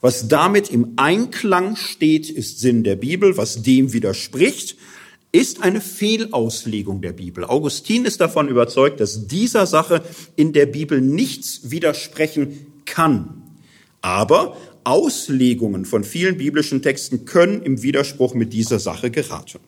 [0.00, 3.36] Was damit im Einklang steht, ist Sinn der Bibel.
[3.36, 4.76] Was dem widerspricht,
[5.32, 7.44] ist eine Fehlauslegung der Bibel.
[7.44, 10.02] Augustin ist davon überzeugt, dass dieser Sache
[10.36, 13.42] in der Bibel nichts widersprechen kann.
[14.00, 19.58] Aber Auslegungen von vielen biblischen Texten können im Widerspruch mit dieser Sache geraten.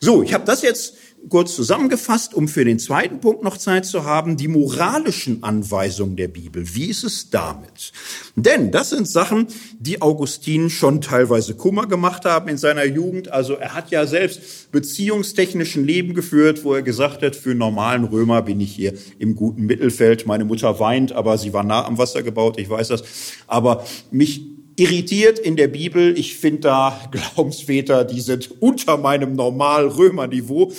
[0.00, 0.96] So, ich habe das jetzt
[1.28, 6.28] kurz zusammengefasst, um für den zweiten Punkt noch Zeit zu haben, die moralischen Anweisungen der
[6.28, 6.74] Bibel.
[6.74, 7.92] Wie ist es damit?
[8.36, 9.46] Denn das sind Sachen,
[9.78, 13.30] die Augustin schon teilweise Kummer gemacht haben in seiner Jugend.
[13.30, 18.42] Also er hat ja selbst beziehungstechnischen Leben geführt, wo er gesagt hat, für normalen Römer
[18.42, 20.26] bin ich hier im guten Mittelfeld.
[20.26, 23.04] Meine Mutter weint, aber sie war nah am Wasser gebaut, ich weiß das.
[23.46, 24.42] Aber mich
[24.76, 26.18] irritiert in der Bibel.
[26.18, 30.72] Ich finde da Glaubensväter, die sind unter meinem normal Römerniveau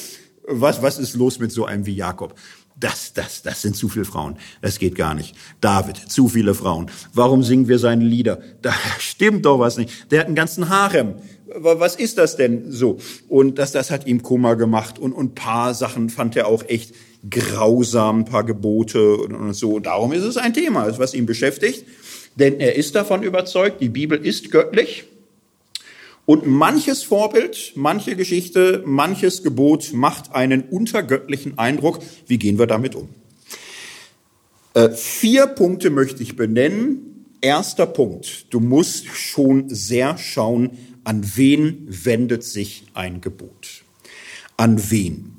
[0.47, 2.35] was, was ist los mit so einem wie Jakob?
[2.79, 4.37] Das, das, das sind zu viele Frauen.
[4.61, 5.35] Das geht gar nicht.
[5.61, 6.89] David, zu viele Frauen.
[7.13, 8.41] Warum singen wir seine Lieder?
[8.61, 10.11] Da stimmt doch was nicht.
[10.11, 11.15] Der hat einen ganzen Harem.
[11.55, 12.97] Was ist das denn so?
[13.27, 14.97] Und das, das hat ihm Kummer gemacht.
[14.97, 16.95] Und, und paar Sachen fand er auch echt
[17.29, 19.79] grausam, ein paar Gebote und, und so.
[19.79, 21.85] Darum ist es ein Thema, was ihn beschäftigt.
[22.35, 25.05] Denn er ist davon überzeugt, die Bibel ist göttlich.
[26.25, 31.99] Und manches Vorbild, manche Geschichte, manches Gebot macht einen untergöttlichen Eindruck.
[32.27, 33.09] Wie gehen wir damit um?
[34.73, 37.25] Äh, vier Punkte möchte ich benennen.
[37.41, 38.53] Erster Punkt.
[38.53, 43.83] Du musst schon sehr schauen, an wen wendet sich ein Gebot.
[44.55, 45.33] An wen?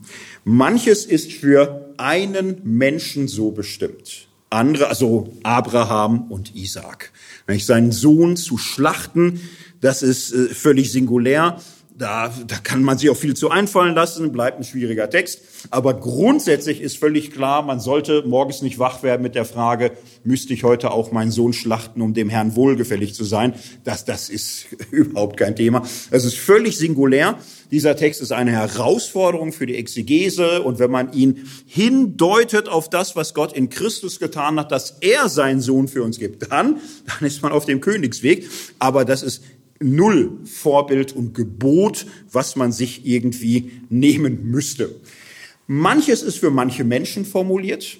[0.44, 4.28] Manches ist für einen Menschen so bestimmt.
[4.50, 7.10] Andere, also Abraham und Isaac.
[7.48, 9.40] Seinen Sohn zu schlachten,
[9.80, 11.58] das ist äh, völlig singulär.
[11.96, 15.42] Da, da kann man sich auch viel zu einfallen lassen, bleibt ein schwieriger Text.
[15.70, 19.92] Aber grundsätzlich ist völlig klar, man sollte morgens nicht wach werden mit der Frage,
[20.24, 23.54] müsste ich heute auch meinen Sohn schlachten, um dem Herrn wohlgefällig zu sein?
[23.84, 25.82] Das, das ist überhaupt kein Thema.
[26.10, 27.38] Es ist völlig singulär.
[27.70, 30.62] Dieser Text ist eine Herausforderung für die Exegese.
[30.62, 35.28] Und wenn man ihn hindeutet auf das, was Gott in Christus getan hat, dass er
[35.28, 38.48] seinen Sohn für uns gibt, dann, dann ist man auf dem Königsweg.
[38.80, 39.42] Aber das ist
[39.80, 44.94] null Vorbild und Gebot, was man sich irgendwie nehmen müsste.
[45.66, 47.98] Manches ist für manche Menschen formuliert,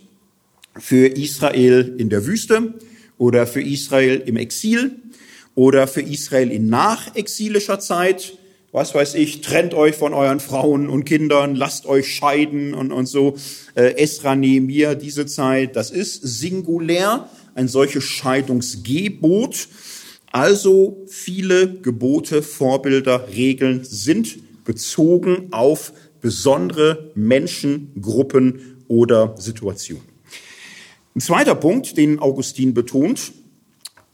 [0.76, 2.74] für Israel in der Wüste
[3.16, 4.96] oder für Israel im Exil
[5.54, 8.36] oder für Israel in nachexilischer Zeit.
[8.72, 13.06] Was weiß ich, trennt euch von euren Frauen und Kindern, lasst euch scheiden und, und
[13.06, 13.36] so.
[13.76, 19.68] Äh, Esra, Nehemiah, diese Zeit, das ist singulär, ein solches Scheidungsgebot.
[20.34, 30.02] Also viele Gebote, Vorbilder, Regeln sind bezogen auf besondere Menschen, Gruppen oder Situationen.
[31.14, 33.32] Ein zweiter Punkt, den Augustin betont,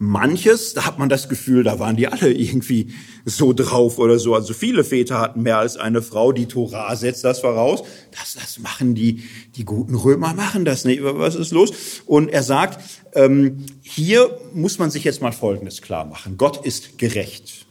[0.02, 2.94] Manches, da hat man das Gefühl, da waren die alle irgendwie
[3.26, 4.34] so drauf oder so.
[4.34, 6.32] Also viele Väter hatten mehr als eine Frau.
[6.32, 7.82] Die Tora setzt das voraus.
[8.18, 9.24] Das, das machen die,
[9.56, 11.02] die guten Römer machen das nicht.
[11.04, 12.02] Was ist los?
[12.06, 12.82] Und er sagt,
[13.12, 16.38] ähm, hier muss man sich jetzt mal Folgendes klar machen.
[16.38, 17.66] Gott ist gerecht.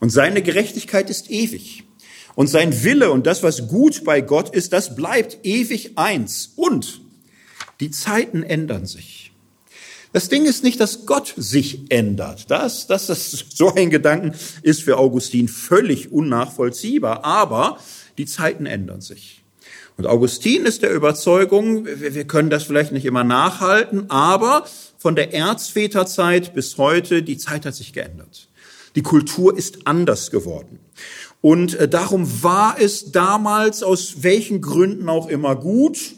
[0.00, 1.84] Und seine Gerechtigkeit ist ewig.
[2.34, 6.54] Und sein Wille und das, was gut bei Gott ist, das bleibt ewig eins.
[6.56, 7.02] Und
[7.78, 9.17] die Zeiten ändern sich.
[10.18, 12.50] Das Ding ist nicht, dass Gott sich ändert.
[12.50, 17.24] Das, das, das, so ein Gedanken ist für Augustin völlig unnachvollziehbar.
[17.24, 17.78] Aber
[18.18, 19.44] die Zeiten ändern sich.
[19.96, 24.66] Und Augustin ist der Überzeugung, wir können das vielleicht nicht immer nachhalten, aber
[24.96, 28.48] von der Erzväterzeit bis heute, die Zeit hat sich geändert.
[28.96, 30.80] Die Kultur ist anders geworden.
[31.40, 36.17] Und äh, darum war es damals aus welchen Gründen auch immer gut.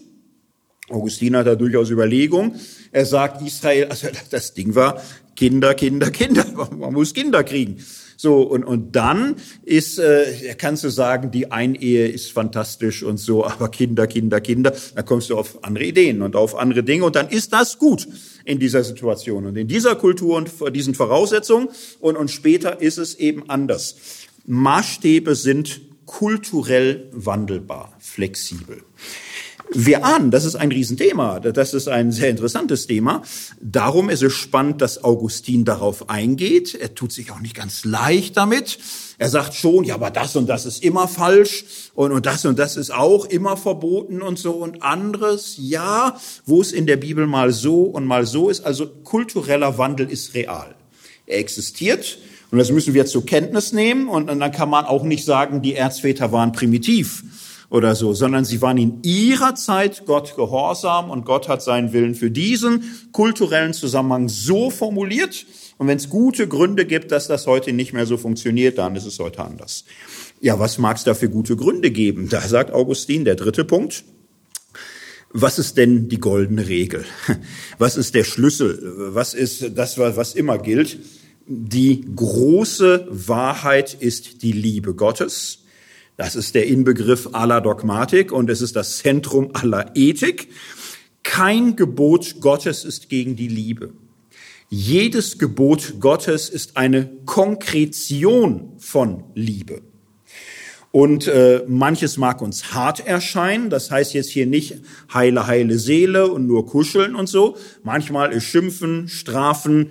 [0.91, 2.55] Augustin hat da durchaus Überlegung,
[2.93, 5.03] er sagt Israel, also das Ding war
[5.37, 6.45] Kinder, Kinder, Kinder.
[6.77, 7.79] Man muss Kinder kriegen.
[8.17, 13.47] So, und, und dann ist, äh, kannst du sagen, die Einehe ist fantastisch und so,
[13.47, 17.17] aber Kinder, Kinder, Kinder, dann kommst du auf andere Ideen und auf andere Dinge und
[17.17, 18.07] dann ist das gut
[18.45, 21.69] in dieser Situation und in dieser Kultur und vor diesen Voraussetzungen
[22.01, 23.97] und, und später ist es eben anders.
[24.45, 28.83] Maßstäbe sind kulturell wandelbar, flexibel.
[29.73, 33.23] Wir ahnen, das ist ein Riesenthema, das ist ein sehr interessantes Thema.
[33.61, 36.75] Darum ist es spannend, dass Augustin darauf eingeht.
[36.75, 38.79] Er tut sich auch nicht ganz leicht damit.
[39.19, 41.65] Er sagt schon, ja, aber das und das ist immer falsch
[41.95, 45.55] und, und das und das ist auch immer verboten und so und anderes.
[45.57, 48.67] Ja, wo es in der Bibel mal so und mal so ist.
[48.67, 50.75] Also kultureller Wandel ist real.
[51.27, 52.19] Er existiert
[52.51, 55.63] und das müssen wir zur Kenntnis nehmen und, und dann kann man auch nicht sagen,
[55.63, 57.23] die Erzväter waren primitiv
[57.71, 62.17] oder so, sondern sie waren in ihrer Zeit Gott gehorsam und Gott hat seinen Willen
[62.17, 62.83] für diesen
[63.13, 65.47] kulturellen Zusammenhang so formuliert
[65.79, 69.07] Und wenn es gute Gründe gibt, dass das heute nicht mehr so funktioniert, dann ist
[69.07, 69.85] es heute anders.
[70.41, 72.29] Ja, was mag es da für gute Gründe geben?
[72.29, 74.05] Da sagt Augustin, der dritte Punkt.
[75.33, 77.05] Was ist denn die goldene Regel?
[77.79, 79.15] Was ist der Schlüssel?
[79.15, 80.99] Was ist das, was immer gilt?
[81.47, 85.60] Die große Wahrheit ist die Liebe Gottes.
[86.21, 90.49] Das ist der Inbegriff aller Dogmatik und es ist das Zentrum aller Ethik.
[91.23, 93.95] Kein Gebot Gottes ist gegen die Liebe.
[94.69, 99.81] Jedes Gebot Gottes ist eine Konkretion von Liebe.
[100.93, 103.71] Und äh, manches mag uns hart erscheinen.
[103.71, 104.75] Das heißt jetzt hier nicht
[105.15, 107.57] heile, heile Seele und nur kuscheln und so.
[107.83, 109.91] Manchmal ist Schimpfen, Strafen,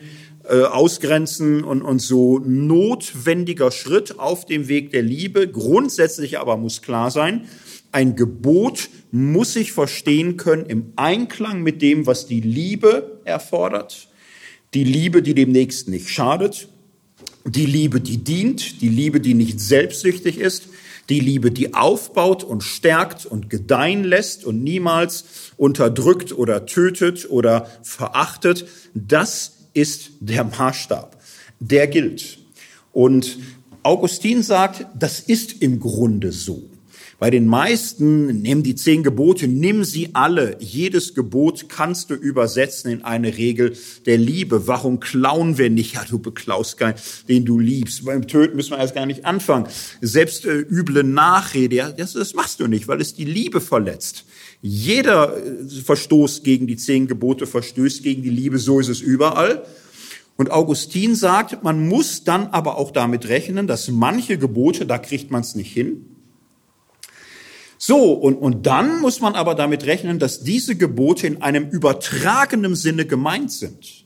[0.49, 5.47] äh, Ausgrenzen und, und so notwendiger Schritt auf dem Weg der Liebe.
[5.47, 7.45] Grundsätzlich aber muss klar sein,
[7.91, 14.07] ein Gebot muss sich verstehen können im Einklang mit dem, was die Liebe erfordert.
[14.73, 16.67] Die Liebe, die dem Nächsten nicht schadet.
[17.45, 18.81] Die Liebe, die dient.
[18.81, 20.69] Die Liebe, die nicht selbstsüchtig ist
[21.09, 25.25] die Liebe, die aufbaut und stärkt und gedeihen lässt und niemals
[25.57, 31.17] unterdrückt oder tötet oder verachtet, das ist der Maßstab.
[31.59, 32.39] Der gilt.
[32.91, 33.37] Und
[33.83, 36.69] Augustin sagt, das ist im Grunde so.
[37.19, 40.55] Bei den meisten, nimm die zehn Gebote, nimm sie alle.
[40.61, 43.75] Jedes Gebot kannst du übersetzen in eine Regel
[44.05, 44.67] der Liebe.
[44.67, 45.95] Warum klauen wir nicht?
[45.95, 46.95] Ja, du beklaust keinen,
[47.27, 48.05] den du liebst.
[48.05, 49.67] Beim Töten müssen wir erst gar nicht anfangen.
[49.99, 54.23] Selbst äh, üble Nachrede, ja, das, das machst du nicht, weil es die Liebe verletzt.
[54.61, 59.65] Jeder äh, Verstoß gegen die zehn Gebote verstößt gegen die Liebe, so ist es überall.
[60.37, 65.31] Und Augustin sagt, man muss dann aber auch damit rechnen, dass manche Gebote, da kriegt
[65.31, 66.05] man es nicht hin,
[67.81, 72.75] so, und, und dann muss man aber damit rechnen, dass diese Gebote in einem übertragenen
[72.75, 74.05] Sinne gemeint sind.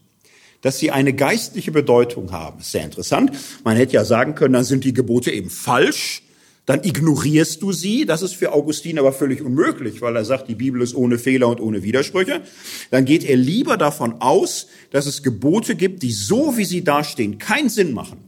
[0.61, 2.61] Dass sie eine geistliche Bedeutung haben.
[2.61, 3.31] Sehr interessant.
[3.63, 6.22] Man hätte ja sagen können, dann sind die Gebote eben falsch.
[6.65, 8.05] Dann ignorierst du sie.
[8.05, 11.49] Das ist für Augustin aber völlig unmöglich, weil er sagt, die Bibel ist ohne Fehler
[11.49, 12.41] und ohne Widersprüche.
[12.89, 17.37] Dann geht er lieber davon aus, dass es Gebote gibt, die so wie sie dastehen,
[17.37, 18.19] keinen Sinn machen.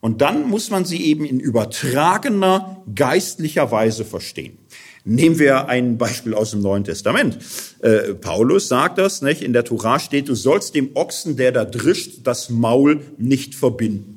[0.00, 4.58] Und dann muss man sie eben in übertragener geistlicher Weise verstehen.
[5.06, 7.38] Nehmen wir ein Beispiel aus dem Neuen Testament.
[7.80, 9.42] Äh, Paulus sagt das, nicht?
[9.42, 14.14] in der Tora steht, du sollst dem Ochsen, der da drischt, das Maul nicht verbinden.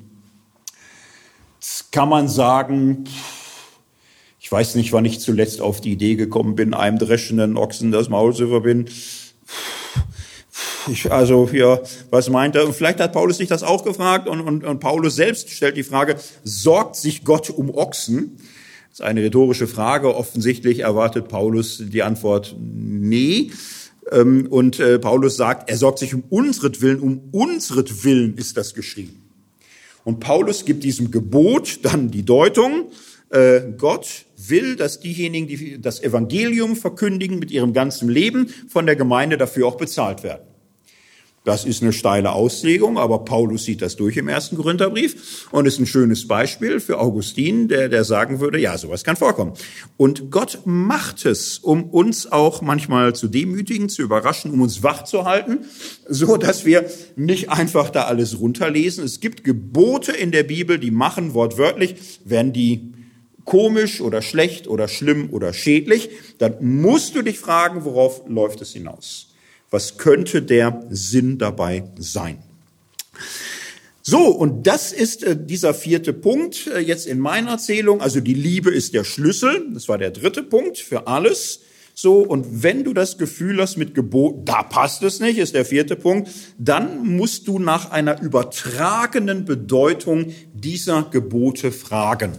[1.60, 3.04] Jetzt kann man sagen,
[4.48, 8.08] ich weiß nicht, wann ich zuletzt auf die Idee gekommen bin, einem dreschenden Ochsen das
[8.08, 8.90] Maul zu verbinden.
[10.90, 12.64] Ich, also, ja, was meint er?
[12.64, 15.82] Und vielleicht hat Paulus sich das auch gefragt und, und, und Paulus selbst stellt die
[15.82, 18.38] Frage, sorgt sich Gott um Ochsen?
[18.88, 20.16] Das ist eine rhetorische Frage.
[20.16, 23.50] Offensichtlich erwartet Paulus die Antwort nee.
[24.10, 29.28] Ähm, und äh, Paulus sagt, er sorgt sich um unsretwillen, um unsretwillen ist das geschrieben.
[30.04, 32.86] Und Paulus gibt diesem Gebot dann die Deutung,
[33.28, 38.96] äh, Gott will, dass diejenigen, die das Evangelium verkündigen mit ihrem ganzen Leben, von der
[38.96, 40.48] Gemeinde dafür auch bezahlt werden.
[41.48, 45.78] Das ist eine steile Auslegung, aber Paulus sieht das durch im ersten Korintherbrief und ist
[45.78, 49.54] ein schönes Beispiel für Augustin, der, der sagen würde, ja, sowas kann vorkommen.
[49.96, 55.04] Und Gott macht es, um uns auch manchmal zu demütigen, zu überraschen, um uns wach
[55.04, 55.60] zu halten,
[56.06, 56.84] so dass wir
[57.16, 59.02] nicht einfach da alles runterlesen.
[59.02, 61.94] Es gibt Gebote in der Bibel, die machen wortwörtlich,
[62.26, 62.92] werden die
[63.48, 68.74] komisch oder schlecht oder schlimm oder schädlich, dann musst du dich fragen, worauf läuft es
[68.74, 69.28] hinaus?
[69.70, 72.42] Was könnte der Sinn dabei sein?
[74.02, 78.02] So, und das ist äh, dieser vierte Punkt äh, jetzt in meiner Erzählung.
[78.02, 79.66] Also die Liebe ist der Schlüssel.
[79.72, 81.60] Das war der dritte Punkt für alles.
[81.94, 85.64] So, und wenn du das Gefühl hast mit Gebot, da passt es nicht, ist der
[85.64, 92.32] vierte Punkt, dann musst du nach einer übertragenen Bedeutung dieser Gebote fragen.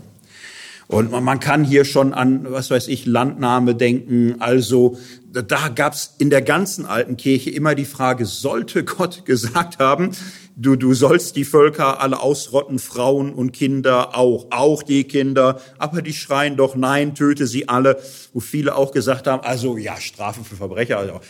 [0.89, 4.37] Und man kann hier schon an, was weiß ich, Landnahme denken.
[4.39, 4.97] Also
[5.31, 10.13] da gab's in der ganzen alten Kirche immer die Frage, sollte Gott gesagt haben,
[10.55, 16.01] du, du sollst die Völker alle ausrotten, Frauen und Kinder auch, auch die Kinder, aber
[16.01, 18.01] die schreien doch, nein, töte sie alle.
[18.33, 21.21] Wo viele auch gesagt haben, also ja, Strafe für Verbrecher, also,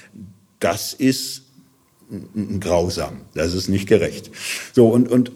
[0.61, 1.43] das ist
[2.61, 4.31] grausam, das ist nicht gerecht.
[4.71, 5.33] So, und, und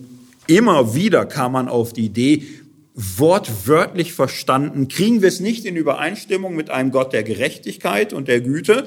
[0.47, 2.47] immer wieder kam man auf die Idee,
[2.93, 8.41] wortwörtlich verstanden, kriegen wir es nicht in Übereinstimmung mit einem Gott der Gerechtigkeit und der
[8.41, 8.85] Güte.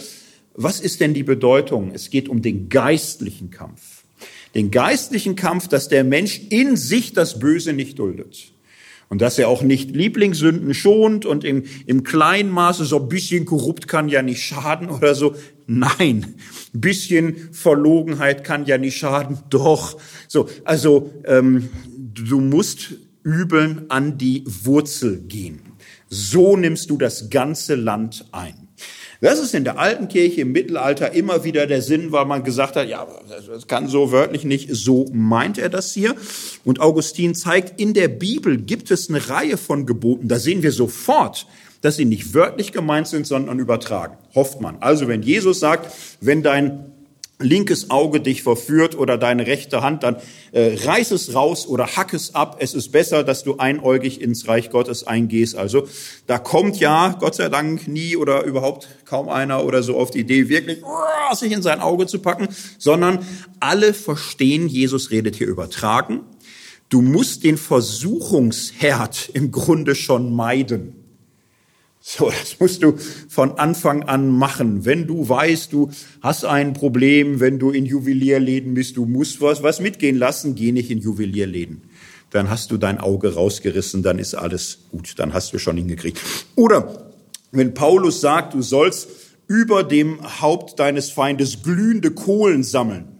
[0.55, 1.91] Was ist denn die Bedeutung?
[1.93, 4.05] Es geht um den geistlichen Kampf.
[4.55, 8.53] Den geistlichen Kampf, dass der Mensch in sich das Böse nicht duldet.
[9.09, 13.45] Und dass er auch nicht Lieblingssünden schont und im, im kleinen Maße so ein bisschen
[13.45, 15.35] korrupt kann ja nicht schaden oder so.
[15.66, 16.35] nein.
[16.74, 20.01] Ein bisschen Verlogenheit kann ja nicht schaden, doch.
[20.27, 22.95] So, also ähm, du musst
[23.27, 25.61] Übeln an die Wurzel gehen.
[26.09, 28.69] So nimmst du das ganze Land ein.
[29.20, 32.77] Das ist in der alten Kirche im Mittelalter immer wieder der Sinn, weil man gesagt
[32.77, 33.05] hat, ja,
[33.48, 36.15] das kann so wörtlich nicht, so meint er das hier.
[36.65, 40.70] Und Augustin zeigt, in der Bibel gibt es eine Reihe von Geboten, da sehen wir
[40.70, 41.48] sofort,
[41.81, 44.16] dass sie nicht wörtlich gemeint sind, sondern übertragen.
[44.36, 44.77] Hofft man.
[44.81, 46.93] Also wenn Jesus sagt, wenn dein
[47.39, 50.17] linkes Auge dich verführt oder deine rechte Hand, dann
[50.53, 52.57] äh, reiß es raus oder hack es ab.
[52.61, 55.55] Es ist besser, dass du einäugig ins Reich Gottes eingehst.
[55.55, 55.87] Also
[56.27, 60.21] da kommt ja, Gott sei Dank, nie oder überhaupt kaum einer oder so auf die
[60.21, 62.49] Idee, wirklich uh, sich in sein Auge zu packen,
[62.79, 63.27] sondern
[63.61, 66.23] alle verstehen, Jesus redet hier übertragen.
[66.89, 71.06] Du musst den Versuchungsherd im Grunde schon meiden.
[72.09, 72.97] So, das musst du
[73.28, 74.85] von Anfang an machen.
[74.85, 79.65] Wenn du weißt, du hast ein Problem, wenn du in Juwelierläden bist, du musst was,
[79.65, 81.83] was mitgehen lassen, geh nicht in Juwelierläden.
[82.31, 86.20] Dann hast du dein Auge rausgerissen, dann ist alles gut, dann hast du schon hingekriegt.
[86.55, 87.12] Oder
[87.51, 89.09] wenn Paulus sagt, du sollst
[89.49, 93.15] über dem Haupt deines Feindes glühende Kohlen sammeln,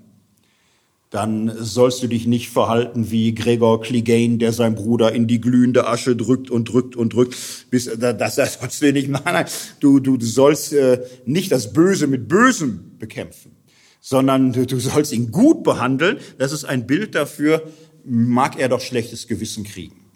[1.11, 5.87] dann sollst du dich nicht verhalten wie Gregor Clegane, der seinen Bruder in die glühende
[5.87, 7.37] Asche drückt und drückt und drückt,
[7.70, 9.09] bis das, das sollst du nicht.
[9.09, 9.47] Nein, nein,
[9.81, 13.53] du, du, du sollst äh, nicht das Böse mit Bösem bekämpfen,
[14.01, 16.19] sondern du, du sollst ihn gut behandeln.
[16.39, 17.62] Das ist ein Bild dafür,
[18.05, 20.07] mag er doch schlechtes Gewissen kriegen.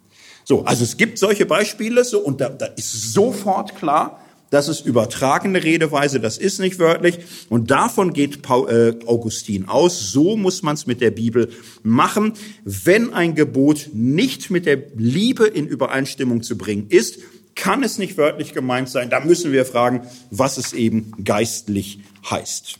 [0.44, 4.20] So, also es gibt solche Beispiele, so und da, da ist sofort klar,
[4.50, 7.20] das ist übertragene Redeweise, das ist nicht wörtlich.
[7.48, 10.10] Und davon geht äh, Augustin aus.
[10.10, 11.50] So muss man es mit der Bibel
[11.84, 12.32] machen.
[12.64, 17.20] Wenn ein Gebot nicht mit der Liebe in Übereinstimmung zu bringen ist,
[17.54, 19.08] kann es nicht wörtlich gemeint sein.
[19.08, 22.78] Da müssen wir fragen, was es eben geistlich heißt.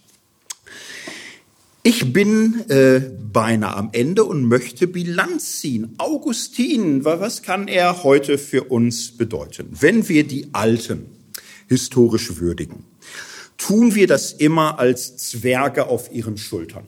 [1.83, 3.01] Ich bin äh,
[3.33, 5.95] beinahe am Ende und möchte Bilanz ziehen.
[5.99, 9.69] Augustin, was kann er heute für uns bedeuten?
[9.71, 11.20] Wenn wir die Alten
[11.71, 12.85] historisch würdigen.
[13.57, 16.85] Tun wir das immer als Zwerge auf ihren Schultern.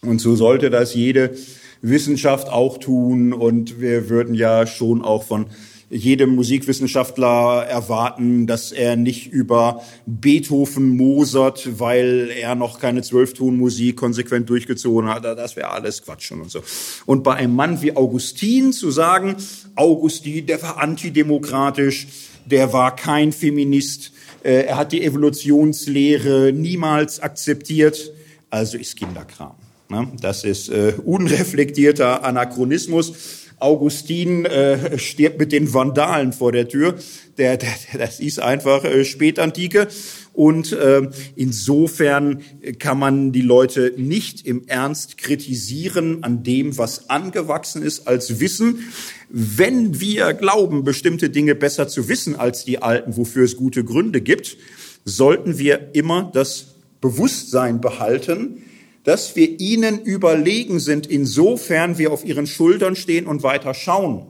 [0.00, 1.36] Und so sollte das jede
[1.82, 3.32] Wissenschaft auch tun.
[3.32, 5.46] Und wir würden ja schon auch von
[5.90, 14.48] jedem Musikwissenschaftler erwarten, dass er nicht über Beethoven mosert, weil er noch keine Zwölftonmusik konsequent
[14.50, 15.24] durchgezogen hat.
[15.24, 16.62] Das wäre alles Quatsch und so.
[17.06, 19.36] Und bei einem Mann wie Augustin zu sagen,
[19.76, 22.06] Augustin, der war antidemokratisch,
[22.50, 24.12] der war kein Feminist,
[24.42, 28.12] äh, er hat die Evolutionslehre niemals akzeptiert,
[28.50, 29.54] also ist Kinderkram.
[29.88, 30.12] Ne?
[30.20, 33.47] Das ist äh, unreflektierter Anachronismus.
[33.60, 36.94] Augustin äh, stirbt mit den Vandalen vor der Tür.
[37.36, 39.88] Der, der, das ist einfach äh, Spätantike.
[40.32, 42.42] Und äh, insofern
[42.78, 48.84] kann man die Leute nicht im Ernst kritisieren an dem, was angewachsen ist als Wissen.
[49.28, 54.20] Wenn wir glauben, bestimmte Dinge besser zu wissen als die Alten, wofür es gute Gründe
[54.20, 54.56] gibt,
[55.04, 58.62] sollten wir immer das Bewusstsein behalten,
[59.08, 64.26] dass wir ihnen überlegen sind, insofern wir auf ihren Schultern stehen und weiter schauen.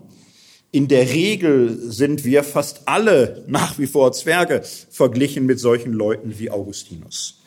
[0.70, 6.38] In der Regel sind wir fast alle nach wie vor Zwerge verglichen mit solchen Leuten
[6.38, 7.42] wie Augustinus.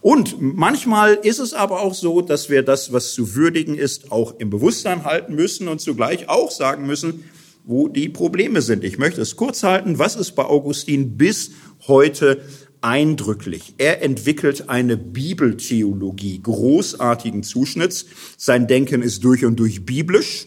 [0.00, 4.34] Und manchmal ist es aber auch so, dass wir das, was zu würdigen ist, auch
[4.40, 7.22] im Bewusstsein halten müssen und zugleich auch sagen müssen,
[7.62, 8.82] wo die Probleme sind.
[8.82, 10.00] Ich möchte es kurz halten.
[10.00, 11.52] Was ist bei Augustin bis
[11.86, 12.42] heute
[12.84, 13.74] eindrücklich.
[13.78, 18.04] Er entwickelt eine Bibeltheologie großartigen Zuschnitts.
[18.36, 20.46] Sein Denken ist durch und durch biblisch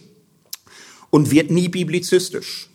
[1.10, 2.70] und wird nie biblizistisch,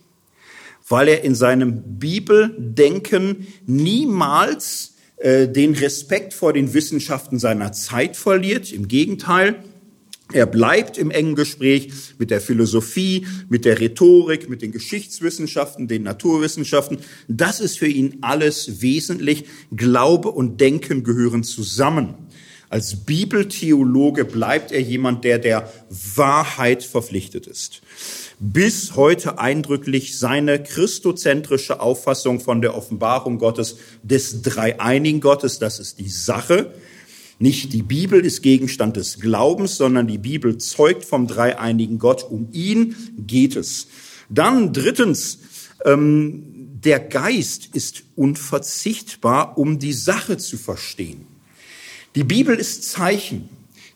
[0.89, 8.73] weil er in seinem Bibeldenken niemals äh, den Respekt vor den Wissenschaften seiner Zeit verliert.
[8.73, 9.63] Im Gegenteil,
[10.33, 16.03] er bleibt im engen Gespräch mit der Philosophie, mit der Rhetorik, mit den Geschichtswissenschaften, den
[16.03, 16.99] Naturwissenschaften.
[17.29, 19.45] Das ist für ihn alles wesentlich.
[19.75, 22.15] Glaube und Denken gehören zusammen.
[22.73, 27.83] Als Bibeltheologe bleibt er jemand, der der Wahrheit verpflichtet ist.
[28.39, 35.99] Bis heute eindrücklich seine christozentrische Auffassung von der Offenbarung Gottes, des dreieinigen Gottes, das ist
[35.99, 36.73] die Sache,
[37.43, 42.25] nicht die Bibel ist Gegenstand des Glaubens, sondern die Bibel zeugt vom dreieinigen Gott.
[42.31, 43.89] Um ihn geht es.
[44.29, 45.41] Dann drittens,
[45.85, 46.45] ähm,
[46.85, 51.27] der Geist ist unverzichtbar, um die Sache zu verstehen.
[52.15, 53.49] Die Bibel ist Zeichen.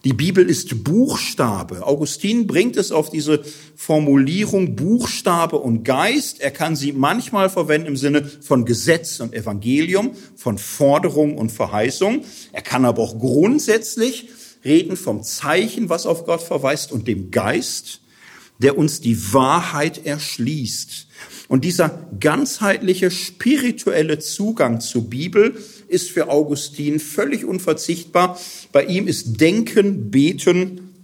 [0.07, 1.85] Die Bibel ist Buchstabe.
[1.85, 3.43] Augustin bringt es auf diese
[3.74, 6.41] Formulierung Buchstabe und Geist.
[6.41, 12.23] Er kann sie manchmal verwenden im Sinne von Gesetz und Evangelium, von Forderung und Verheißung.
[12.53, 14.28] Er kann aber auch grundsätzlich
[14.65, 18.01] reden vom Zeichen, was auf Gott verweist und dem Geist,
[18.59, 21.09] der uns die Wahrheit erschließt.
[21.49, 25.57] Und dieser ganzheitliche spirituelle Zugang zur Bibel
[25.88, 28.38] ist für Augustin völlig unverzichtbar.
[28.72, 30.94] Bei ihm ist Denken, Beten,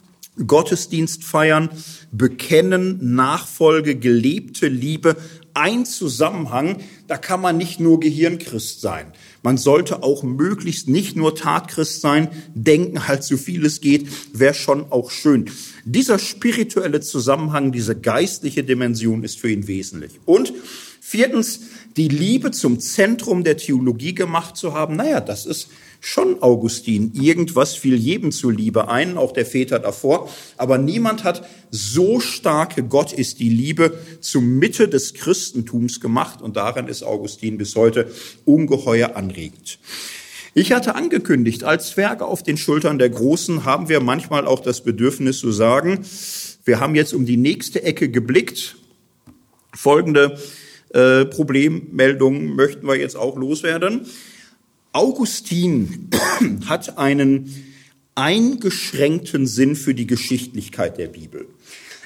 [0.46, 1.68] Gottesdienst feiern,
[2.10, 5.16] Bekennen, Nachfolge, gelebte Liebe
[5.54, 6.78] ein Zusammenhang.
[7.08, 9.12] Da kann man nicht nur Gehirnchrist sein.
[9.42, 14.54] Man sollte auch möglichst nicht nur Tatchrist sein, denken halt so viel es geht, wäre
[14.54, 15.50] schon auch schön.
[15.84, 20.12] Dieser spirituelle Zusammenhang, diese geistliche Dimension ist für ihn wesentlich.
[20.24, 20.54] Und
[21.00, 21.60] viertens,
[21.96, 25.68] die Liebe zum Zentrum der Theologie gemacht zu haben, naja, das ist
[26.00, 27.12] schon Augustin.
[27.14, 30.28] Irgendwas fiel jedem zuliebe ein, auch der Väter davor.
[30.56, 36.42] Aber niemand hat so starke Gott ist die Liebe zur Mitte des Christentums gemacht.
[36.42, 38.10] Und daran ist Augustin bis heute
[38.44, 39.78] ungeheuer anregend.
[40.54, 44.82] Ich hatte angekündigt, als Zwerge auf den Schultern der Großen haben wir manchmal auch das
[44.82, 46.04] Bedürfnis zu sagen,
[46.64, 48.76] wir haben jetzt um die nächste Ecke geblickt.
[49.74, 50.38] Folgende
[50.92, 54.06] äh, Problemmeldungen möchten wir jetzt auch loswerden.
[54.92, 56.10] Augustin
[56.66, 57.54] hat einen
[58.14, 61.46] eingeschränkten Sinn für die Geschichtlichkeit der Bibel.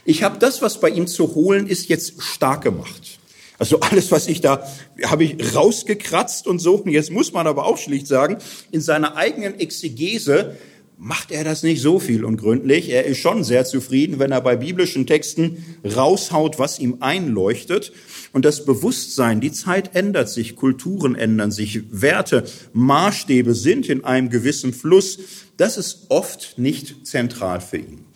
[0.04, 3.18] Ich habe das, was bei ihm zu holen ist, jetzt stark gemacht.
[3.58, 4.70] Also alles, was ich da
[5.04, 6.84] habe ich rausgekratzt und so.
[6.86, 8.38] Jetzt muss man aber auch schlicht sagen,
[8.70, 10.56] in seiner eigenen Exegese
[10.98, 12.88] macht er das nicht so viel und gründlich.
[12.88, 17.92] Er ist schon sehr zufrieden, wenn er bei biblischen Texten raushaut, was ihm einleuchtet.
[18.32, 24.30] Und das Bewusstsein, die Zeit ändert sich, Kulturen ändern sich, Werte, Maßstäbe sind in einem
[24.30, 25.18] gewissen Fluss.
[25.56, 28.06] Das ist oft nicht zentral für ihn.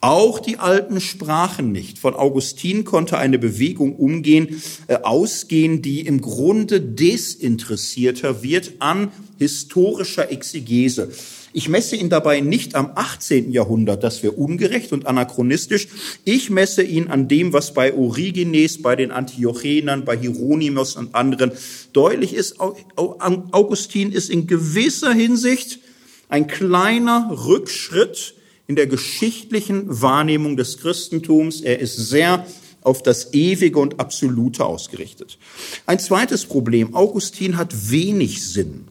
[0.00, 2.00] Auch die alten Sprachen nicht.
[2.00, 10.32] Von Augustin konnte eine Bewegung umgehen, äh, ausgehen, die im Grunde desinteressierter wird an historischer
[10.32, 11.12] Exegese.
[11.54, 13.52] Ich messe ihn dabei nicht am 18.
[13.52, 15.88] Jahrhundert, das wäre ungerecht und anachronistisch.
[16.24, 21.52] Ich messe ihn an dem, was bei Origenes, bei den Antiochenern, bei Hieronymus und anderen
[21.92, 22.58] deutlich ist.
[22.96, 25.80] Augustin ist in gewisser Hinsicht
[26.28, 28.34] ein kleiner Rückschritt
[28.66, 31.60] in der geschichtlichen Wahrnehmung des Christentums.
[31.60, 32.46] Er ist sehr
[32.80, 35.38] auf das Ewige und Absolute ausgerichtet.
[35.84, 36.94] Ein zweites Problem.
[36.94, 38.88] Augustin hat wenig Sinn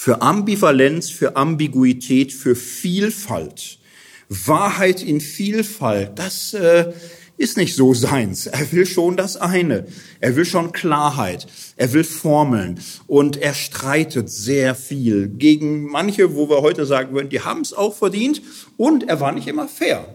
[0.00, 3.80] für Ambivalenz, für Ambiguität, für Vielfalt.
[4.28, 6.92] Wahrheit in Vielfalt, das äh,
[7.36, 8.46] ist nicht so seins.
[8.46, 9.88] Er will schon das eine.
[10.20, 11.48] Er will schon Klarheit.
[11.76, 12.78] Er will Formeln.
[13.08, 17.72] Und er streitet sehr viel gegen manche, wo wir heute sagen würden, die haben es
[17.72, 18.40] auch verdient.
[18.76, 20.06] Und er war nicht immer fair.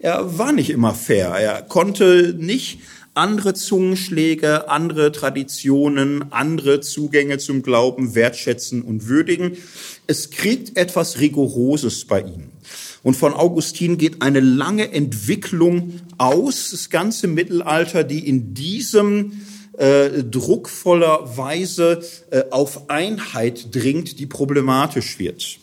[0.00, 1.28] Er war nicht immer fair.
[1.28, 2.80] Er konnte nicht
[3.14, 9.56] andere Zungenschläge, andere Traditionen, andere Zugänge zum Glauben wertschätzen und würdigen.
[10.06, 12.50] Es kriegt etwas Rigoroses bei ihm.
[13.02, 19.32] Und von Augustin geht eine lange Entwicklung aus, das ganze Mittelalter, die in diesem
[19.78, 25.58] äh, druckvoller Weise äh, auf Einheit dringt, die problematisch wird.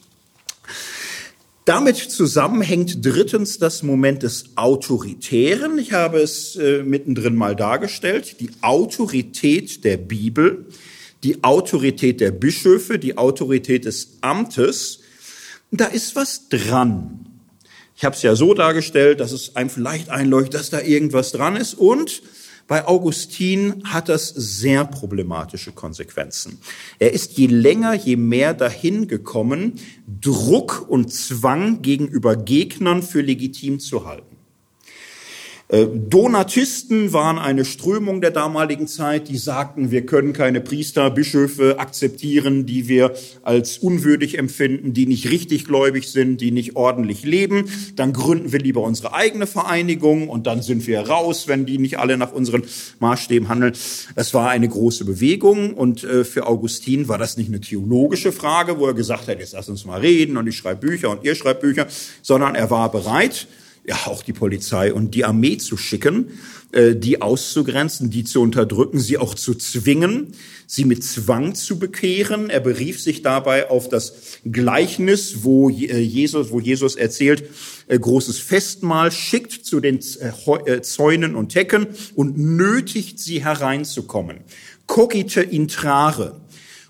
[1.68, 5.78] Damit zusammenhängt drittens das Moment des Autoritären.
[5.78, 8.40] Ich habe es äh, mittendrin mal dargestellt.
[8.40, 10.68] Die Autorität der Bibel,
[11.26, 15.02] die Autorität der Bischöfe, die Autorität des Amtes.
[15.70, 17.26] Da ist was dran.
[17.98, 21.58] Ich habe es ja so dargestellt, dass es einem vielleicht einleuchtet, dass da irgendwas dran
[21.58, 21.74] ist.
[21.74, 22.22] Und
[22.68, 26.60] bei Augustin hat das sehr problematische Konsequenzen.
[27.00, 29.74] Er ist je länger, je mehr dahin gekommen,
[30.06, 34.37] Druck und Zwang gegenüber Gegnern für legitim zu halten.
[35.70, 41.78] Äh, Donatisten waren eine Strömung der damaligen Zeit, die sagten, wir können keine Priester, Bischöfe
[41.78, 43.14] akzeptieren, die wir
[43.44, 47.70] als unwürdig empfinden, die nicht richtig gläubig sind, die nicht ordentlich leben.
[47.98, 52.00] Dann gründen wir lieber unsere eigene Vereinigung und dann sind wir raus, wenn die nicht
[52.00, 52.64] alle nach unseren
[53.00, 53.74] Maßstäben handeln.
[54.16, 58.80] Es war eine große Bewegung und äh, für Augustin war das nicht eine theologische Frage,
[58.80, 61.36] wo er gesagt hat, jetzt lass uns mal reden und ich schreibe Bücher und ihr
[61.36, 61.88] schreibt Bücher,
[62.22, 63.48] sondern er war bereit,
[63.88, 66.32] ja auch die Polizei und die Armee zu schicken,
[66.74, 70.34] äh, die auszugrenzen, die zu unterdrücken, sie auch zu zwingen,
[70.68, 72.50] sie mit Zwang zu bekehren.
[72.50, 77.50] Er berief sich dabei auf das Gleichnis, wo äh, Jesus, wo Jesus erzählt,
[77.88, 84.40] äh, großes Festmahl, schickt zu den Zäunen und Hecken und nötigt sie hereinzukommen.
[84.86, 86.42] Cogite intrare.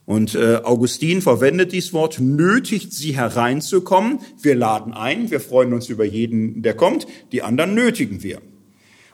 [0.07, 4.19] Und äh, Augustin verwendet dieses Wort, nötigt sie hereinzukommen.
[4.41, 7.07] Wir laden ein, wir freuen uns über jeden, der kommt.
[7.33, 8.41] Die anderen nötigen wir.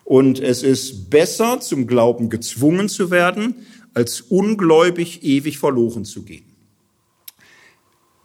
[0.03, 3.56] Und es ist besser, zum Glauben gezwungen zu werden,
[3.95, 6.53] als ungläubig ewig verloren zu gehen.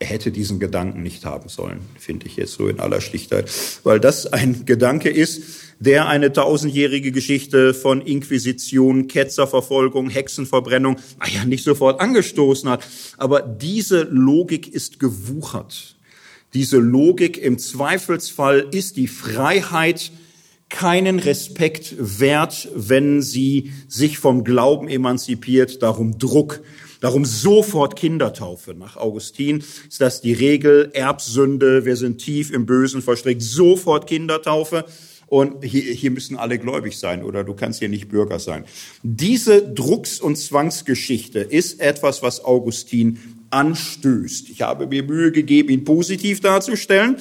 [0.00, 3.50] Er hätte diesen Gedanken nicht haben sollen, finde ich jetzt so in aller Schlichtheit,
[3.82, 5.42] weil das ein Gedanke ist,
[5.80, 12.86] der eine tausendjährige Geschichte von Inquisition, Ketzerverfolgung, Hexenverbrennung, naja, nicht sofort angestoßen hat.
[13.16, 15.96] Aber diese Logik ist gewuchert.
[16.54, 20.12] Diese Logik im Zweifelsfall ist die Freiheit
[20.68, 26.60] keinen Respekt wert, wenn sie sich vom Glauben emanzipiert, darum Druck,
[27.00, 28.74] darum sofort Kindertaufe.
[28.74, 34.84] Nach Augustin ist das die Regel, Erbsünde, wir sind tief im Bösen verstrickt, sofort Kindertaufe.
[35.26, 38.64] Und hier, hier müssen alle gläubig sein oder du kannst hier nicht Bürger sein.
[39.02, 43.18] Diese Drucks- und Zwangsgeschichte ist etwas, was Augustin
[43.50, 44.48] anstößt.
[44.48, 47.16] Ich habe mir Mühe gegeben, ihn positiv darzustellen.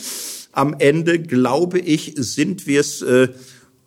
[0.54, 3.28] Am Ende, glaube ich, sind wir es äh,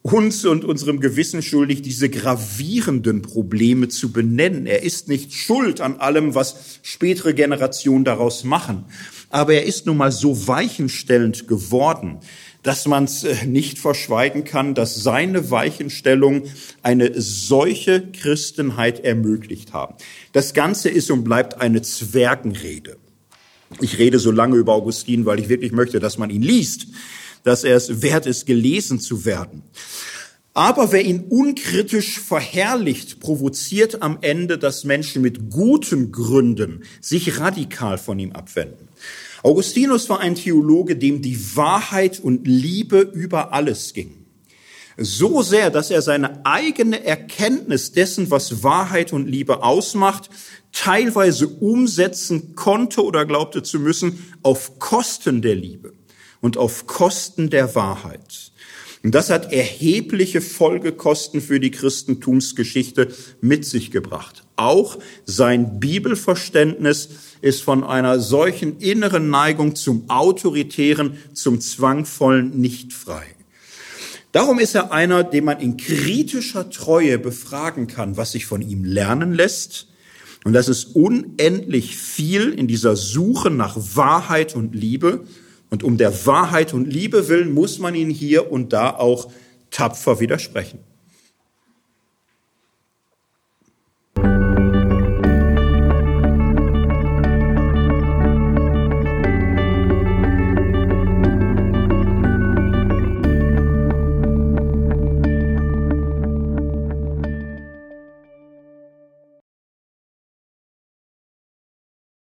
[0.02, 4.66] uns und unserem Gewissen schuldig, diese gravierenden Probleme zu benennen.
[4.66, 8.86] Er ist nicht schuld an allem, was spätere Generationen daraus machen.
[9.28, 12.18] Aber er ist nun mal so weichenstellend geworden,
[12.62, 16.44] dass man es äh, nicht verschweigen kann, dass seine Weichenstellung
[16.82, 19.94] eine solche Christenheit ermöglicht haben.
[20.32, 22.97] Das Ganze ist und bleibt eine Zwergenrede.
[23.81, 26.89] Ich rede so lange über Augustin, weil ich wirklich möchte, dass man ihn liest,
[27.43, 29.62] dass er es wert ist, gelesen zu werden.
[30.53, 37.99] Aber wer ihn unkritisch verherrlicht, provoziert am Ende, dass Menschen mit guten Gründen sich radikal
[37.99, 38.89] von ihm abwenden.
[39.43, 44.27] Augustinus war ein Theologe, dem die Wahrheit und Liebe über alles ging.
[44.99, 50.29] So sehr, dass er seine eigene Erkenntnis dessen, was Wahrheit und Liebe ausmacht,
[50.73, 55.95] teilweise umsetzen konnte oder glaubte zu müssen auf Kosten der Liebe
[56.41, 58.51] und auf Kosten der Wahrheit.
[59.03, 63.09] Und das hat erhebliche Folgekosten für die Christentumsgeschichte
[63.41, 64.45] mit sich gebracht.
[64.57, 67.09] Auch sein Bibelverständnis
[67.41, 73.25] ist von einer solchen inneren Neigung zum Autoritären, zum Zwangvollen nicht frei.
[74.33, 78.85] Darum ist er einer, den man in kritischer Treue befragen kann, was sich von ihm
[78.85, 79.89] lernen lässt.
[80.45, 85.25] Und das ist unendlich viel in dieser Suche nach Wahrheit und Liebe.
[85.71, 89.31] Und um der Wahrheit und Liebe willen muss man ihn hier und da auch
[89.71, 90.81] tapfer widersprechen.